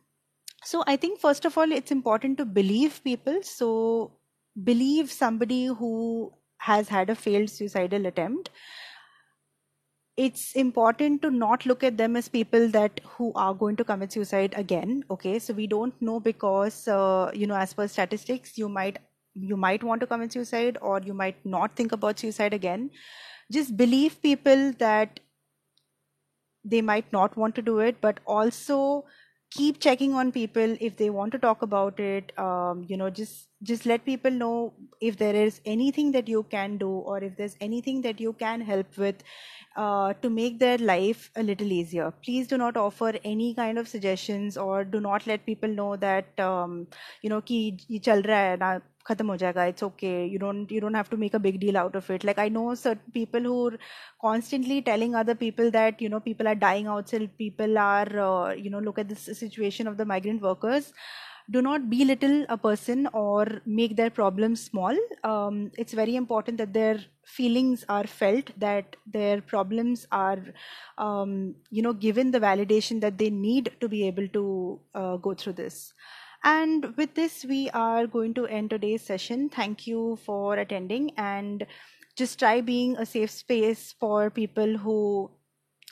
so 0.64 0.82
I 0.86 0.96
think 0.96 1.20
first 1.20 1.44
of 1.44 1.58
all, 1.58 1.70
it's 1.70 1.90
important 1.90 2.38
to 2.38 2.44
believe 2.46 3.02
people. 3.04 3.42
So 3.42 4.12
believe 4.62 5.12
somebody 5.12 5.66
who 5.66 6.32
has 6.58 6.88
had 6.88 7.10
a 7.10 7.14
failed 7.14 7.50
suicidal 7.50 8.06
attempt. 8.06 8.50
it's 10.16 10.52
important 10.54 11.22
to 11.22 11.30
not 11.30 11.66
look 11.66 11.82
at 11.82 11.96
them 11.98 12.16
as 12.16 12.28
people 12.28 12.68
that 12.68 13.00
who 13.04 13.32
are 13.34 13.52
going 13.52 13.76
to 13.76 13.84
commit 13.84 14.12
suicide 14.12 14.54
again 14.56 15.02
okay 15.10 15.38
so 15.38 15.52
we 15.52 15.66
don't 15.66 16.00
know 16.00 16.20
because 16.20 16.86
uh, 16.86 17.30
you 17.34 17.46
know 17.46 17.56
as 17.56 17.74
per 17.74 17.88
statistics 17.88 18.56
you 18.56 18.68
might 18.68 18.98
you 19.34 19.56
might 19.56 19.82
want 19.82 20.00
to 20.00 20.06
commit 20.06 20.32
suicide 20.32 20.78
or 20.80 21.00
you 21.00 21.14
might 21.14 21.44
not 21.44 21.74
think 21.76 21.92
about 21.92 22.18
suicide 22.18 22.54
again. 22.54 22.90
Just 23.52 23.76
believe 23.76 24.20
people 24.22 24.72
that 24.78 25.20
they 26.64 26.80
might 26.80 27.12
not 27.12 27.36
want 27.36 27.54
to 27.54 27.62
do 27.62 27.78
it 27.80 28.00
but 28.00 28.20
also 28.26 29.04
keep 29.50 29.78
checking 29.78 30.14
on 30.14 30.32
people 30.32 30.76
if 30.80 30.96
they 30.96 31.10
want 31.10 31.30
to 31.32 31.38
talk 31.38 31.62
about 31.62 32.00
it. 32.00 32.36
Um, 32.38 32.84
you 32.88 32.96
know 32.96 33.10
just 33.10 33.48
just 33.62 33.86
let 33.86 34.04
people 34.04 34.30
know 34.30 34.72
if 35.00 35.16
there 35.16 35.34
is 35.34 35.60
anything 35.64 36.12
that 36.12 36.28
you 36.28 36.42
can 36.44 36.76
do 36.76 36.88
or 36.88 37.22
if 37.22 37.36
there's 37.36 37.56
anything 37.60 38.02
that 38.02 38.20
you 38.20 38.32
can 38.32 38.60
help 38.60 38.98
with 38.98 39.22
uh, 39.76 40.12
to 40.22 40.30
make 40.30 40.58
their 40.58 40.78
life 40.78 41.30
a 41.36 41.42
little 41.42 41.70
easier. 41.72 42.12
Please 42.24 42.46
do 42.46 42.58
not 42.58 42.76
offer 42.76 43.12
any 43.24 43.54
kind 43.54 43.78
of 43.78 43.88
suggestions 43.88 44.56
or 44.56 44.84
do 44.84 45.00
not 45.00 45.26
let 45.26 45.46
people 45.46 45.68
know 45.68 45.96
that 45.96 46.38
um, 46.40 46.86
you 47.22 47.30
know 47.30 47.40
ki 47.40 47.78
ye 47.88 47.98
chal 47.98 48.22
raha 48.22 48.50
hai 48.50 48.56
na 48.64 48.78
khatam 49.08 49.30
ho 49.32 49.36
jayega 49.42 49.68
it's 49.68 49.82
okay. 49.82 50.26
You 50.26 50.38
don't 50.38 50.70
you 50.70 50.80
don't 50.80 50.94
have 51.00 51.10
to 51.10 51.16
make 51.16 51.34
a 51.34 51.42
big 51.46 51.60
deal 51.60 51.76
out 51.76 51.96
of 51.96 52.08
it. 52.10 52.24
Like 52.24 52.38
i 52.38 52.48
know 52.48 52.74
certain 52.74 53.12
people 53.12 53.40
who 53.40 53.58
are 53.68 53.78
constantly 54.20 54.80
telling 54.82 55.14
other 55.14 55.34
people 55.34 55.70
that 55.72 56.00
you 56.00 56.08
know 56.08 56.20
people 56.20 56.48
are 56.48 56.54
dying 56.54 56.86
outside 56.86 57.28
people 57.38 57.78
are 57.78 58.08
uh, 58.30 58.52
you 58.52 58.70
know 58.70 58.80
look 58.80 58.98
at 58.98 59.08
this 59.08 59.28
situation 59.44 59.86
of 59.86 59.96
the 59.96 60.04
migrant 60.04 60.42
workers. 60.42 60.92
Do 61.50 61.60
not 61.60 61.90
belittle 61.90 62.46
a 62.48 62.56
person 62.56 63.06
or 63.12 63.46
make 63.66 63.96
their 63.96 64.08
problems 64.08 64.62
small. 64.64 64.96
Um, 65.24 65.70
it's 65.76 65.92
very 65.92 66.16
important 66.16 66.56
that 66.56 66.72
their 66.72 67.00
feelings 67.26 67.84
are 67.90 68.06
felt 68.06 68.50
that 68.58 68.96
their 69.06 69.42
problems 69.42 70.06
are 70.10 70.38
um, 70.96 71.54
you 71.70 71.82
know 71.82 71.92
given 71.92 72.30
the 72.30 72.40
validation 72.40 73.00
that 73.02 73.18
they 73.18 73.28
need 73.30 73.72
to 73.80 73.88
be 73.88 74.06
able 74.06 74.28
to 74.28 74.80
uh, 74.94 75.16
go 75.18 75.34
through 75.34 75.52
this. 75.64 75.92
And 76.44 76.94
with 76.96 77.14
this, 77.14 77.44
we 77.44 77.70
are 77.70 78.06
going 78.06 78.34
to 78.34 78.46
end 78.46 78.70
today's 78.70 79.02
session. 79.02 79.48
Thank 79.48 79.86
you 79.86 80.16
for 80.24 80.56
attending 80.56 81.12
and 81.16 81.66
just 82.16 82.38
try 82.38 82.60
being 82.60 82.96
a 82.98 83.06
safe 83.06 83.30
space 83.30 83.94
for 83.98 84.30
people 84.30 84.76
who 84.76 85.30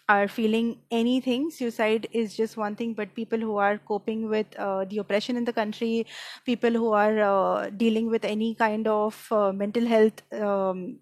are 0.08 0.28
feeling 0.28 0.78
anything 0.90 1.50
suicide 1.50 2.06
is 2.12 2.36
just 2.36 2.56
one 2.56 2.74
thing 2.74 2.92
but 2.92 3.14
people 3.14 3.38
who 3.38 3.56
are 3.56 3.78
coping 3.78 4.28
with 4.28 4.46
uh, 4.58 4.84
the 4.86 4.98
oppression 4.98 5.36
in 5.36 5.44
the 5.44 5.52
country 5.52 6.06
people 6.44 6.70
who 6.70 6.92
are 6.92 7.20
uh, 7.20 7.70
dealing 7.70 8.10
with 8.10 8.24
any 8.24 8.54
kind 8.54 8.88
of 8.88 9.26
uh, 9.30 9.52
mental 9.52 9.86
health 9.86 10.20
um, 10.32 10.98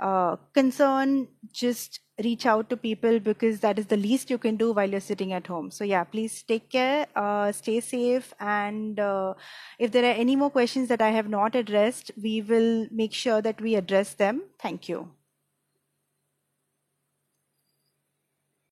uh, 0.00 0.36
concern 0.52 1.28
just 1.52 2.00
reach 2.24 2.46
out 2.46 2.70
to 2.70 2.76
people 2.76 3.18
because 3.20 3.60
that 3.60 3.78
is 3.78 3.86
the 3.86 3.96
least 3.96 4.30
you 4.30 4.38
can 4.38 4.56
do 4.56 4.72
while 4.72 4.88
you're 4.88 5.00
sitting 5.00 5.32
at 5.32 5.46
home. 5.46 5.70
So 5.70 5.84
yeah 5.84 6.04
please 6.04 6.42
take 6.42 6.70
care 6.70 7.06
uh, 7.16 7.52
stay 7.52 7.80
safe 7.80 8.32
and 8.40 8.98
uh, 8.98 9.34
if 9.78 9.92
there 9.92 10.04
are 10.04 10.16
any 10.24 10.36
more 10.36 10.50
questions 10.50 10.88
that 10.88 11.02
i 11.02 11.10
have 11.10 11.28
not 11.28 11.54
addressed 11.54 12.10
we 12.22 12.40
will 12.40 12.86
make 12.90 13.12
sure 13.12 13.40
that 13.42 13.60
we 13.60 13.74
address 13.74 14.14
them. 14.14 14.42
Thank 14.58 14.88
you 14.88 15.15